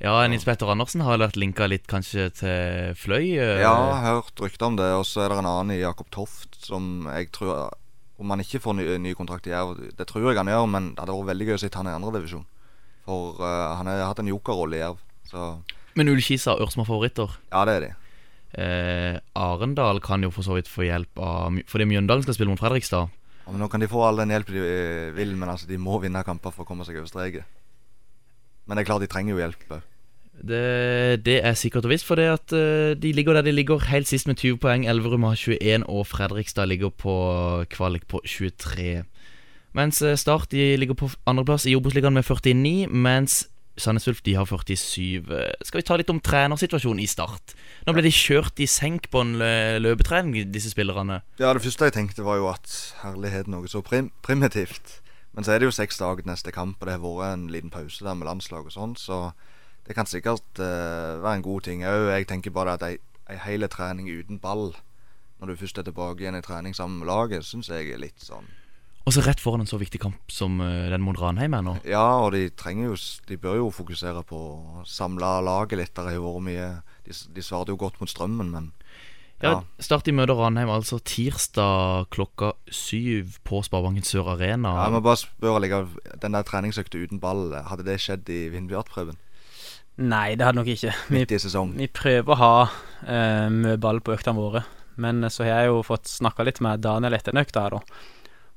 Ja, 0.00 0.14
Nils 0.32 0.46
Petter 0.48 0.70
Andersen 0.72 1.02
har 1.04 1.18
vært 1.20 1.36
linka 1.36 1.66
litt 1.68 1.86
kanskje 1.90 2.30
til 2.38 2.94
Fløy. 2.96 3.34
eh, 3.38 3.58
Ja, 3.62 3.74
jeg 3.74 4.02
har 4.06 4.20
hørt 4.20 4.42
rykter 4.46 4.70
om 4.70 4.78
det. 4.78 4.90
Og 4.96 5.04
så 5.08 5.24
er 5.26 5.32
det 5.34 5.40
en 5.42 5.50
annen 5.50 5.74
i 5.76 5.82
Jakob 5.82 6.10
Toft 6.14 6.56
som 6.66 7.06
jeg 7.10 7.30
tror 7.36 7.72
Om 8.20 8.34
han 8.34 8.42
ikke 8.44 8.60
får 8.60 8.76
ny, 8.76 8.86
ny 9.00 9.14
kontrakt 9.16 9.48
i 9.48 9.54
Jerv, 9.54 9.78
det 9.96 10.06
tror 10.08 10.28
jeg 10.28 10.36
han 10.36 10.50
gjør, 10.50 10.66
men 10.68 10.90
det 10.92 11.00
hadde 11.00 11.16
vært 11.16 11.30
veldig 11.32 11.46
gøy 11.48 11.56
å 11.56 11.60
se 11.62 11.70
han 11.72 11.88
i 11.88 11.94
andredivisjon. 11.96 12.44
For 13.08 13.40
uh, 13.40 13.78
han 13.78 13.88
har 13.88 14.04
hatt 14.04 14.20
en 14.20 14.28
jokerrolle 14.28 14.76
i 14.76 14.82
Jerv. 14.82 15.00
Så 15.30 15.46
Men 15.96 16.12
Ullkisa 16.12 16.54
og 16.56 16.66
Ørsma 16.66 16.84
favoritter. 16.84 17.32
ja, 17.52 17.64
det 17.64 17.76
er 17.78 17.86
de. 17.86 17.90
Eh, 18.50 19.16
Arendal 19.38 20.00
kan 20.02 20.22
jo 20.26 20.32
for 20.34 20.42
så 20.42 20.56
vidt 20.56 20.66
få 20.66 20.82
hjelp 20.82 21.20
av 21.22 21.54
Fordi 21.70 21.84
Mjøndalen 21.86 22.24
skal 22.24 22.34
spille 22.34 22.50
mot 22.50 22.58
Fredrikstad. 22.58 23.06
Ja, 23.44 23.52
men 23.52 23.62
Nå 23.62 23.68
kan 23.70 23.78
de 23.78 23.86
få 23.90 24.02
all 24.02 24.18
den 24.18 24.32
hjelp 24.34 24.50
de 24.50 24.58
eh, 24.58 25.12
vil, 25.14 25.36
men 25.38 25.52
altså 25.52 25.68
de 25.70 25.78
må 25.78 26.00
vinne 26.02 26.24
kamper 26.26 26.50
for 26.54 26.66
å 26.66 26.68
komme 26.68 26.86
seg 26.86 26.98
over 26.98 27.10
streken. 27.10 27.46
Men 28.66 28.76
det 28.76 28.82
er 28.82 28.90
klart 28.90 29.04
de 29.04 29.10
trenger 29.10 29.36
jo 29.36 29.42
hjelp 29.42 29.76
òg. 29.76 29.86
Det, 30.40 31.20
det 31.24 31.38
er 31.44 31.54
sikkert 31.58 31.84
og 31.84 31.92
visst, 31.92 32.06
for 32.08 32.16
det 32.16 32.28
at 32.32 32.54
eh, 32.56 32.96
de 32.96 33.12
ligger 33.12 33.36
der 33.36 33.44
de 33.44 33.52
ligger 33.52 33.82
helt 33.90 34.08
sist 34.08 34.26
med 34.26 34.40
20 34.40 34.56
poeng. 34.62 34.86
Elverum 34.88 35.26
har 35.28 35.36
21, 35.36 35.84
og 35.88 36.06
Fredrikstad 36.06 36.66
ligger 36.66 36.88
på 36.88 37.14
kvalik 37.70 38.06
på 38.08 38.22
23. 38.24 39.04
Mens 39.76 40.02
eh, 40.02 40.16
Start 40.16 40.50
de 40.52 40.76
ligger 40.80 40.96
på 40.96 41.10
andreplass 41.28 41.66
i 41.68 41.76
Obos-ligaen 41.76 42.16
med 42.16 42.24
49, 42.24 42.88
mens 42.88 43.42
Sandnes 43.80 44.08
Ulf 44.08 44.22
de 44.24 44.34
har 44.34 44.48
47. 44.48 45.28
Eh, 45.28 45.52
Skal 45.62 45.82
vi 45.82 45.86
ta 45.86 46.00
litt 46.00 46.12
om 46.12 46.22
trenersituasjonen 46.24 47.04
i 47.04 47.10
Start? 47.10 47.54
Nå 47.86 47.92
ble 47.96 48.06
de 48.08 48.14
kjørt 48.14 48.64
i 48.64 48.68
senk 48.68 49.10
på 49.12 49.20
en 49.24 49.36
løpetrening, 49.80 50.50
disse 50.52 50.72
spillerne. 50.72 51.20
Ja, 51.40 51.52
det 51.52 51.64
første 51.64 51.88
jeg 51.90 51.98
tenkte 51.98 52.24
var 52.24 52.40
jo 52.40 52.48
at 52.52 52.72
herlighet, 53.04 53.48
noe 53.48 53.68
så 53.68 53.84
prim 53.84 54.10
primitivt. 54.24 55.00
Men 55.36 55.46
så 55.46 55.54
er 55.54 55.60
det 55.60 55.68
jo 55.68 55.76
seks 55.76 56.00
dager 56.00 56.26
neste 56.26 56.52
kamp, 56.52 56.80
og 56.80 56.88
det 56.88 56.96
har 56.96 57.04
vært 57.04 57.36
en 57.36 57.48
liten 57.52 57.70
pause 57.70 58.04
der 58.04 58.16
med 58.18 58.26
landslag 58.26 58.66
og 58.66 58.74
sånn, 58.74 58.96
så 58.98 59.30
det 59.90 59.96
kan 59.98 60.06
sikkert 60.06 60.60
uh, 60.62 61.18
være 61.18 61.40
en 61.40 61.42
god 61.42 61.64
ting 61.66 61.80
òg. 61.82 62.12
Jeg 62.14 62.28
tenker 62.30 62.52
bare 62.54 62.76
at 62.76 62.84
ei, 62.86 63.00
ei 63.26 63.38
hele 63.42 63.66
trening 63.66 64.06
uten 64.06 64.38
ball, 64.38 64.68
når 65.40 65.50
du 65.50 65.60
først 65.64 65.80
er 65.80 65.86
tilbake 65.88 66.22
igjen 66.22 66.38
i 66.38 66.42
trening 66.46 66.76
sammen 66.78 67.00
med 67.00 67.08
laget, 67.10 67.42
syns 67.42 67.72
jeg 67.72 67.88
er 67.90 67.98
litt 67.98 68.22
sånn 68.22 68.46
Og 69.02 69.16
så 69.16 69.24
rett 69.24 69.40
foran 69.42 69.64
en 69.64 69.70
så 69.70 69.80
viktig 69.80 69.98
kamp 69.98 70.30
som 70.30 70.60
uh, 70.62 70.86
den 70.92 71.02
mot 71.02 71.18
Ranheim 71.18 71.56
er 71.58 71.64
nå. 71.66 71.72
Ja, 71.90 72.04
og 72.22 72.36
de 72.36 72.44
trenger 72.54 72.92
jo 72.92 72.98
De 73.26 73.38
bør 73.40 73.56
jo 73.58 73.72
fokusere 73.74 74.22
på 74.28 74.38
å 74.38 74.84
samle 74.86 75.30
laget 75.42 75.80
litt. 75.80 75.94
Der 75.96 76.12
har 76.12 76.22
vært 76.22 76.46
mye 76.46 76.68
De, 77.08 77.16
de 77.34 77.42
svarte 77.42 77.74
jo 77.74 77.80
godt 77.80 77.98
mot 77.98 78.12
strømmen, 78.12 78.52
men 78.54 78.68
Ja, 79.40 79.56
ja. 79.56 79.58
Start 79.82 80.06
i 80.06 80.14
møter 80.14 80.38
Ranheim 80.38 80.70
altså 80.70 81.00
tirsdag 81.02 82.12
klokka 82.14 82.52
syv 82.70 83.40
på 83.42 83.64
Sparebanken 83.66 84.06
Sør 84.06 84.36
Arena. 84.36 84.76
Ja, 84.76 84.86
jeg 84.86 84.94
må 84.94 85.02
bare 85.02 85.18
spørre 85.18 85.82
Den 86.22 86.38
der 86.38 86.46
treningsøkta 86.46 87.02
uten 87.02 87.18
ball, 87.18 87.48
hadde 87.72 87.88
det 87.88 87.98
skjedd 88.04 88.30
i 88.30 88.44
Vindbjart-prøven? 88.54 89.18
Nei, 90.00 90.32
det 90.38 90.46
hadde 90.46 90.60
nok 90.60 90.70
ikke. 90.72 90.94
Vi, 91.10 91.18
Midt 91.18 91.32
i 91.36 91.38
sesong? 91.42 91.74
vi 91.76 91.88
prøver 91.92 92.32
å 92.32 92.38
ha 92.40 92.54
eh, 93.04 93.48
mye 93.52 93.76
ball 93.80 94.00
på 94.00 94.14
øktene 94.14 94.40
våre. 94.40 94.62
Men 95.00 95.24
så 95.32 95.44
har 95.44 95.62
jeg 95.62 95.70
jo 95.70 95.82
fått 95.84 96.08
snakka 96.08 96.44
litt 96.48 96.60
med 96.64 96.80
Daniel 96.84 97.16
etter 97.16 97.34
den 97.34 97.42
økta 97.42 97.66
her, 97.66 97.76
da. 97.76 98.06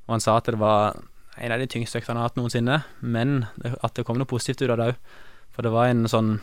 Og 0.08 0.16
han 0.16 0.24
sa 0.24 0.38
at 0.40 0.48
det 0.48 0.60
var 0.60 0.98
en 1.40 1.54
av 1.56 1.60
de 1.60 1.68
tyngste 1.72 2.00
øktene 2.00 2.16
han 2.16 2.22
har 2.24 2.32
hatt 2.32 2.40
noensinne. 2.40 2.80
Men 3.02 3.46
at 3.64 3.96
det 3.98 4.06
kom 4.08 4.20
noe 4.20 4.30
positivt 4.30 4.64
ut 4.64 4.72
av 4.74 4.80
det 4.80 4.88
òg. 4.94 5.14
For 5.54 5.68
det 5.68 5.74
var 5.74 5.92
en 5.92 6.08
sånn 6.10 6.38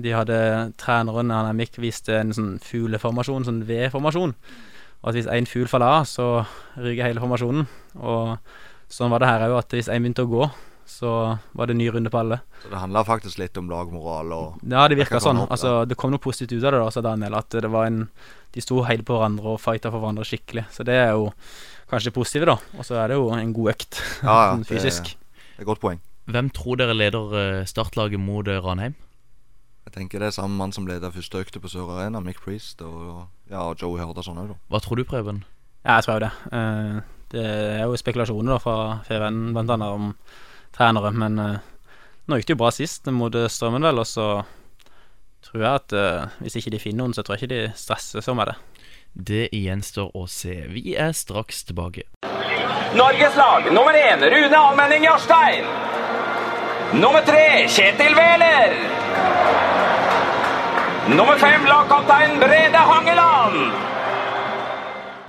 De 0.00 0.12
hadde 0.14 0.36
treneren, 0.80 1.32
han 1.34 1.56
Mick, 1.58 1.76
viste 1.82 2.14
en 2.16 2.32
sånn 2.32 2.54
fugleformasjon, 2.64 3.44
sånn 3.44 3.64
V-formasjon. 3.68 4.32
Og 5.00 5.08
at 5.10 5.16
hvis 5.16 5.28
én 5.32 5.48
fugl 5.48 5.68
faller 5.68 6.00
av, 6.00 6.06
så 6.08 6.26
ryker 6.78 7.10
hele 7.10 7.20
formasjonen. 7.20 7.66
Og 7.98 8.38
sånn 8.88 9.12
var 9.12 9.20
det 9.20 9.28
her 9.28 9.44
òg, 9.48 9.58
at 9.58 9.74
hvis 9.76 9.90
én 9.92 10.04
begynte 10.04 10.24
å 10.24 10.30
gå, 10.30 10.46
så 10.90 11.38
var 11.56 11.68
det 11.68 11.74
en 11.76 11.80
ny 11.80 11.88
runde 11.94 12.10
på 12.12 12.18
alle. 12.20 12.40
Så 12.62 12.70
det 12.72 12.80
handla 12.82 13.04
faktisk 13.06 13.38
litt 13.40 13.56
om 13.60 13.70
lagmoral 13.70 14.34
og 14.36 14.60
Ja, 14.66 14.84
det 14.90 14.98
virka 14.98 15.20
sånn. 15.22 15.40
Altså, 15.46 15.84
det 15.88 15.96
kom 16.00 16.12
noe 16.12 16.22
positivt 16.22 16.58
ut 16.58 16.66
av 16.66 16.74
det, 16.74 16.82
da, 16.82 16.90
sa 16.92 17.02
Daniel. 17.04 17.36
At 17.38 17.56
det 17.56 17.70
var 17.70 17.88
en 17.88 18.04
De 18.50 18.62
sto 18.64 18.80
hele 18.82 19.06
på 19.06 19.14
hverandre 19.14 19.52
og 19.54 19.60
fighta 19.62 19.92
for 19.92 20.02
hverandre 20.02 20.26
skikkelig. 20.26 20.64
Så 20.74 20.82
det 20.86 20.96
er 20.98 21.12
jo 21.14 21.28
kanskje 21.90 22.10
det 22.10 22.16
positive, 22.16 22.48
da. 22.50 22.56
Og 22.78 22.86
så 22.86 22.98
er 22.98 23.12
det 23.12 23.20
jo 23.20 23.28
en 23.36 23.52
god 23.54 23.72
økt 23.76 24.00
Ja, 24.24 24.34
ja, 24.34 24.48
sånn 24.56 24.66
fysisk. 24.66 25.12
Det, 25.14 25.44
det 25.46 25.60
er 25.60 25.64
et 25.64 25.70
godt 25.70 25.84
poeng. 25.84 26.02
Hvem 26.30 26.50
tror 26.54 26.78
dere 26.78 26.96
leder 26.98 27.38
eh, 27.38 27.62
startlaget 27.70 28.20
mot 28.22 28.46
eh, 28.50 28.58
Ranheim? 28.62 28.98
Jeg 29.86 29.94
tenker 29.94 30.22
det 30.22 30.28
er 30.30 30.36
samme 30.36 30.54
mann 30.58 30.74
som 30.74 30.86
leder 30.86 31.10
første 31.14 31.40
økte 31.40 31.62
på 31.62 31.70
Sør 31.72 31.88
Arena, 31.96 32.20
Mick 32.22 32.42
Priest, 32.44 32.82
og, 32.84 33.24
ja, 33.50 33.64
og 33.64 33.80
Joe 33.80 33.98
Hørdarsson 33.98 34.38
òg, 34.38 34.52
da. 34.52 34.58
Hva 34.70 34.82
tror 34.84 35.00
du, 35.00 35.06
Preben? 35.08 35.40
Ja, 35.82 35.96
jeg 35.96 36.04
tror 36.06 36.18
jo 36.18 36.26
det. 36.26 36.30
Eh, 36.58 37.00
det 37.30 37.46
er 37.46 37.84
jo 37.86 37.98
spekulasjoner 37.98 38.56
da 38.56 38.60
fra 38.62 38.76
FVN 39.06 39.40
blant 39.54 39.72
annet 39.74 39.96
om 39.96 40.12
trenere, 40.76 41.12
men 41.12 41.38
eh, 41.38 41.58
nå 42.26 42.38
gikk 42.38 42.50
det 42.50 42.56
jo 42.56 42.62
bra 42.62 42.72
sist 42.74 43.10
mot 43.14 43.34
eh, 43.34 43.50
Strømmen, 43.50 43.86
vel, 43.86 44.02
og 44.02 44.08
så 44.08 44.26
tror 45.44 45.62
jeg 45.64 45.80
at 45.80 45.94
uh, 45.96 46.40
hvis 46.44 46.58
ikke 46.60 46.70
de 46.74 46.78
finner 46.82 47.00
noen, 47.00 47.14
så 47.16 47.24
tror 47.24 47.38
jeg 47.38 47.46
ikke 47.46 47.54
de 47.54 47.78
stresser 47.80 48.24
så 48.24 48.34
med 48.36 48.50
det. 48.50 48.56
Det 49.10 49.46
gjenstår 49.56 50.12
å 50.14 50.26
se. 50.30 50.54
Vi 50.70 50.94
er 50.94 51.14
straks 51.16 51.64
tilbake. 51.66 52.04
Norges 52.94 53.38
lag 53.38 53.66
nummer 53.72 53.96
én 53.96 54.22
Rune 54.22 54.60
Almenning 54.60 55.08
Jarstein. 55.08 55.66
Nummer 57.00 57.24
tre 57.26 57.66
Kjetil 57.70 58.14
Wæler. 58.18 58.76
Nummer 61.16 61.38
fem 61.38 61.66
lagkaptein 61.66 62.38
Brede 62.38 62.84
Hangeland. 62.92 63.89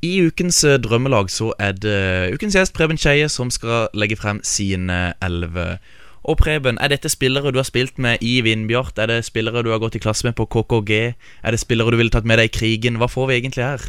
I 0.02 0.16
ukens 0.26 0.64
eh, 0.66 0.80
drømmelag 0.82 1.30
så 1.30 1.52
er 1.62 1.76
det 1.78 2.34
ukens 2.34 2.56
gjest 2.58 2.74
Preben 2.74 2.98
Skeie 2.98 3.28
som 3.30 3.52
skal 3.54 3.92
legge 3.94 4.18
frem 4.18 4.40
sine 4.46 5.14
elleve. 5.22 5.76
Og 6.22 6.38
Preben, 6.38 6.78
er 6.82 6.90
dette 6.90 7.10
spillere 7.10 7.54
du 7.54 7.60
har 7.62 7.66
spilt 7.66 7.98
med 8.02 8.22
i 8.22 8.40
Vindbjart? 8.46 8.98
Er 9.02 9.10
det 9.10 9.24
spillere 9.26 9.64
du 9.66 9.72
har 9.74 9.82
gått 9.82 9.98
i 9.98 10.02
klasse 10.02 10.26
med 10.26 10.36
på 10.38 10.46
KKG? 10.50 10.92
Er 11.44 11.54
det 11.54 11.62
spillere 11.62 11.94
du 11.94 11.98
ville 12.02 12.14
tatt 12.14 12.26
med 12.30 12.42
deg 12.42 12.50
i 12.50 12.54
krigen? 12.54 12.98
Hva 13.02 13.10
får 13.10 13.30
vi 13.30 13.38
egentlig 13.40 13.66
her? 13.66 13.88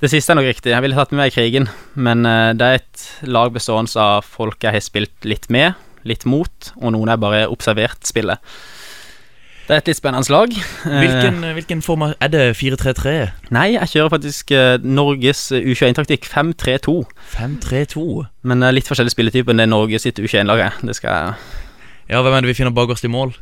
Det 0.00 0.08
siste 0.08 0.32
er 0.32 0.40
nok 0.40 0.48
riktig. 0.48 0.72
Jeg 0.72 0.80
ville 0.80 0.96
tatt 0.96 1.12
med 1.12 1.20
meg 1.20 1.32
i 1.32 1.36
krigen, 1.36 1.68
men 1.92 2.24
eh, 2.24 2.52
det 2.56 2.66
er 2.66 2.80
et 2.80 3.06
lag 3.28 3.52
bestående 3.52 4.00
av 4.00 4.24
folk 4.24 4.64
jeg 4.64 4.76
har 4.76 4.84
spilt 4.84 5.28
litt 5.28 5.48
med, 5.52 5.76
litt 6.08 6.24
mot, 6.24 6.72
og 6.80 6.94
noen 6.96 7.12
jeg 7.12 7.20
bare 7.20 7.48
observert 7.52 8.08
spille. 8.08 8.40
Det 9.70 9.76
er 9.76 9.82
et 9.84 9.88
litt 9.92 9.98
spennende 10.00 10.32
lag. 10.34 10.50
Eh, 10.50 10.94
Hvilken, 10.98 11.36
hvilken 11.54 11.82
form 11.86 12.02
Er 12.10 12.30
det 12.32 12.40
4-3-3? 12.58 13.12
Nei, 13.54 13.68
jeg 13.76 13.86
kjører 13.92 14.10
faktisk 14.16 14.50
eh, 14.56 14.80
Norges 14.82 15.44
U21-taktikk 15.54 16.26
5-3-2. 16.26 16.96
5-3-2? 17.36 18.02
Men 18.50 18.64
det 18.64 18.66
er 18.66 18.74
litt 18.80 18.90
forskjellig 18.90 19.14
spilletype 19.14 19.54
enn 19.54 19.62
det 19.62 19.68
Norge 19.70 20.00
sitt 20.02 20.18
U21-lag 20.18 20.64
er. 20.66 20.80
Det 20.82 20.96
skal 20.98 21.14
jeg 21.14 21.38
Ja, 22.10 22.24
hvem 22.26 22.34
er 22.34 22.42
det 22.42 22.50
vi 22.50 22.56
finner 22.58 22.74
bakerst 22.74 23.06
i 23.06 23.12
mål? 23.14 23.36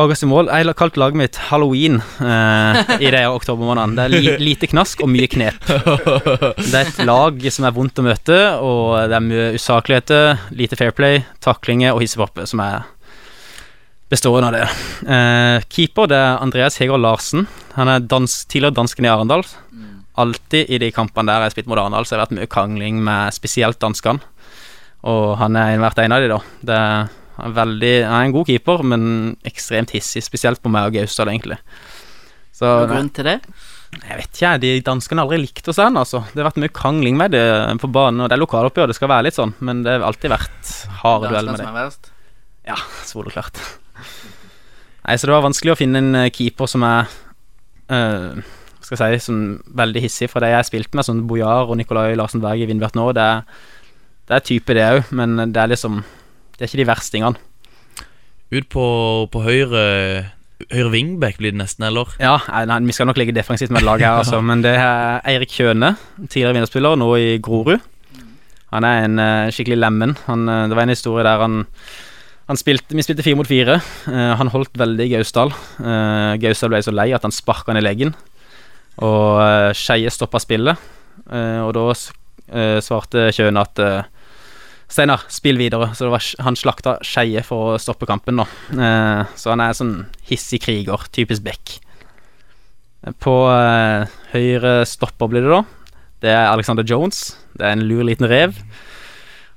Bakerst 0.00 0.24
i 0.24 0.30
mål. 0.30 0.48
Jeg 0.48 0.70
har 0.70 0.76
kalt 0.78 0.96
laget 0.96 1.20
mitt 1.20 1.36
Halloween 1.50 2.00
eh, 2.00 2.80
i 3.04 3.12
de 3.12 3.22
oktobermånedene. 3.28 3.98
Det 3.98 4.06
er 4.06 4.14
li 4.14 4.36
lite 4.48 4.72
knask 4.72 5.04
og 5.04 5.12
mye 5.12 5.28
knep. 5.28 5.58
Det 5.68 6.70
er 6.72 6.86
et 6.86 7.02
lag 7.04 7.44
som 7.52 7.68
er 7.68 7.74
vondt 7.76 8.00
å 8.00 8.08
møte, 8.08 8.38
og 8.64 8.94
det 9.12 9.20
er 9.20 9.26
mye 9.26 9.50
usakligheter, 9.58 10.46
lite 10.56 10.80
fair 10.80 10.96
play, 10.96 11.26
taklinger 11.44 11.92
og 11.92 12.00
hissepappe 12.06 12.48
som 12.48 12.64
er 12.64 12.86
bestående 14.08 14.48
av 14.48 14.56
det. 14.56 14.64
Eh, 15.08 15.66
keeper 15.68 16.08
det 16.10 16.18
er 16.18 16.42
Andreas 16.42 16.78
Heger 16.80 17.00
Larsen. 17.00 17.46
Han 17.76 17.90
er 17.92 18.04
dans 18.08 18.40
tidligere 18.46 18.76
dansken 18.78 19.06
i 19.06 19.12
Arendal. 19.12 19.44
Alltid 20.18 20.70
i 20.74 20.80
de 20.82 20.90
kampene 20.90 21.30
der 21.30 21.44
jeg 21.44 21.50
har 21.50 21.54
spilt 21.54 21.70
mot 21.70 21.78
Arendal, 21.78 22.06
så 22.08 22.16
har 22.16 22.24
det 22.24 22.28
vært 22.28 22.38
mye 22.40 22.50
krangling 22.50 22.98
med 23.06 23.36
spesielt 23.36 23.78
danskene. 23.82 24.24
Og 25.06 25.36
han 25.38 25.54
er 25.56 25.76
hvert 25.78 26.00
en 26.02 26.16
av 26.16 26.24
de, 26.24 26.30
da. 26.32 26.40
Det 26.66 26.78
er 26.78 27.08
er 27.38 27.54
veldig 27.54 27.94
Han 28.06 28.16
er 28.18 28.28
en 28.28 28.36
god 28.36 28.50
keeper, 28.50 28.84
men 28.86 29.02
ekstremt 29.46 29.94
hissig, 29.94 30.24
spesielt 30.26 30.62
på 30.62 30.70
meg 30.72 30.88
og 30.88 30.96
Gausdal, 30.98 31.30
egentlig. 31.32 31.58
Så 32.54 32.66
Noen 32.66 32.94
grunn 32.94 33.12
til 33.14 33.28
det? 33.30 33.40
jeg 33.88 34.18
vet 34.18 34.36
ikke. 34.36 34.50
De 34.60 34.70
danskene 34.84 35.22
har 35.22 35.28
aldri 35.28 35.46
likt 35.46 35.68
oss 35.70 35.78
ennå, 35.80 36.02
altså. 36.04 36.24
Det 36.32 36.42
har 36.42 36.50
vært 36.50 36.60
mye 36.60 36.74
krangling 36.74 37.16
med 37.16 37.32
det 37.32 37.44
på 37.80 37.90
banen, 37.94 38.20
og 38.24 38.28
det 38.28 38.36
er 38.36 38.42
lokaloppgjør, 38.42 38.90
det 38.90 38.98
skal 38.98 39.12
være 39.14 39.28
litt 39.28 39.38
sånn, 39.38 39.54
men 39.64 39.84
det 39.86 39.96
har 39.96 40.06
alltid 40.10 40.34
vært 40.34 40.72
harde 41.02 41.30
dueller 41.30 41.54
Danskene 41.54 41.54
med 41.54 41.62
som 41.62 41.64
det. 41.64 41.70
er 41.70 41.86
verst? 41.86 42.10
Ja, 42.68 42.76
soleklart. 43.08 43.62
Nei, 45.08 45.16
så 45.16 45.24
det 45.24 45.32
var 45.32 45.46
vanskelig 45.46 45.72
å 45.72 45.78
finne 45.80 46.02
en 46.02 46.16
eh, 46.20 46.30
keeper 46.34 46.68
som 46.68 46.82
er 46.84 47.06
uh, 47.88 48.36
skal 48.84 49.08
jeg 49.08 49.22
si, 49.22 49.30
sånn 49.30 49.44
veldig 49.76 50.02
hissig 50.04 50.28
fra 50.28 50.42
det 50.44 50.50
jeg 50.52 50.58
har 50.58 50.66
spilt 50.68 50.96
med, 50.96 51.06
sånn 51.06 51.22
Bojar 51.28 51.68
og 51.68 51.78
Nicolai 51.80 52.12
Larsen 52.16 52.42
Berg 52.42 52.60
i 52.60 52.66
Vindbjart 52.68 52.96
nå. 52.96 53.06
Det 53.16 53.24
er, 53.24 53.46
det 54.28 54.36
er 54.36 54.44
type, 54.44 54.74
det 54.76 54.84
òg, 54.84 55.12
men 55.16 55.48
det 55.48 55.62
er 55.62 55.70
liksom 55.72 56.02
Det 56.58 56.66
er 56.66 56.68
ikke 56.68 56.80
de 56.82 56.86
verstingene. 56.90 57.40
Ut 58.52 58.68
på, 58.72 58.84
på 59.32 59.42
høyre 59.44 59.84
Høyre 60.72 60.90
wingback 60.90 61.36
blir 61.38 61.54
det 61.54 61.60
nesten, 61.60 61.86
eller? 61.86 62.10
Ja, 62.18 62.34
nei, 62.66 62.80
vi 62.88 62.96
skal 62.96 63.06
nok 63.06 63.20
ligge 63.20 63.32
defensivt 63.36 63.70
med 63.70 63.80
et 63.80 63.86
lag 63.86 64.02
her, 64.02 64.18
altså, 64.24 64.42
men 64.42 64.64
det 64.64 64.74
er 64.74 65.22
Eirik 65.30 65.54
Kjøne, 65.54 65.92
tidligere 66.26 66.56
vinnerspiller, 66.56 66.98
nå 66.98 67.12
i 67.16 67.28
Grorud. 67.40 67.78
Han 68.74 68.84
er 68.84 69.06
en 69.06 69.22
eh, 69.22 69.52
skikkelig 69.54 69.78
lemen. 69.78 70.16
Han, 70.26 70.42
det 70.50 70.76
var 70.76 70.82
en 70.84 70.92
historie 70.92 71.24
der 71.24 71.44
han 71.46 71.62
spilte, 72.56 72.96
Vi 72.96 73.04
spilte 73.04 73.24
fire 73.26 73.36
mot 73.36 73.48
fire. 73.48 73.80
Uh, 74.08 74.32
han 74.40 74.48
holdt 74.48 74.78
veldig 74.80 75.10
Gausdal. 75.12 75.52
Uh, 75.76 76.32
Gausdal 76.40 76.72
ble 76.72 76.80
så 76.80 76.94
lei 76.94 77.10
at 77.12 77.26
han 77.26 77.34
sparka 77.34 77.76
ned 77.76 77.84
leggen. 77.84 78.14
Og 79.04 79.42
uh, 79.42 79.74
Skeie 79.76 80.08
stoppa 80.08 80.40
spillet. 80.40 80.80
Uh, 81.28 81.66
og 81.66 81.74
da 81.76 81.90
svarte 82.80 83.26
Kjøne 83.36 83.60
at 83.60 83.80
Steinar, 84.88 85.26
spill 85.28 85.60
videre. 85.60 85.90
Så 85.94 86.08
var, 86.08 86.24
han 86.40 86.56
slakta 86.56 86.96
Skeie 87.04 87.42
for 87.44 87.74
å 87.74 87.80
stoppe 87.80 88.08
kampen. 88.08 88.40
Eh, 88.40 89.22
så 89.36 89.52
han 89.52 89.60
er 89.60 89.76
sånn 89.76 89.94
hissig 90.30 90.62
kriger. 90.64 91.04
Typisk 91.12 91.44
Beck. 91.44 91.74
På 93.22 93.34
høyre 94.32 94.72
stopper 94.88 95.30
blir 95.30 95.44
det 95.44 95.52
da. 95.52 95.60
Det 96.24 96.32
er 96.32 96.48
Alexander 96.48 96.86
Jones. 96.88 97.36
Det 97.54 97.68
er 97.68 97.76
en 97.76 97.84
lur 97.84 98.00
liten 98.08 98.26
rev. 98.30 98.56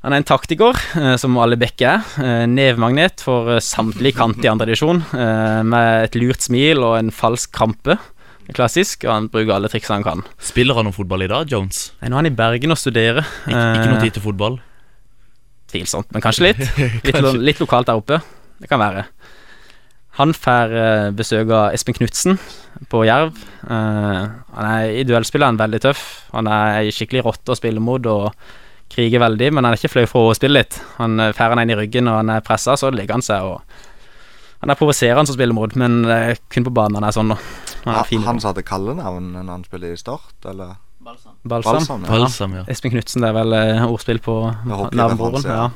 Han 0.02 0.16
er 0.16 0.22
en 0.22 0.26
taktiker, 0.26 0.78
eh, 0.98 1.16
som 1.22 1.36
alle 1.38 1.58
Bekke 1.62 1.86
er. 1.86 2.06
Eh, 2.24 2.46
nevmagnet 2.50 3.22
for 3.22 3.52
eh, 3.54 3.60
samtlig 3.62 4.16
kant 4.18 4.40
i 4.42 4.50
andre 4.50 4.66
divisjon, 4.72 5.04
med 5.14 6.08
et 6.08 6.16
lurt 6.18 6.42
smil 6.42 6.82
og 6.82 6.96
en 6.98 7.12
falsk 7.14 7.52
krampe. 7.54 8.00
Klassisk, 8.52 9.06
og 9.06 9.12
han 9.14 9.28
bruker 9.32 9.54
alle 9.56 9.70
triksene 9.72 10.00
han 10.00 10.04
kan. 10.08 10.24
Spiller 10.42 10.76
han 10.76 10.88
noe 10.90 10.96
fotball 10.96 11.22
i 11.24 11.30
dag, 11.32 11.46
Jones? 11.54 11.92
Nei, 12.02 12.10
Nå 12.10 12.18
er 12.18 12.24
han 12.24 12.32
i 12.32 12.36
Bergen 12.36 12.74
og 12.74 12.80
studerer. 12.82 13.22
Ik 13.46 13.54
ikke 13.54 13.92
noe 13.94 14.02
tid 14.02 14.16
til 14.18 14.26
fotball? 14.26 14.58
Tvilsomt, 15.72 16.10
men 16.12 16.24
kanskje 16.26 16.50
litt. 16.50 16.64
Litt, 17.08 17.22
lo- 17.24 17.38
litt 17.38 17.62
lokalt 17.62 17.88
der 17.88 18.02
oppe. 18.02 18.18
Det 18.60 18.68
kan 18.68 18.82
være. 18.82 19.06
Han 20.20 20.34
får 20.36 20.74
besøk 21.16 21.54
av 21.56 21.70
Espen 21.78 21.96
Knutsen 21.96 22.36
på 22.92 23.06
Jerv. 23.08 23.38
Han 23.70 24.66
er 24.68 24.98
I 25.00 25.06
duellspillet 25.08 25.46
er 25.46 25.54
han 25.54 25.62
veldig 25.62 25.80
tøff. 25.86 26.02
Han 26.34 26.50
er 26.52 26.90
skikkelig 26.92 27.24
rotte 27.30 27.54
å 27.54 27.58
spille 27.58 27.80
mot 27.80 28.10
og 28.12 28.34
kriger 28.92 29.24
veldig, 29.24 29.50
men 29.56 29.66
han 29.66 29.74
er 29.74 29.80
ikke 29.80 29.94
flau 29.96 30.06
for 30.10 30.32
å 30.32 30.36
spille 30.38 30.60
litt. 30.62 30.78
Han 31.00 31.20
eh, 31.20 31.34
Får 31.38 31.56
han 31.56 31.64
en 31.64 31.74
i 31.74 31.80
ryggen 31.80 32.10
og 32.12 32.20
han 32.22 32.34
er 32.36 32.46
pressa, 32.46 32.76
så 32.80 32.92
legger 32.94 33.18
han 33.18 33.26
seg. 33.26 33.48
og 33.48 34.62
Han 34.62 34.74
er 34.74 34.80
provoserende 34.80 35.26
som 35.32 35.38
spiller 35.38 35.58
mot, 35.58 35.76
men 35.80 36.04
er 36.06 36.38
kun 36.54 36.68
på 36.68 36.74
banen 36.76 37.00
han 37.00 37.08
er 37.10 37.16
sånn. 37.16 37.34
da. 37.34 37.40
Han 37.86 37.96
er 37.98 38.10
fin. 38.10 38.24
Han 38.28 38.42
som 38.44 38.52
hadde 38.52 38.66
kallenavn 38.68 39.32
når 39.38 39.52
han 39.56 39.64
spiller 39.68 39.96
i 39.96 40.00
Start, 40.00 40.36
eller? 40.46 40.76
Balsam. 41.02 41.34
Balsam. 41.42 41.74
Balsam, 41.80 42.04
ja. 42.06 42.12
Balsam, 42.14 42.52
ja. 42.60 42.66
Espen 42.70 42.92
Knutsen, 42.94 43.24
det 43.26 43.32
er 43.32 43.38
vel 43.40 43.56
eh, 43.58 43.88
ordspill 43.88 44.20
på 44.22 44.36
Navnbroren 44.52 45.00
navnebroren. 45.00 45.48
ja. 45.50 45.64
Ja. 45.64 45.72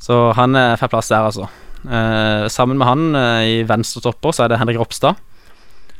Så 0.00 0.16
han 0.36 0.56
eh, 0.56 0.76
får 0.80 0.88
plass 0.92 1.08
der, 1.12 1.24
altså. 1.28 1.48
Eh, 1.84 2.46
sammen 2.52 2.76
med 2.80 2.88
han 2.88 3.16
eh, 3.16 3.42
i 3.48 3.56
venstre 3.68 4.02
stopper 4.02 4.32
så 4.36 4.44
er 4.44 4.52
det 4.52 4.58
Henrik 4.60 4.80
Ropstad. 4.80 5.16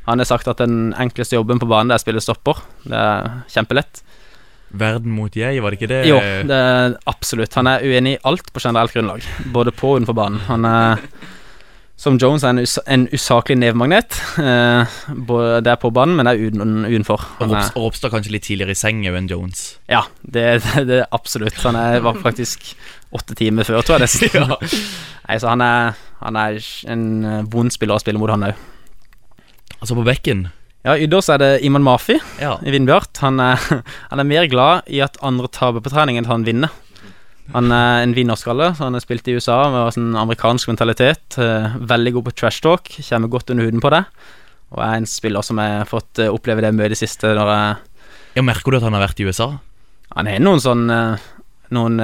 Han 0.06 0.20
har 0.20 0.28
sagt 0.28 0.48
at 0.48 0.60
den 0.60 0.92
enkleste 1.00 1.36
jobben 1.36 1.60
på 1.60 1.68
banen 1.68 1.88
det 1.92 1.96
er 1.98 2.02
å 2.02 2.04
spille 2.04 2.22
stopper. 2.24 2.60
Det 2.84 2.96
er 2.96 3.28
kjempelett. 3.52 4.02
Verden 4.70 5.10
mot 5.16 5.34
jeg, 5.34 5.58
var 5.62 5.74
det 5.74 5.80
ikke 5.80 5.90
det? 5.90 6.00
Jo, 6.06 6.20
det 6.46 6.56
er 6.56 6.96
absolutt. 7.10 7.54
Han 7.58 7.70
er 7.70 7.82
uenig 7.82 8.16
i 8.16 8.22
alt 8.30 8.52
på 8.54 8.62
generelt 8.62 8.94
grunnlag, 8.94 9.26
både 9.54 9.74
på 9.74 9.94
og 9.94 10.00
utenfor 10.00 10.18
banen. 10.18 10.42
Han 10.46 10.68
er 10.68 11.04
som 12.00 12.16
Jones 12.16 12.44
er 12.46 12.54
en, 12.54 12.62
us 12.64 12.78
en 12.88 13.02
usaklig 13.12 13.58
nevmagnet. 13.60 14.16
Eh, 14.40 15.00
det 15.60 15.68
er 15.68 15.80
på 15.82 15.90
banen, 15.92 16.14
men 16.16 16.24
det 16.24 16.32
er 16.32 16.48
uten, 16.48 16.86
utenfor. 16.86 17.26
Og 17.44 17.52
Ropstad 17.76 18.14
kanskje 18.14 18.32
litt 18.32 18.46
tidligere 18.46 18.72
i 18.72 18.78
seng 18.78 19.02
enn 19.04 19.28
Jones. 19.28 19.74
Ja, 19.90 20.06
det, 20.22 20.46
det, 20.64 20.86
det 20.88 21.00
absolutt. 21.12 21.58
Han 21.66 21.76
er, 21.76 21.98
var 22.06 22.16
faktisk 22.24 22.72
åtte 23.12 23.36
timer 23.36 23.68
før, 23.68 23.82
tror 23.84 23.98
jeg 23.98 24.06
nesten. 24.06 24.48
Nei, 25.28 25.36
så 25.42 25.52
han 25.52 25.60
er, 25.66 26.00
han 26.22 26.40
er 26.40 26.56
en 26.88 27.04
eh, 27.20 27.42
vond 27.52 27.74
spiller 27.74 27.98
å 27.98 28.02
spille 28.02 28.22
mot, 28.22 28.32
han 28.32 28.48
òg. 28.48 28.64
Altså 29.76 29.98
på 29.98 30.06
bekken. 30.08 30.46
Ja, 30.84 30.94
ytterst 30.96 31.28
er 31.34 31.38
det 31.42 31.48
Iman 31.66 31.84
Mafi 31.84 32.16
Ja. 32.40 32.54
i 32.64 32.70
Vindbjart. 32.72 33.18
Han 33.20 33.40
er, 33.44 33.56
han 34.10 34.22
er 34.22 34.24
mer 34.28 34.46
glad 34.48 34.86
i 34.88 35.02
at 35.04 35.18
andre 35.22 35.48
taper 35.52 35.82
på 35.84 35.92
trening 35.92 36.16
enn 36.16 36.24
at 36.28 36.32
han 36.32 36.46
vinner. 36.46 36.70
Han 37.52 37.72
er 37.74 38.04
en 38.04 38.12
vinnerskalle, 38.14 38.68
så 38.78 38.86
han 38.86 38.94
har 38.94 39.02
spilt 39.02 39.26
i 39.28 39.34
USA 39.34 39.56
med 39.74 39.92
sånn 39.96 40.12
amerikansk 40.16 40.70
mentalitet. 40.70 41.36
eh, 41.42 41.72
Veldig 41.90 42.12
god 42.14 42.28
på 42.28 42.34
trash 42.38 42.60
talk, 42.62 42.86
kommer 43.08 43.28
godt 43.32 43.50
under 43.50 43.66
huden 43.66 43.82
på 43.82 43.90
det. 43.90 44.04
Og 44.70 44.78
er 44.86 44.94
en 45.00 45.08
spiller 45.10 45.42
som 45.42 45.58
har 45.58 45.84
fått 45.90 46.20
eh, 46.22 46.30
oppleve 46.30 46.62
det 46.62 46.70
mye 46.76 46.86
i 46.86 46.92
det 46.94 47.00
siste. 47.00 47.32
Når 47.34 47.50
jeg 47.50 47.76
Ja, 48.38 48.42
Merker 48.46 48.70
du 48.70 48.76
at 48.78 48.86
han 48.86 48.94
har 48.94 49.02
vært 49.08 49.18
i 49.20 49.26
USA? 49.26 49.48
Han 50.14 50.26
har 50.30 50.38
noen 50.38 50.62
sånn 50.62 50.86
eh, 50.94 51.28
Noen 51.70 52.00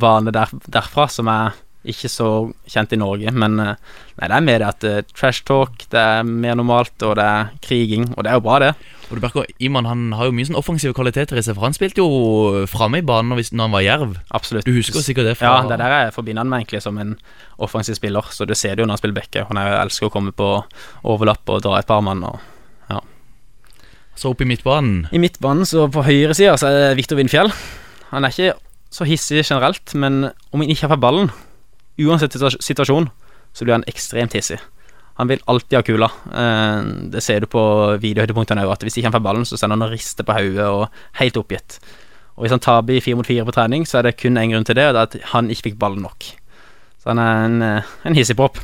vaner 0.00 0.32
der, 0.36 0.50
derfra 0.68 1.06
som 1.08 1.28
er 1.32 1.54
ikke 1.86 2.08
så 2.10 2.28
kjent 2.66 2.92
i 2.92 2.98
Norge, 2.98 3.30
men 3.32 3.58
eh, 3.62 3.74
Nei, 4.18 4.26
det 4.26 4.34
er 4.34 4.42
mer 4.42 4.58
det 4.58 4.66
at 4.66 4.84
uh, 4.88 5.10
trash 5.14 5.44
talk, 5.46 5.84
det 5.92 6.00
er 6.02 6.24
mer 6.26 6.56
normalt, 6.58 6.96
og 7.06 7.12
det 7.20 7.22
er 7.22 7.52
kriging, 7.62 8.08
og 8.16 8.24
det 8.26 8.32
er 8.32 8.40
jo 8.40 8.42
bra, 8.42 8.56
det. 8.58 8.70
Og 9.06 9.12
du 9.14 9.22
merker, 9.22 9.46
Iman 9.62 9.86
han 9.86 10.00
har 10.18 10.26
jo 10.26 10.34
mye 10.34 10.48
sånn 10.48 10.58
offensive 10.58 10.90
kvaliteter 10.96 11.38
i 11.38 11.44
seg, 11.46 11.54
for 11.54 11.68
han 11.68 11.76
spilte 11.76 12.02
jo 12.02 12.64
framme 12.66 12.98
i 12.98 13.06
banen 13.06 13.30
når, 13.30 13.44
han 13.62 13.76
var 13.76 13.84
jerv. 13.86 14.16
Absolutt. 14.34 14.66
Du 14.66 14.74
husker 14.74 15.06
sikkert 15.06 15.30
det 15.30 15.36
fra 15.38 15.52
Ja, 15.52 15.62
det 15.70 15.76
er 15.78 15.84
der 15.84 15.94
jeg 15.94 16.16
forbinder 16.18 16.42
han 16.42 16.50
med 16.50 16.64
egentlig 16.64 16.82
som 16.82 16.98
en 16.98 17.14
offensiv 17.62 17.94
spiller, 17.94 18.26
så 18.34 18.42
du 18.42 18.56
ser 18.58 18.74
det 18.74 18.82
jo 18.82 18.90
når 18.90 18.98
han 18.98 19.02
spiller 19.04 19.20
bekke. 19.22 19.46
Han 19.52 19.62
er- 19.62 19.78
elsker 19.84 20.10
å 20.10 20.12
komme 20.18 20.34
på 20.34 20.50
overlapp 21.06 21.46
og 21.54 21.62
dra 21.62 21.78
et 21.78 21.86
par 21.86 22.02
mann. 22.02 22.26
Og 22.26 22.40
ja. 22.90 23.00
Så 24.18 24.34
opp 24.34 24.42
i 24.42 24.50
midtbanen. 24.50 25.06
I 25.14 25.22
midtbanen, 25.22 25.62
så 25.62 25.86
på 25.86 26.02
høyre 26.02 26.34
sida, 26.34 26.58
så 26.58 26.66
er 26.66 26.80
det 26.90 26.96
Viktor 26.98 27.22
Vindfjell. 27.22 27.54
Han 28.10 28.26
er 28.26 28.34
ikke 28.34 28.58
så 28.90 29.06
hissig 29.06 29.46
generelt, 29.46 29.94
men 29.94 30.32
om 30.50 30.60
han 30.64 30.74
ikke 30.74 30.90
har 30.90 30.98
ballen, 30.98 31.30
uansett 31.98 32.34
situa- 32.36 32.60
situasjon, 32.62 33.08
så 33.54 33.64
blir 33.64 33.78
han 33.78 33.86
ekstremt 33.90 34.36
hissig. 34.36 34.58
Han 35.18 35.26
vil 35.28 35.40
alltid 35.50 35.76
ha 35.78 35.82
kula. 35.82 36.08
Eh, 36.30 36.82
det 37.10 37.22
ser 37.24 37.40
du 37.42 37.48
på 37.50 37.62
videohøydepunktene 37.98 38.62
òg, 38.62 38.72
at 38.76 38.84
hvis 38.86 38.98
ikke 39.00 39.10
han 39.10 39.16
får 39.16 39.24
ballen, 39.24 39.46
så 39.48 39.58
sender 39.58 39.74
han 39.74 39.88
og 39.88 39.94
rister 39.96 40.26
på 40.26 40.36
hodet 40.36 40.68
og 40.70 40.84
helt 41.18 41.40
oppgitt. 41.40 41.80
Og 42.36 42.44
hvis 42.44 42.54
han 42.54 42.62
taper 42.62 42.94
i 42.94 43.00
fire 43.02 43.18
mot 43.18 43.26
fire 43.26 43.44
på 43.48 43.54
trening, 43.56 43.82
så 43.88 43.98
er 43.98 44.06
det 44.06 44.18
kun 44.20 44.38
én 44.38 44.52
grunn 44.52 44.64
til 44.68 44.78
det, 44.78 44.86
og 44.86 44.94
det 44.94 45.00
er 45.00 45.08
at 45.10 45.30
han 45.32 45.50
ikke 45.50 45.72
fikk 45.72 45.78
ballen 45.80 46.04
nok. 46.06 46.28
Så 47.02 47.10
han 47.10 47.18
er 47.18 47.44
en, 47.48 47.62
eh, 47.62 47.82
en 48.06 48.14
hissigpropp. 48.14 48.60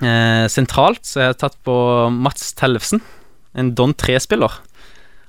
Eh, 0.00 0.46
sentralt 0.48 1.02
så 1.04 1.20
har 1.20 1.32
jeg 1.32 1.40
tatt 1.42 1.56
på 1.66 1.74
Mats 2.14 2.52
Tellefsen, 2.54 3.02
en 3.58 3.74
Don 3.74 3.92
3-spiller. 3.92 4.60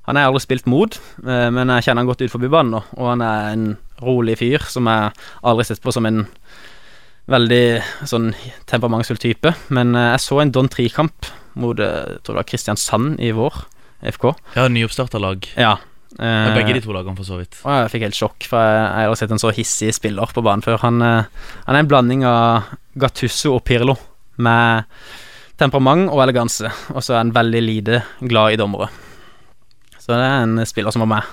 Han 0.09 0.17
har 0.17 0.25
jeg 0.25 0.31
aldri 0.33 0.41
spilt 0.41 0.69
mot, 0.71 0.95
eh, 1.21 1.47
men 1.53 1.69
jeg 1.75 1.85
kjenner 1.85 2.01
han 2.01 2.09
godt 2.09 2.23
ut 2.25 2.33
forbi 2.33 2.49
banen 2.49 2.73
nå, 2.73 2.79
og 2.97 3.11
han 3.11 3.21
er 3.21 3.51
en 3.53 3.65
rolig 4.01 4.39
fyr 4.39 4.63
som 4.65 4.87
jeg 4.89 5.11
aldri 5.43 5.61
har 5.61 5.67
sett 5.69 5.83
på 5.83 5.93
som 5.93 6.07
en 6.09 6.23
veldig 7.29 8.07
sånn 8.09 8.31
temperamentsfull 8.69 9.19
type. 9.21 9.53
Men 9.75 9.93
eh, 9.93 10.13
jeg 10.15 10.23
så 10.25 10.39
en 10.41 10.53
Don 10.55 10.69
Tri-kamp 10.71 11.29
mot 11.59 11.77
eh, 11.77 12.15
jeg 12.15 12.23
tror 12.23 12.35
det 12.35 12.41
var 12.41 12.49
Kristiansand 12.49 13.21
i 13.21 13.29
vår, 13.37 13.61
FK. 14.15 14.31
Ja, 14.57 14.65
nyoppstarta 14.71 15.21
lag. 15.21 15.45
Ja. 15.59 15.75
Eh, 16.17 16.49
Begge 16.55 16.77
de 16.79 16.83
to 16.87 16.95
lagene, 16.95 17.13
for 17.19 17.27
så 17.27 17.37
vidt. 17.37 17.59
og 17.61 17.73
jeg 17.75 17.91
fikk 17.93 18.07
helt 18.07 18.17
sjokk, 18.17 18.49
for 18.49 18.65
jeg, 18.65 18.85
jeg 18.89 19.11
har 19.11 19.19
sett 19.21 19.35
en 19.35 19.43
så 19.45 19.53
hissig 19.53 19.93
spiller 19.97 20.33
på 20.33 20.41
banen 20.45 20.65
før. 20.65 20.81
Han, 20.87 21.03
han 21.05 21.75
er 21.75 21.83
en 21.83 21.91
blanding 21.91 22.25
av 22.25 22.71
Gattusso 22.99 23.53
og 23.59 23.65
Pirlo, 23.67 23.93
med 24.41 24.89
temperament 25.59 26.07
og 26.09 26.23
eleganse. 26.23 26.71
Og 26.95 27.03
så 27.03 27.13
er 27.13 27.21
han 27.25 27.35
veldig 27.35 27.61
lite 27.61 28.01
glad 28.23 28.55
i 28.55 28.59
dommere. 28.61 28.89
Så 30.09 30.15
det 30.17 30.25
er 30.25 30.41
en 30.41 30.65
spiller 30.65 30.89
som 30.89 31.03
var 31.03 31.09
med. 31.11 31.25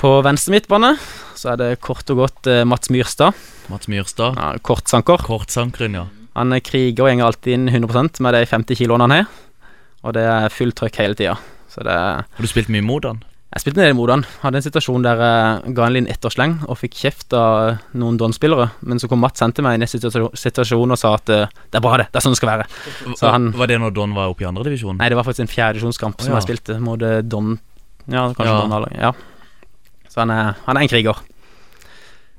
På 0.00 0.08
venstre 0.26 0.50
midtbane 0.56 0.96
så 1.38 1.52
er 1.52 1.60
det 1.60 1.68
kort 1.86 2.08
og 2.10 2.24
godt 2.24 2.48
eh, 2.50 2.64
Mats 2.66 2.90
Myrstad. 2.90 3.36
Mats 3.70 3.86
Myrstad. 3.86 4.34
Ja, 4.34 4.48
kortsanker. 4.58 5.22
Kortsankeren, 5.22 5.94
ja. 5.94 6.02
Han 6.34 6.50
er 6.50 6.64
kriger 6.66 7.04
og 7.06 7.12
går 7.14 7.22
alltid 7.28 7.54
inn 7.54 7.70
100 7.70 8.18
med 8.26 8.34
de 8.34 8.42
50 8.42 8.80
kiloene 8.80 9.06
han 9.06 9.14
har. 9.20 9.30
Og 10.02 10.16
det 10.18 10.24
er 10.32 10.50
fullt 10.50 10.80
trøkk 10.80 10.98
hele 10.98 11.14
tida. 11.14 11.36
Så 11.70 11.86
det 11.86 11.94
Har 11.94 12.42
du 12.42 12.50
spilt 12.50 12.72
mye 12.74 12.82
mot 12.82 13.06
han? 13.06 13.22
Jeg 13.50 13.62
spilte 13.64 13.80
ned 13.80 13.90
i 13.90 13.94
Modan. 13.98 14.22
Hadde 14.44 14.60
en 14.60 14.62
situasjon 14.62 15.02
der 15.02 15.18
jeg 15.18 15.72
ga 15.74 15.86
en 15.86 15.94
liten 15.96 16.10
ettersleng 16.12 16.52
og 16.70 16.76
fikk 16.78 16.94
kjeft 17.00 17.34
av 17.34 17.80
noen 17.98 18.18
Don-spillere. 18.20 18.68
Men 18.86 19.02
så 19.02 19.08
kom 19.10 19.18
Mats 19.24 19.42
hen 19.42 19.54
til 19.56 19.66
meg 19.66 19.74
i 19.74 19.80
neste 19.82 19.98
situasjon 19.98 20.94
og 20.94 21.00
sa 21.00 21.16
at 21.18 21.32
eh, 21.34 21.50
det 21.66 21.80
er 21.80 21.82
bra, 21.82 21.96
det. 21.98 22.06
Det 22.12 22.20
er 22.20 22.26
sånn 22.26 22.36
det 22.36 22.38
skal 22.38 22.52
være. 22.52 22.68
Så 23.18 23.32
han 23.34 23.50
Var 23.58 23.72
det 23.72 23.80
når 23.82 23.96
Don 23.96 24.14
var 24.14 24.30
oppe 24.30 24.46
i 24.46 24.48
andredivisjon? 24.50 25.00
Nei, 25.02 25.10
det 25.10 25.18
var 25.18 25.26
faktisk 25.26 25.48
en 25.48 25.50
fjerdedivisjonskamp 25.50 26.22
som 26.22 26.30
ja. 26.30 26.38
jeg 26.38 26.46
spilte 26.46 26.78
mot 26.84 27.02
eh, 27.02 27.18
Don 27.26 27.56
Ja, 28.06 28.28
kanskje 28.30 28.52
Ja. 28.52 28.62
Don 28.62 28.78
Halle. 28.78 28.94
Ja. 28.94 29.12
Så 30.10 30.22
han 30.22 30.34
er, 30.34 30.54
han 30.68 30.78
er 30.78 30.86
en 30.86 30.92
kriger. 30.94 31.18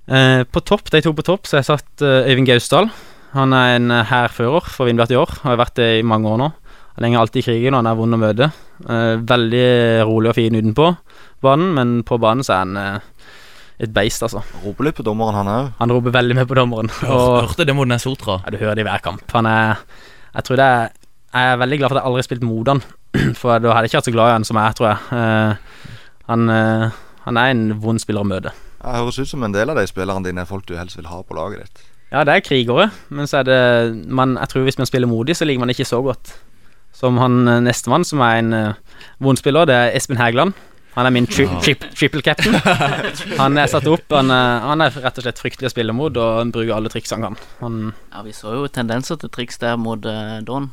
Eh, 0.08 0.42
på 0.48 0.64
topp, 0.64 0.90
de 0.92 1.04
to 1.04 1.14
på 1.16 1.28
topp, 1.28 1.48
så 1.48 1.58
har 1.58 1.66
jeg 1.66 1.74
satt 1.74 2.04
eh, 2.08 2.32
Øyvind 2.32 2.50
Gausdal. 2.50 2.88
Han 3.36 3.54
er 3.56 3.78
en 3.78 3.92
eh, 3.92 4.08
hærfører 4.08 4.68
for 4.68 4.88
Vindbjart 4.88 5.12
i 5.12 5.20
år. 5.20 5.38
Har 5.44 5.60
vært 5.60 5.78
det 5.80 5.92
i 6.00 6.08
mange 6.08 6.28
år 6.32 6.40
nå. 6.42 6.50
Han 6.96 7.06
henger 7.08 7.22
alltid 7.22 7.42
i 7.42 7.46
krigen, 7.48 7.74
og 7.76 7.82
han 7.82 7.90
er 7.92 7.98
vond 8.00 8.18
å 8.18 8.20
møte. 8.20 8.48
Eh, 8.84 9.16
veldig 9.32 9.68
rolig 10.10 10.32
og 10.32 10.38
fin 10.38 10.58
utenpå 10.58 10.90
banen, 11.42 11.74
men 11.78 11.94
på 12.08 12.18
banen 12.22 12.44
så 12.46 12.54
er 12.56 12.64
han 12.66 12.78
eh, 12.78 13.28
et 13.82 13.94
beist, 13.96 14.22
altså. 14.28 14.44
Roper 14.66 14.90
litt 14.90 14.98
på 15.00 15.06
dommeren, 15.08 15.38
han 15.40 15.50
òg. 15.50 15.70
Han 15.80 15.94
roper 15.96 16.14
veldig 16.18 16.36
med 16.38 16.50
på 16.50 16.58
dommeren. 16.60 16.92
Og 17.08 17.38
hørte 17.48 17.66
det 17.66 17.76
mot 17.78 17.90
Nesotra. 17.90 18.42
ja, 18.44 18.52
du 18.54 18.60
hører 18.62 18.76
det 18.78 18.84
i 18.86 18.90
hver 18.90 19.02
kamp. 19.06 19.24
Han 19.34 19.48
er 19.50 19.78
Jeg 20.36 20.44
tror 20.48 20.60
det 20.60 20.66
er 20.66 20.90
Jeg 21.34 21.54
er 21.54 21.58
veldig 21.58 21.78
glad 21.80 21.90
for 21.90 21.98
at 21.98 22.02
jeg 22.04 22.08
aldri 22.10 22.20
har 22.20 22.28
spilt 22.28 22.44
mot 22.44 22.68
han, 22.68 22.82
for 23.40 23.60
da 23.64 23.72
hadde 23.72 23.88
jeg 23.88 23.92
ikke 23.92 24.02
vært 24.02 24.10
så 24.12 24.16
glad 24.18 24.30
i 24.30 24.36
han 24.36 24.46
som 24.48 24.60
jeg 24.60 24.68
er, 24.68 24.76
tror 24.78 24.88
jeg. 24.90 25.00
Eh, 25.16 25.88
han, 26.28 26.50
han 27.26 27.38
er 27.40 27.54
en 27.56 27.64
vond 27.80 28.00
spiller 28.04 28.24
å 28.26 28.28
møte. 28.28 28.52
Det 28.82 28.94
høres 28.98 29.20
ut 29.22 29.30
som 29.30 29.44
en 29.48 29.54
del 29.56 29.70
av 29.72 29.78
de 29.80 29.88
spillerne 29.88 30.26
dine 30.26 30.44
er 30.44 30.50
folk 30.50 30.66
du 30.68 30.76
helst 30.76 30.98
vil 31.00 31.08
ha 31.08 31.22
på 31.24 31.36
laget 31.38 31.64
ditt. 31.64 31.82
Ja, 32.12 32.26
det 32.28 32.34
er 32.36 32.44
krigere, 32.44 32.90
men 33.10 33.28
så 33.30 33.40
er 33.40 33.48
det 33.48 33.60
man, 34.12 34.36
Jeg 34.42 34.52
tror 34.52 34.64
hvis 34.68 34.78
man 34.82 34.90
spiller 34.90 35.08
modig, 35.08 35.38
så 35.40 35.48
liker 35.48 35.64
man 35.64 35.72
ikke 35.72 35.88
så 35.88 36.02
godt. 36.04 36.34
Som 36.94 37.18
han 37.18 37.48
eh, 37.48 37.60
nestemann, 37.64 38.04
som 38.06 38.20
er 38.22 38.42
en 38.42 38.54
uh, 38.54 39.00
vond 39.24 39.40
spiller, 39.40 39.66
det 39.66 39.76
er 39.76 39.96
Espen 39.98 40.18
Hægeland. 40.20 40.54
Han 40.92 41.08
er 41.08 41.14
min 41.16 41.26
tri 41.26 41.46
tri 41.64 41.72
triple 41.96 42.20
captain. 42.22 42.58
Han 43.40 43.56
er 43.58 43.70
satt 43.72 43.86
opp. 43.88 44.12
Han 44.12 44.28
er, 44.30 44.58
han 44.68 44.82
er 44.84 44.92
rett 45.00 45.18
og 45.22 45.24
slett 45.24 45.40
fryktelig 45.40 45.70
å 45.70 45.72
spille 45.72 45.94
mot, 45.96 46.18
og 46.20 46.40
han 46.42 46.52
bruker 46.52 46.74
alle 46.76 46.92
triks 46.92 47.14
han 47.16 47.24
kan. 47.24 47.38
Han, 47.62 47.78
Ja, 48.12 48.22
vi 48.28 48.34
så 48.36 48.52
jo 48.58 48.68
tendenser 48.68 49.16
til 49.22 49.32
triks 49.32 49.58
der 49.64 49.78
mot 49.80 50.04
uh, 50.06 50.42
Don. 50.44 50.68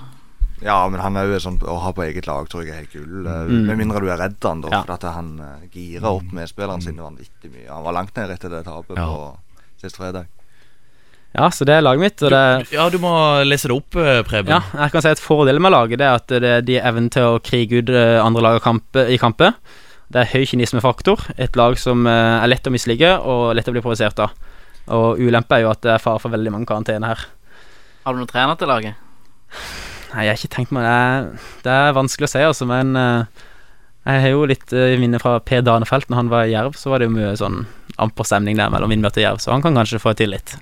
Ja, 0.58 0.80
men 0.90 0.98
han 0.98 1.14
er 1.14 1.30
jo 1.30 1.38
sånn 1.38 1.60
å 1.62 1.76
ha 1.84 1.92
på 1.94 2.02
eget 2.02 2.26
lag, 2.26 2.48
tror 2.50 2.64
jeg 2.66 2.72
er 2.74 2.80
helt 2.82 2.96
gull. 2.96 3.26
eh, 3.30 3.44
Mm. 3.46 3.66
Med 3.70 3.78
mindre 3.78 4.00
du 4.02 4.08
er 4.10 4.18
redd 4.18 4.42
han, 4.42 4.60
da. 4.64 4.72
Ja. 4.74 4.80
For 4.82 4.96
at 4.96 5.06
han 5.14 5.28
uh, 5.38 5.52
girer 5.70 6.08
opp 6.10 6.32
medspillerne 6.34 6.82
sine 6.82 6.98
vanvittig 7.06 7.52
mye. 7.54 7.68
Han 7.70 7.84
var 7.86 7.94
langt 8.00 8.18
ned 8.18 8.34
etter 8.34 8.50
det 8.50 8.64
tapet 8.66 8.98
Ja. 8.98 9.06
på 9.06 9.38
sist 9.84 9.96
fredag. 10.02 10.26
Ja, 11.36 11.50
så 11.52 11.66
det 11.68 11.74
er 11.76 11.84
laget 11.84 12.00
mitt, 12.00 12.22
og 12.24 12.32
det 12.32 12.38
er 12.40 12.70
Ja, 12.72 12.86
du 12.88 12.96
må 13.02 13.12
lese 13.44 13.68
det 13.68 13.76
opp, 13.76 13.96
eh, 14.00 14.22
Preben. 14.26 14.48
Ja, 14.48 14.62
jeg 14.84 14.94
kan 14.94 15.04
si 15.04 15.10
at 15.12 15.20
fordelen 15.20 15.62
med 15.62 15.74
laget 15.74 16.00
det 16.00 16.06
er 16.08 16.16
at 16.16 16.32
det, 16.32 16.52
de 16.66 16.78
har 16.78 16.88
evnen 16.88 17.10
til 17.12 17.34
å 17.34 17.42
krige 17.44 17.82
ut 17.82 17.92
eh, 17.92 18.16
andre 18.22 18.44
lag 18.44 18.60
av 18.64 19.02
i 19.04 19.18
kamper. 19.20 19.52
Det 20.08 20.22
er 20.22 20.30
høy 20.32 20.46
kynismefaktor. 20.48 21.26
Et 21.36 21.58
lag 21.60 21.76
som 21.80 22.06
eh, 22.08 22.36
er 22.40 22.48
lett 22.48 22.66
å 22.66 22.72
mislike 22.72 23.10
og 23.20 23.52
lett 23.58 23.68
å 23.68 23.74
bli 23.74 23.84
provosert 23.84 24.22
av. 24.24 24.32
Og 24.88 25.20
ulempe 25.20 25.58
er 25.58 25.66
jo 25.66 25.72
at 25.74 25.82
det 25.84 25.92
er 25.98 26.00
fare 26.00 26.22
for 26.22 26.32
veldig 26.32 26.54
mange 26.54 26.70
karantene 26.70 27.10
her. 27.10 27.26
Har 28.06 28.16
du 28.16 28.22
noen 28.22 28.30
trener 28.30 28.56
til 28.56 28.72
laget? 28.72 28.96
Nei, 30.14 30.24
jeg 30.24 30.32
har 30.32 30.40
ikke 30.40 30.54
tenkt 30.54 30.72
meg 30.72 30.88
det. 30.88 31.44
Det 31.66 31.76
er 31.76 31.98
vanskelig 31.98 32.30
å 32.30 32.32
si, 32.32 32.40
altså, 32.40 32.64
men 32.70 32.96
eh, 32.96 33.44
jeg 34.08 34.24
har 34.24 34.32
jo 34.32 34.48
litt 34.48 34.72
minner 34.72 35.04
minne 35.04 35.20
fra 35.20 35.36
Per 35.44 35.60
Danefelt. 35.60 36.08
Når 36.08 36.22
han 36.22 36.32
var 36.32 36.48
i 36.48 36.56
Jerv, 36.56 36.80
så 36.80 36.88
var 36.88 37.04
det 37.04 37.10
jo 37.10 37.16
mye 37.18 37.36
sånn 37.36 37.66
amper 38.00 38.24
stemning 38.24 38.56
der 38.56 38.72
mellom 38.72 38.88
Vindbjørn 38.88 39.20
og 39.20 39.24
Jerv, 39.26 39.44
så 39.44 39.52
han 39.52 39.60
kan 39.66 39.76
kanskje 39.76 40.00
få 40.00 40.16
til 40.16 40.32
litt. 40.32 40.56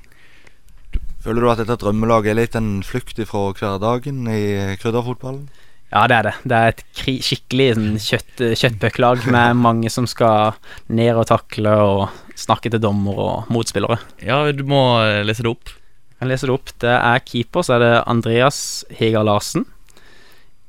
Føler 1.26 1.42
du 1.42 1.48
at 1.50 1.58
dette 1.58 1.74
drømmelaget 1.82 2.30
er 2.30 2.36
litt 2.38 2.54
en 2.54 2.68
flukt 2.86 3.18
fra 3.26 3.48
hverdagen 3.58 4.28
i 4.30 4.42
krydderfotballen? 4.78 5.48
Ja, 5.90 6.04
det 6.06 6.16
er 6.16 6.26
det. 6.28 6.34
Det 6.46 6.58
er 6.58 6.70
et 6.70 6.82
kri 6.94 7.14
skikkelig 7.22 7.66
sånn, 7.74 7.88
kjøtt, 8.02 8.42
kjøttbøkkelag 8.60 9.24
med 9.34 9.58
mange 9.58 9.90
som 9.90 10.06
skal 10.06 10.54
ned 10.86 11.18
og 11.18 11.26
takle 11.30 11.72
og 11.82 12.04
snakke 12.38 12.70
til 12.70 12.82
dommer 12.82 13.18
og 13.24 13.50
motspillere. 13.50 13.98
Ja, 14.22 14.44
du 14.54 14.62
må 14.70 14.82
eh, 15.02 15.24
lese 15.26 15.42
det 15.42 15.50
opp. 15.50 15.72
Jeg 16.20 16.30
leser 16.30 16.30
lese 16.30 16.50
det 16.52 16.54
opp. 16.54 16.72
Det 16.86 16.94
er 16.94 17.24
keeper, 17.26 17.66
så 17.66 17.74
er 17.74 17.82
det 17.82 17.90
Andreas 18.06 18.60
Hegar 19.00 19.26
Larsen. 19.26 19.66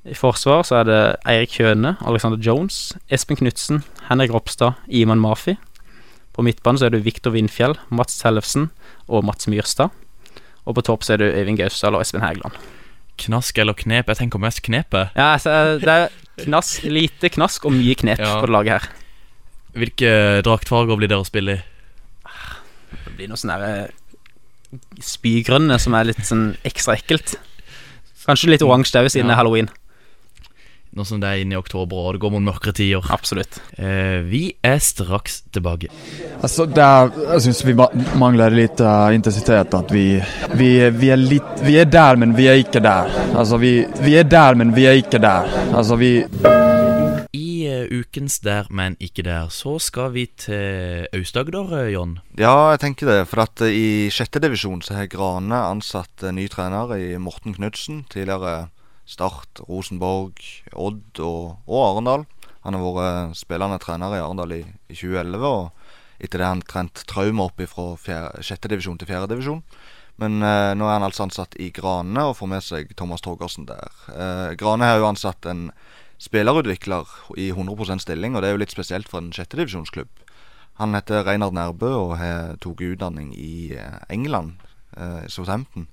I 0.09 0.17
forsvar 0.17 0.65
så 0.65 0.79
er 0.79 0.89
det 0.89 0.99
Eirik 1.27 1.53
Kjøne, 1.53 1.97
Alexander 2.01 2.41
Jones, 2.41 2.95
Espen 3.13 3.37
Knutsen, 3.37 3.83
Henrik 4.09 4.33
Ropstad, 4.33 4.81
Iman 4.89 5.21
Mafi. 5.21 5.57
På 6.33 6.45
midtbanen 6.45 6.81
så 6.81 6.89
er 6.89 6.97
det 6.97 7.05
Viktor 7.05 7.37
Vindfjell, 7.37 7.77
Mats 7.93 8.17
Tellefsen 8.23 8.71
og 9.05 9.25
Mats 9.27 9.49
Myrstad. 9.51 9.93
Og 10.67 10.75
på 10.75 10.83
topp 10.83 11.05
så 11.07 11.15
er 11.15 11.21
det 11.21 11.29
Øyvind 11.39 11.57
Gausdal 11.61 11.95
og 11.95 12.03
Espen 12.03 12.21
Hægeland. 12.25 12.57
Knask 13.17 13.57
eller 13.57 13.73
knep? 13.73 14.09
Jeg 14.11 14.19
tenker 14.19 14.41
mest 14.43 14.61
knepet. 14.65 15.13
Ja, 15.15 15.31
altså, 15.37 15.79
det 15.81 15.87
er 15.89 16.09
knask, 16.43 16.83
lite 16.83 17.31
knask 17.33 17.65
og 17.65 17.73
mye 17.73 17.95
knep 17.97 18.19
Ja. 18.21 18.35
på 18.41 18.45
det 18.49 18.53
laget 18.53 18.71
her. 18.75 18.89
Hvilke 19.77 20.11
draktfarger 20.45 20.97
blir 20.99 21.07
dere 21.09 21.23
å 21.23 21.25
spille 21.25 21.57
i? 21.57 21.61
Det 23.05 23.15
blir 23.17 23.27
noe 23.31 23.39
sånn 23.39 23.53
derre 23.55 23.89
spygrønne 25.01 25.79
som 25.81 25.95
er 25.97 26.09
litt 26.11 26.21
sånn 26.27 26.49
ekstra 26.67 26.97
ekkelt. 26.97 27.37
Kanskje 28.27 28.51
litt 28.51 28.61
oransje 28.65 28.99
òg, 28.99 29.09
siden 29.09 29.27
Ja. 29.31 29.33
er 29.33 29.37
halloween. 29.37 29.69
Nå 30.95 31.05
som 31.07 31.19
det 31.21 31.29
er 31.29 31.43
inne 31.43 31.57
i 31.57 31.59
oktober 31.59 32.07
og 32.07 32.15
det 32.15 32.23
går 32.23 32.35
mot 32.37 32.45
mørkere 32.45 32.77
tider. 32.77 33.11
Absolutt. 33.13 33.59
Eh, 33.75 34.23
vi 34.27 34.45
er 34.65 34.79
straks 34.83 35.41
tilbake. 35.51 35.91
Altså, 36.39 36.67
der, 36.69 37.11
jeg 37.33 37.47
syns 37.47 37.65
vi 37.65 37.75
mangler 38.17 38.53
litt 38.53 38.77
lite 38.77 38.85
eh, 38.85 39.15
intensitet. 39.15 39.73
At 39.73 39.91
vi, 39.91 40.21
vi, 40.53 40.89
vi, 40.89 41.09
er 41.09 41.17
litt 41.17 41.63
vi 41.63 41.77
er 41.79 41.89
der, 41.89 42.17
men 42.19 42.35
vi 42.37 42.47
er 42.47 42.61
ikke 42.61 42.83
der. 42.83 43.11
Altså, 43.35 43.57
vi, 43.57 43.85
vi 44.03 44.17
er 44.17 44.27
der, 44.27 44.55
men 44.55 44.75
vi 44.75 44.87
er 44.87 44.99
ikke 44.99 45.19
der. 45.19 45.49
Altså, 45.73 45.95
vi, 45.95 46.27
I 47.33 47.49
eh, 47.67 47.87
ukens 47.91 48.39
Der, 48.39 48.67
men 48.69 48.95
ikke 48.99 49.23
der, 49.23 49.49
så 49.49 49.77
skal 49.79 50.13
vi 50.13 50.27
til 50.37 51.07
Aust-Agder, 51.13 51.73
eh, 51.81 51.91
Jon. 51.93 52.19
Ja, 52.37 52.71
jeg 52.73 52.83
tenker 52.83 53.11
det. 53.11 53.19
For 53.27 53.45
at 53.45 53.61
i 53.67 54.09
sjette 54.13 54.41
divisjon 54.43 54.81
så 54.81 54.97
har 54.97 55.11
Grane 55.11 55.61
ansatt 55.71 56.27
ny 56.33 56.47
trener 56.51 56.95
i 56.97 57.15
Morten 57.17 57.57
Knutsen. 57.57 58.05
Tidligere 58.11 58.69
Start, 59.07 59.61
Rosenborg, 59.69 60.41
Odd 60.75 61.21
og, 61.23 61.57
og 61.65 61.83
Arendal. 61.85 62.25
Han 62.65 62.75
har 62.75 62.83
vært 62.83 63.37
spillende 63.39 63.79
trener 63.79 64.17
i 64.17 64.23
Arendal 64.23 64.57
i, 64.57 64.63
i 64.91 64.97
2011, 64.97 65.47
og 65.47 66.23
etter 66.23 66.41
det 66.41 66.47
har 66.47 66.55
han 66.57 66.65
trent 66.67 67.05
traumer 67.07 67.47
opp 67.47 67.61
fra 67.71 68.19
sjettedivisjon 68.43 68.99
til 68.99 69.09
fjerdedivisjon. 69.09 69.63
Men 70.17 70.41
eh, 70.41 70.73
nå 70.73 70.87
er 70.87 70.97
han 70.97 71.05
altså 71.05 71.27
ansatt 71.27 71.55
i 71.61 71.69
Grane 71.73 72.23
og 72.25 72.39
får 72.39 72.49
med 72.49 72.65
seg 72.65 72.93
Thomas 72.97 73.21
Torgersen 73.23 73.67
der. 73.69 73.93
Eh, 74.09 74.55
Grane 74.57 74.89
har 74.89 74.97
jo 74.99 75.09
ansatt 75.11 75.45
en 75.49 75.67
spillerutvikler 76.19 77.05
i 77.37 77.51
100% 77.53 78.01
stilling, 78.01 78.35
og 78.35 78.41
det 78.41 78.49
er 78.49 78.57
jo 78.57 78.63
litt 78.63 78.73
spesielt 78.73 79.09
for 79.11 79.21
en 79.21 79.29
sjettedivisjonsklubb. 79.35 80.09
Han 80.81 80.97
heter 80.97 81.23
Reinhard 81.25 81.55
Nærbø 81.57 81.89
og 81.89 82.17
har 82.19 82.57
tatt 82.61 82.81
utdanning 82.85 83.31
i 83.37 83.77
eh, 83.77 84.01
England, 84.13 84.57
eh, 84.97 85.23
i 85.25 85.31
Southampton. 85.31 85.87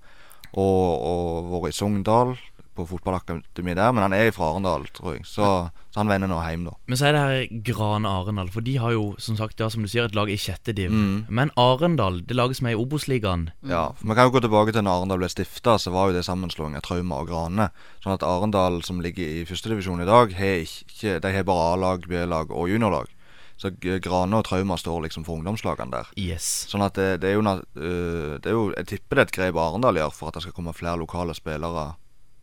Og, 0.54 0.88
og 1.04 1.52
vært 1.52 1.74
i 1.74 1.76
Sogndal, 1.76 2.34
på 2.74 2.86
fotballakademiet 2.88 3.78
der, 3.78 3.92
men 3.94 4.04
han 4.06 4.14
er 4.16 4.32
fra 4.34 4.50
Arendal, 4.50 4.86
tror 4.96 5.16
jeg. 5.16 5.24
Så, 5.28 5.48
så 5.94 6.00
han 6.02 6.10
vender 6.10 6.30
nå 6.30 6.38
hjem, 6.42 6.66
da. 6.68 6.74
Men 6.90 7.00
så 7.00 7.08
er 7.08 7.16
det 7.16 7.22
her 7.24 7.62
Grane 7.70 8.10
Arendal, 8.10 8.50
for 8.54 8.66
de 8.66 8.76
har 8.82 8.94
jo 8.96 9.06
som 9.22 9.38
sagt, 9.38 9.62
ja, 9.62 9.70
som 9.72 9.84
du 9.84 9.90
sier, 9.90 10.08
et 10.08 10.18
lag 10.18 10.30
i 10.32 10.38
sjette 10.40 10.74
div. 10.76 10.92
Mm. 10.92 11.24
Men 11.28 11.52
Arendal, 11.60 12.20
det 12.26 12.38
laget 12.38 12.60
som 12.60 12.70
er 12.70 12.76
i 12.76 12.80
Obos-ligaen 12.80 13.48
Ja, 13.70 13.86
for 13.98 14.10
Vi 14.10 14.18
kan 14.18 14.28
jo 14.28 14.36
gå 14.36 14.44
tilbake 14.44 14.74
til 14.74 14.86
når 14.86 15.00
Arendal 15.00 15.22
ble 15.24 15.32
stifta, 15.32 15.78
så 15.80 15.94
var 15.94 16.10
jo 16.10 16.18
det 16.18 16.26
sammenslåing 16.26 16.78
av 16.78 16.86
Trauma 16.86 17.22
og 17.22 17.32
Grane. 17.32 17.70
Sånn 18.04 18.16
at 18.16 18.26
Arendal, 18.26 18.82
som 18.86 19.02
ligger 19.04 19.40
i 19.40 19.44
førstedivisjon 19.48 20.02
i 20.04 20.08
dag, 20.08 20.34
har 20.38 20.64
ikke, 20.66 21.20
de 21.22 21.36
har 21.38 21.46
bare 21.48 21.74
A-lag, 21.74 22.08
B-lag 22.10 22.54
og 22.54 22.70
juniorlag. 22.72 23.10
Så 23.56 23.70
Grane 23.80 24.38
og 24.40 24.44
Trauma 24.48 24.76
står 24.76 25.04
liksom 25.06 25.24
for 25.26 25.38
ungdomslagene 25.38 25.94
der. 25.94 26.08
Yes. 26.18 26.46
Sånn 26.70 26.82
at 26.84 26.96
det, 26.98 27.20
det, 27.22 27.30
er 27.30 27.38
jo, 27.38 27.44
øh, 27.46 28.34
det 28.42 28.50
er 28.50 28.56
jo 28.56 28.64
Jeg 28.74 28.88
tipper 28.90 29.16
det 29.16 29.22
er 29.22 29.28
et 29.28 29.36
grep 29.38 29.60
Arendal 29.62 30.00
gjør 30.00 30.14
for 30.14 30.28
at 30.30 30.38
det 30.38 30.44
skal 30.46 30.56
komme 30.56 30.74
flere 30.74 30.98
lokale 31.00 31.36
spillere 31.38 31.92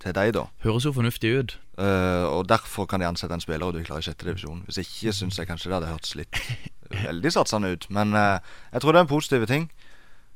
til 0.02 0.16
deg, 0.18 0.34
da. 0.38 0.48
Høres 0.66 0.88
jo 0.88 0.94
fornuftig 0.96 1.32
ut. 1.38 1.56
Uh, 1.78 2.26
og 2.30 2.50
derfor 2.50 2.88
kan 2.90 3.02
de 3.02 3.08
ansette 3.10 3.34
en 3.34 3.44
spiller 3.44 3.68
og 3.68 3.78
du 3.78 3.86
klarer 3.86 4.04
i 4.04 4.08
sjette 4.10 4.28
divisjon. 4.28 4.66
Hvis 4.68 4.82
ikke 4.84 5.14
syns 5.16 5.40
jeg 5.40 5.50
kanskje 5.50 5.72
det 5.72 5.78
hadde 5.80 5.94
hørtes 5.94 6.18
litt 6.20 6.42
veldig 7.08 7.32
satsende 7.34 7.72
ut. 7.74 7.88
Men 7.94 8.14
uh, 8.18 8.42
jeg 8.74 8.84
tror 8.84 8.94
det 8.94 9.02
er 9.02 9.08
en 9.08 9.14
positiv 9.14 9.48
ting. 9.50 9.70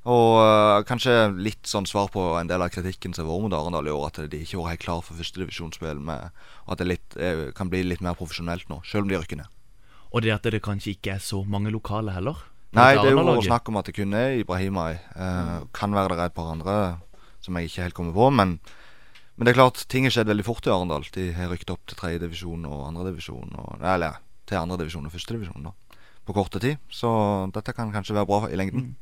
Og 0.05 0.37
uh, 0.37 0.85
kanskje 0.85 1.17
litt 1.33 1.65
sånn 1.69 1.89
svar 1.89 2.11
på 2.13 2.23
en 2.39 2.49
del 2.49 2.61
av 2.61 2.73
kritikken 2.73 3.13
som 3.17 3.25
har 3.25 3.33
vært 3.33 3.47
mot 3.47 3.57
Arendal 3.57 3.89
i 3.89 3.93
år, 3.93 4.07
at 4.11 4.21
de 4.29 4.41
ikke 4.45 4.61
var 4.61 4.73
helt 4.75 4.85
klar 4.85 5.05
for 5.05 5.17
førstedivisjonsspill, 5.17 6.03
og 6.05 6.73
at 6.75 6.81
det 6.81 6.89
litt, 6.91 7.17
er, 7.17 7.47
kan 7.57 7.73
bli 7.73 7.81
litt 7.87 8.05
mer 8.05 8.17
profesjonelt 8.17 8.69
nå, 8.69 8.83
selv 8.85 9.07
om 9.07 9.13
de 9.13 9.17
rykker 9.17 9.41
ned. 9.41 9.49
Og 10.13 10.21
det 10.23 10.31
at 10.31 10.45
det 10.47 10.61
kanskje 10.63 10.93
ikke 10.93 11.17
er 11.17 11.23
så 11.25 11.41
mange 11.49 11.73
lokale 11.73 12.13
heller. 12.13 12.37
Nei, 12.75 12.91
det 12.99 13.11
er 13.11 13.15
jo 13.15 13.43
snakk 13.45 13.69
om 13.71 13.79
at 13.79 13.87
det 13.87 13.95
kun 13.95 14.15
er 14.17 14.41
Ibrahimai. 14.41 14.93
Eh, 15.15 15.51
kan 15.75 15.95
være 15.95 16.15
det 16.15 16.23
er 16.25 16.31
et 16.31 16.35
par 16.35 16.51
andre 16.51 16.75
som 17.43 17.55
jeg 17.55 17.69
ikke 17.69 17.85
helt 17.85 17.97
kommer 17.97 18.15
på. 18.15 18.29
Men, 18.35 18.57
men 19.35 19.45
det 19.47 19.51
er 19.53 19.57
klart, 19.59 19.81
ting 19.91 20.05
har 20.07 20.13
skjedd 20.15 20.29
veldig 20.31 20.45
fort 20.47 20.67
i 20.67 20.71
Arendal. 20.71 21.03
De 21.15 21.25
har 21.35 21.49
rykket 21.51 21.73
opp 21.73 21.81
til 21.89 21.97
tredjedivisjon 21.99 22.65
og 22.69 22.85
andredivisjon. 22.89 23.51
Eller 23.81 24.21
til 24.47 24.57
andredivisjon 24.61 25.05
og 25.09 25.11
førstedivisjon, 25.15 25.65
da. 25.67 25.73
På 26.25 26.33
korte 26.33 26.61
tid. 26.63 26.77
Så 26.89 27.09
dette 27.53 27.73
kan 27.75 27.91
kanskje 27.93 28.15
være 28.15 28.29
bra 28.29 28.47
i 28.49 28.55
lengden. 28.57 28.93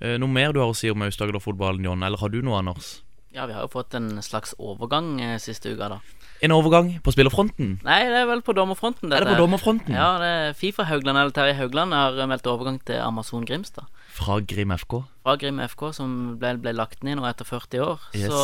Eh, 0.00 0.18
Noe 0.20 0.28
mer 0.28 0.52
du 0.52 0.58
har 0.60 0.68
å 0.68 0.76
si 0.76 0.90
om 0.92 1.00
Aust-Agder-fotballen, 1.06 1.84
John? 1.86 2.02
Eller 2.04 2.20
har 2.20 2.28
du 2.32 2.42
noe, 2.44 2.58
Anders? 2.58 2.98
Ja, 3.36 3.46
vi 3.48 3.52
har 3.56 3.64
jo 3.64 3.70
fått 3.72 3.94
en 3.96 4.18
slags 4.24 4.54
overgang 4.58 5.20
eh, 5.20 5.38
siste 5.40 5.72
uka, 5.72 5.88
da. 5.94 6.00
En 6.44 6.52
overgang 6.52 6.90
på 7.04 7.12
spillerfronten? 7.14 7.78
Nei, 7.84 7.98
det 8.10 8.18
er 8.20 8.26
vel 8.28 8.42
på 8.44 8.52
dommerfronten. 8.56 9.08
Er 9.08 9.22
det 9.22 9.30
dette 9.30 9.36
på 9.38 9.44
dommerfronten? 9.46 9.94
Ja, 9.96 10.08
det 10.20 10.28
er 10.42 10.56
Fifa 10.56 10.84
Haugland 10.88 11.16
eller 11.20 11.32
Terje 11.36 11.54
Haugland 11.56 11.96
har 11.96 12.18
meldt 12.28 12.48
overgang 12.50 12.76
til 12.84 13.00
Amazon 13.00 13.46
Grimstad. 13.48 13.88
Fra 14.16 14.36
Grim 14.44 14.72
FK? 14.76 14.98
Fra 15.24 15.36
Grim 15.40 15.60
FK, 15.64 15.86
som 15.96 16.12
ble, 16.40 16.54
ble 16.60 16.74
lagt 16.76 17.04
ned 17.04 17.16
nå 17.20 17.24
etter 17.28 17.48
40 17.48 17.84
år. 17.86 18.04
Yes. 18.16 18.28
Så 18.32 18.42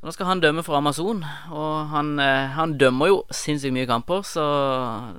nå 0.00 0.12
skal 0.16 0.26
han 0.30 0.40
dømme 0.40 0.62
for 0.64 0.78
Amazon, 0.78 1.18
og 1.52 1.90
han, 1.92 2.14
eh, 2.22 2.46
han 2.56 2.76
dømmer 2.80 3.10
jo 3.10 3.18
sinnssykt 3.36 3.74
mye 3.76 3.88
kamper, 3.90 4.22
så 4.24 4.44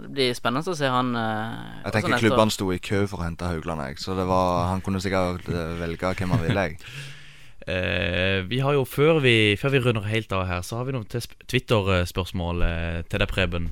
det 0.01 0.09
blir 0.15 0.33
spennende 0.37 0.73
å 0.73 0.77
se 0.77 0.89
han 0.89 1.11
eh, 1.15 1.59
Jeg 1.85 1.93
tenker 1.99 2.17
klubbene 2.23 2.55
sto 2.55 2.71
i 2.73 2.79
kø 2.81 3.03
for 3.11 3.21
å 3.21 3.27
hente 3.27 3.45
Haugland, 3.45 3.83
jeg. 3.91 3.99
Så 4.01 4.15
det 4.17 4.25
var, 4.25 4.67
han 4.71 4.81
kunne 4.81 5.01
sikkert 5.03 5.45
eh, 5.53 5.75
velge 5.83 6.15
hvem 6.17 6.33
han 6.37 6.45
ville, 6.47 6.67
jeg. 6.71 6.79
Eh, 7.69 8.41
vi 8.49 8.57
har 8.65 8.73
jo, 8.73 8.81
før 8.89 9.19
vi, 9.21 9.53
før 9.61 9.69
vi 9.75 9.79
runder 9.83 10.07
helt 10.09 10.31
av 10.33 10.47
her, 10.49 10.63
så 10.65 10.79
har 10.79 10.87
vi 10.87 10.95
noen 10.95 11.05
Twitter-spørsmål 11.05 12.63
eh, 12.65 12.95
til 13.05 13.21
deg, 13.21 13.29
Preben. 13.29 13.67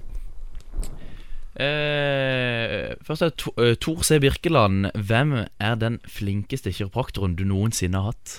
Eh, 1.60 2.94
først 3.04 3.26
er 3.26 3.32
det 3.34 3.38
To- 3.42 3.56
Tor 3.82 4.04
C. 4.06 4.20
Birkeland. 4.22 4.92
Hvem 4.94 5.34
er 5.60 5.76
den 5.82 5.98
flinkeste 6.06 6.72
kiropraktoren 6.72 7.34
du 7.36 7.44
noensinne 7.50 7.98
har 7.98 8.14
hatt? 8.14 8.38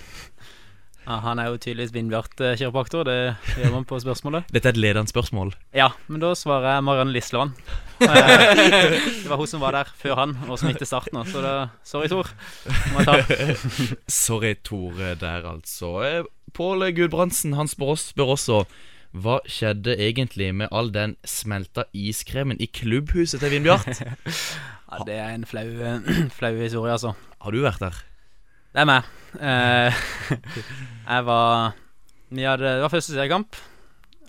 Ja, 1.06 1.16
han 1.24 1.40
er 1.40 1.48
jo 1.48 1.56
tydeligvis 1.58 1.94
Vindbjart 1.94 2.40
eh, 2.44 2.56
kiropraktor, 2.60 3.06
det 3.08 3.14
gjør 3.56 3.72
man 3.72 3.86
på 3.88 3.98
spørsmålet. 4.02 4.50
Dette 4.52 4.68
er 4.68 4.74
et 4.76 4.80
ledende 4.82 5.10
spørsmål. 5.10 5.54
Ja, 5.74 5.88
men 6.12 6.20
da 6.22 6.34
svarer 6.38 6.76
jeg 6.76 6.84
Marianne 6.86 7.14
Lislevann. 7.16 7.54
Eh, 8.00 8.94
Det 9.20 9.28
var 9.28 9.36
hun 9.36 9.44
som 9.50 9.60
var 9.60 9.74
der 9.76 9.88
før 10.00 10.14
han, 10.16 10.30
og 10.48 10.56
som 10.56 10.70
til 10.72 10.88
starten. 10.88 11.18
nå, 11.18 11.24
Så 11.28 11.42
da, 11.44 11.66
sorry, 11.84 12.08
Tor. 12.08 12.30
Sorry, 14.08 14.54
Tor, 14.64 14.94
eh, 14.96 15.16
der 15.20 15.44
altså. 15.50 16.24
Pål 16.56 16.86
Gudbrandsen 16.96 17.52
han 17.58 17.68
spør, 17.68 17.98
spør 18.00 18.32
også 18.38 18.62
hva 19.12 19.40
skjedde 19.50 19.96
egentlig 19.98 20.52
med 20.54 20.70
all 20.72 20.88
den 20.94 21.16
smelta 21.26 21.84
iskremen 21.92 22.56
i 22.62 22.70
klubbhuset 22.72 23.42
til 23.42 23.50
Vindbjart? 23.56 23.90
Ja, 24.90 25.04
det 25.06 25.14
er 25.22 25.28
en 25.36 25.44
flau, 25.46 25.68
flau 26.38 26.56
historie, 26.58 26.90
altså. 26.96 27.12
Har 27.44 27.54
du 27.54 27.60
vært 27.62 27.78
der? 27.84 27.98
Det 28.70 28.82
er 28.82 28.88
meg. 28.88 29.06
Eh, 29.40 30.02
jeg 31.10 31.24
var 31.26 31.72
vi 32.30 32.44
hadde, 32.46 32.76
Det 32.78 32.84
var 32.84 32.92
første 32.92 33.14
seriekamp. 33.16 33.56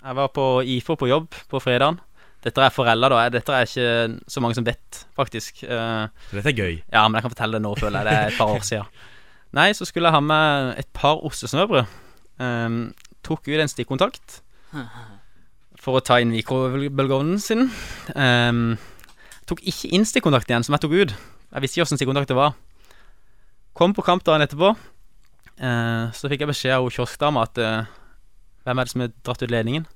Jeg 0.02 0.16
var 0.18 0.32
på 0.34 0.46
IFO 0.66 0.96
på 0.98 1.06
jobb 1.10 1.28
på 1.50 1.60
fredagen. 1.62 2.00
Dette 2.42 2.58
er 2.64 2.74
forelda, 2.74 3.06
da. 3.12 3.20
Dette 3.30 3.54
er 3.54 3.68
ikke 3.68 4.16
så 4.34 4.42
mange 4.42 4.56
som 4.58 4.66
vet, 4.66 5.04
faktisk. 5.14 5.62
Eh, 5.62 6.08
Så 6.30 6.40
dette 6.40 6.50
er 6.50 6.58
gøy. 6.58 6.80
ja, 6.90 7.04
men 7.06 7.14
jeg 7.20 7.22
kan 7.28 7.34
fortelle 7.36 7.60
det 7.60 7.62
nå, 7.62 7.74
føler 7.78 8.02
jeg. 8.02 8.08
Det 8.08 8.16
er 8.18 8.32
et 8.32 8.38
par 8.40 8.50
år 8.56 8.64
siden. 8.66 8.88
Nei, 9.54 9.68
så 9.78 9.86
skulle 9.86 10.08
jeg 10.10 10.16
ha 10.16 10.22
med 10.24 10.78
et 10.80 10.88
par 10.96 11.20
ostesnøbrød. 11.22 11.86
Um, 12.42 12.80
tok 13.22 13.46
ut 13.46 13.60
en 13.62 13.70
stikkontakt 13.70 14.40
for 15.82 15.98
å 15.98 16.02
ta 16.02 16.16
inn 16.22 16.32
mikrobølgeovnen 16.32 17.38
sin. 17.42 17.68
Um, 18.16 18.78
tok 19.46 19.60
ikke 19.68 19.92
inn 19.94 20.06
stikkontakten 20.08 20.56
igjen, 20.56 20.66
som 20.66 20.74
jeg 20.74 20.82
tok 20.86 20.96
ut. 20.96 21.14
Jeg 21.52 21.62
visste 21.62 21.78
ikke 21.78 21.86
åssen 21.86 22.00
stikkontakt 22.00 22.32
det 22.32 22.38
var. 22.40 22.56
Kom 23.72 23.94
på 23.96 24.04
kamp 24.04 24.24
dagen 24.26 24.44
etterpå. 24.44 24.74
Eh, 25.62 26.12
så 26.16 26.28
fikk 26.28 26.44
jeg 26.44 26.50
beskjed 26.52 26.76
av 26.76 26.88
kioskdama 26.92 27.46
at 27.48 27.60
eh, 27.60 27.90
Hvem 28.62 28.78
er 28.78 28.86
det 28.86 28.92
som 28.92 29.02
har 29.02 29.12
dratt 29.26 29.42
ut 29.42 29.50
ledningen? 29.50 29.86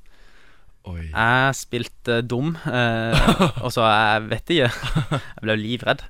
Oi. 0.86 1.04
Jeg 1.10 1.54
spilte 1.58 2.20
dum, 2.22 2.52
eh, 2.66 3.30
og 3.64 3.72
så 3.74 3.84
jeg 3.86 4.24
vet 4.30 4.52
ikke. 4.54 4.68
Jeg 5.10 5.42
ble 5.44 5.56
livredd. 5.58 6.02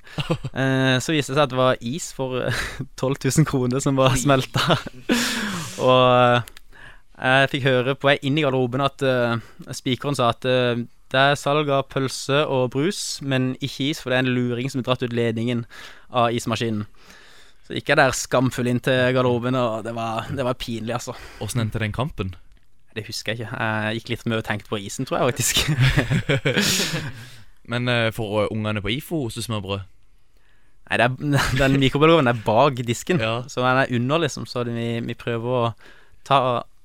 Eh, 0.53 0.97
så 1.01 1.13
viste 1.13 1.33
det 1.33 1.37
seg 1.37 1.43
at 1.43 1.53
det 1.53 1.59
var 1.59 1.81
is 1.85 2.11
for 2.17 2.39
eh, 2.45 2.61
12 2.97 3.17
000 3.25 3.47
kroner 3.49 3.81
som 3.83 3.97
var 3.97 4.13
smelta. 4.17 4.77
og 5.85 6.03
eh, 6.07 6.53
jeg 7.17 7.51
fikk 7.55 7.65
høre 7.65 7.97
på 7.97 8.11
vei 8.11 8.17
inn 8.25 8.37
i 8.37 8.45
garderoben 8.45 8.85
at 8.85 9.01
eh, 9.05 9.37
spikeren 9.73 10.17
sa 10.17 10.31
at 10.33 10.45
eh, 10.49 10.85
det 11.13 11.23
er 11.31 11.37
salg 11.39 11.69
av 11.71 11.87
pølse 11.89 12.43
og 12.45 12.71
brus, 12.73 13.19
men 13.21 13.53
ikke 13.63 13.91
is, 13.91 14.01
for 14.01 14.11
det 14.11 14.17
er 14.19 14.25
en 14.25 14.33
luring 14.35 14.69
som 14.69 14.81
har 14.81 14.89
dratt 14.91 15.05
ut 15.07 15.15
ledningen 15.15 15.65
av 16.09 16.33
ismaskinen. 16.35 16.85
Så 17.67 17.75
gikk 17.75 17.89
jeg 17.91 17.99
der 17.99 18.13
skamfull 18.15 18.69
inn 18.71 18.79
til 18.79 19.09
garderoben, 19.11 19.55
og 19.59 19.81
det 19.83 19.91
var, 19.95 20.29
det 20.31 20.45
var 20.47 20.55
pinlig, 20.55 20.93
altså. 20.95 21.17
Åssen 21.43 21.65
endte 21.65 21.81
den 21.83 21.91
kampen? 21.95 22.29
Det 22.95 23.03
husker 23.09 23.33
jeg 23.35 23.43
ikke. 23.43 23.57
Jeg 23.59 23.97
gikk 23.99 24.11
litt 24.13 24.23
med 24.25 24.39
og 24.39 24.45
tenkte 24.47 24.71
på 24.71 24.79
isen, 24.79 25.05
tror 25.05 25.19
jeg 25.19 25.35
faktisk. 25.35 25.59
Men 27.71 27.91
eh, 27.91 28.07
for 28.15 28.45
eh, 28.45 28.53
ungene 28.55 28.79
på 28.81 28.93
IFO 28.95 29.25
ostesmørbrød 29.27 29.83
Nei, 30.87 30.97
er, 31.03 31.11
den 31.59 31.75
mikrobølgeovnen 31.81 32.31
er 32.31 32.39
bak 32.45 32.79
disken, 32.87 33.19
Ja. 33.19 33.41
så 33.51 33.65
den 33.65 33.81
er 33.83 33.91
under, 33.99 34.23
liksom. 34.23 34.47
Så 34.47 34.63
vi, 34.71 34.87
vi 35.03 35.17
prøver 35.19 35.57
å 35.59 35.73
ta, 36.23 36.39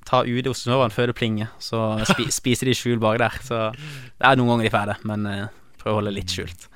ta 0.09 0.25
ut 0.27 0.51
ostesmørene 0.51 0.91
før 0.91 1.13
det 1.13 1.17
plinger. 1.21 1.53
Så 1.63 1.79
spi, 2.11 2.27
spiser 2.41 2.67
de 2.67 2.75
skjul 2.75 2.99
bak 2.99 3.23
der. 3.23 3.39
Så 3.47 3.63
det 3.79 4.27
er 4.27 4.41
noen 4.41 4.57
ganger 4.57 4.67
de 4.67 4.75
får 4.75 4.91
det, 4.91 4.99
men 5.07 5.31
prøv 5.31 5.79
prøver 5.85 5.95
å 5.95 6.01
holde 6.03 6.17
litt 6.19 6.35
skjult. 6.35 6.67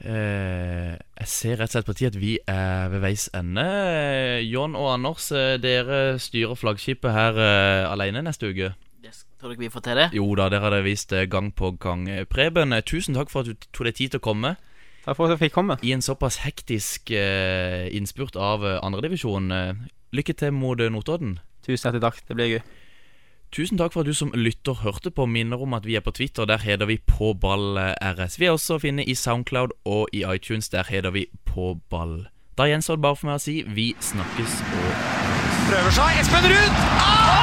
Eh, 0.00 0.94
jeg 0.96 1.28
ser 1.28 1.58
rett 1.60 1.68
og 1.68 1.74
slett 1.74 1.88
på 1.88 1.96
tid 1.98 2.14
at 2.14 2.20
vi 2.20 2.36
er 2.48 2.88
ved 2.92 3.02
veis 3.04 3.26
ende. 3.36 3.64
Eh, 3.64 4.40
John 4.48 4.76
og 4.78 4.94
Anders, 4.94 5.28
eh, 5.32 5.58
dere 5.60 6.16
styrer 6.18 6.56
flaggskipet 6.56 7.12
her 7.12 7.36
eh, 7.36 7.90
alene 7.90 8.22
neste 8.24 8.48
uke. 8.48 8.72
Det 9.04 9.12
tror 9.40 9.52
du 9.52 9.56
ikke 9.56 9.66
vi 9.66 9.72
får 9.74 9.84
til 9.84 10.00
det? 10.00 10.08
Jo 10.16 10.26
da, 10.36 10.48
dere 10.52 10.64
har 10.64 10.76
det 10.76 10.86
vist 10.88 11.12
gang 11.32 11.52
på 11.52 11.74
gang. 11.80 12.08
Preben, 12.32 12.76
tusen 12.84 13.16
takk 13.16 13.32
for 13.32 13.44
at 13.44 13.52
du 13.52 13.68
tok 13.72 13.90
deg 13.90 13.96
tid 14.00 14.14
til 14.14 14.22
å 14.22 14.26
komme. 14.30 14.56
Takk 15.04 15.16
for 15.16 15.28
at 15.28 15.36
jeg 15.36 15.46
fikk 15.46 15.56
komme. 15.56 15.78
I 15.84 15.94
en 15.96 16.04
såpass 16.04 16.42
hektisk 16.44 17.12
eh, 17.16 17.88
innspurt 17.96 18.36
av 18.36 18.64
andredivisjon. 18.80 19.52
Eh, 19.52 19.86
lykke 20.16 20.36
til 20.36 20.52
mot 20.56 20.80
Notodden. 20.80 21.38
Tusen 21.64 21.88
hjertelig 21.88 22.04
takk. 22.08 22.20
Det 22.28 22.36
blir 22.36 22.54
gøy. 22.56 22.62
Tusen 23.50 23.80
takk 23.80 23.92
for 23.92 24.04
at 24.04 24.06
du 24.06 24.14
som 24.14 24.30
lytter 24.34 24.78
hørte 24.84 25.10
på. 25.10 25.26
Minner 25.26 25.62
om 25.62 25.74
at 25.74 25.86
vi 25.86 25.96
er 25.98 26.04
på 26.06 26.14
Twitter. 26.14 26.46
Der 26.46 26.62
heter 26.62 26.86
vi 26.86 27.00
På 27.06 27.32
ball 27.34 27.78
eh, 27.78 27.94
RS. 27.98 28.38
Vi 28.38 28.46
er 28.46 28.54
også 28.54 28.78
å 28.78 28.82
finne 28.82 29.02
i 29.02 29.16
Soundcloud 29.18 29.74
og 29.84 30.06
i 30.14 30.22
iTunes. 30.22 30.70
Der 30.70 30.86
heter 30.86 31.10
vi 31.10 31.26
Påball. 31.44 32.28
Da 32.58 32.68
gjenstår 32.70 32.98
det 32.98 33.06
bare 33.06 33.18
for 33.18 33.30
meg 33.30 33.40
å 33.40 33.42
si 33.42 33.60
vi 33.66 33.90
snakkes 33.98 34.60
og 34.62 34.92
Prøver 35.70 35.96
seg. 35.96 36.20
Espen 36.22 36.50
Ruud! 36.50 36.84
Ah! 37.00 37.40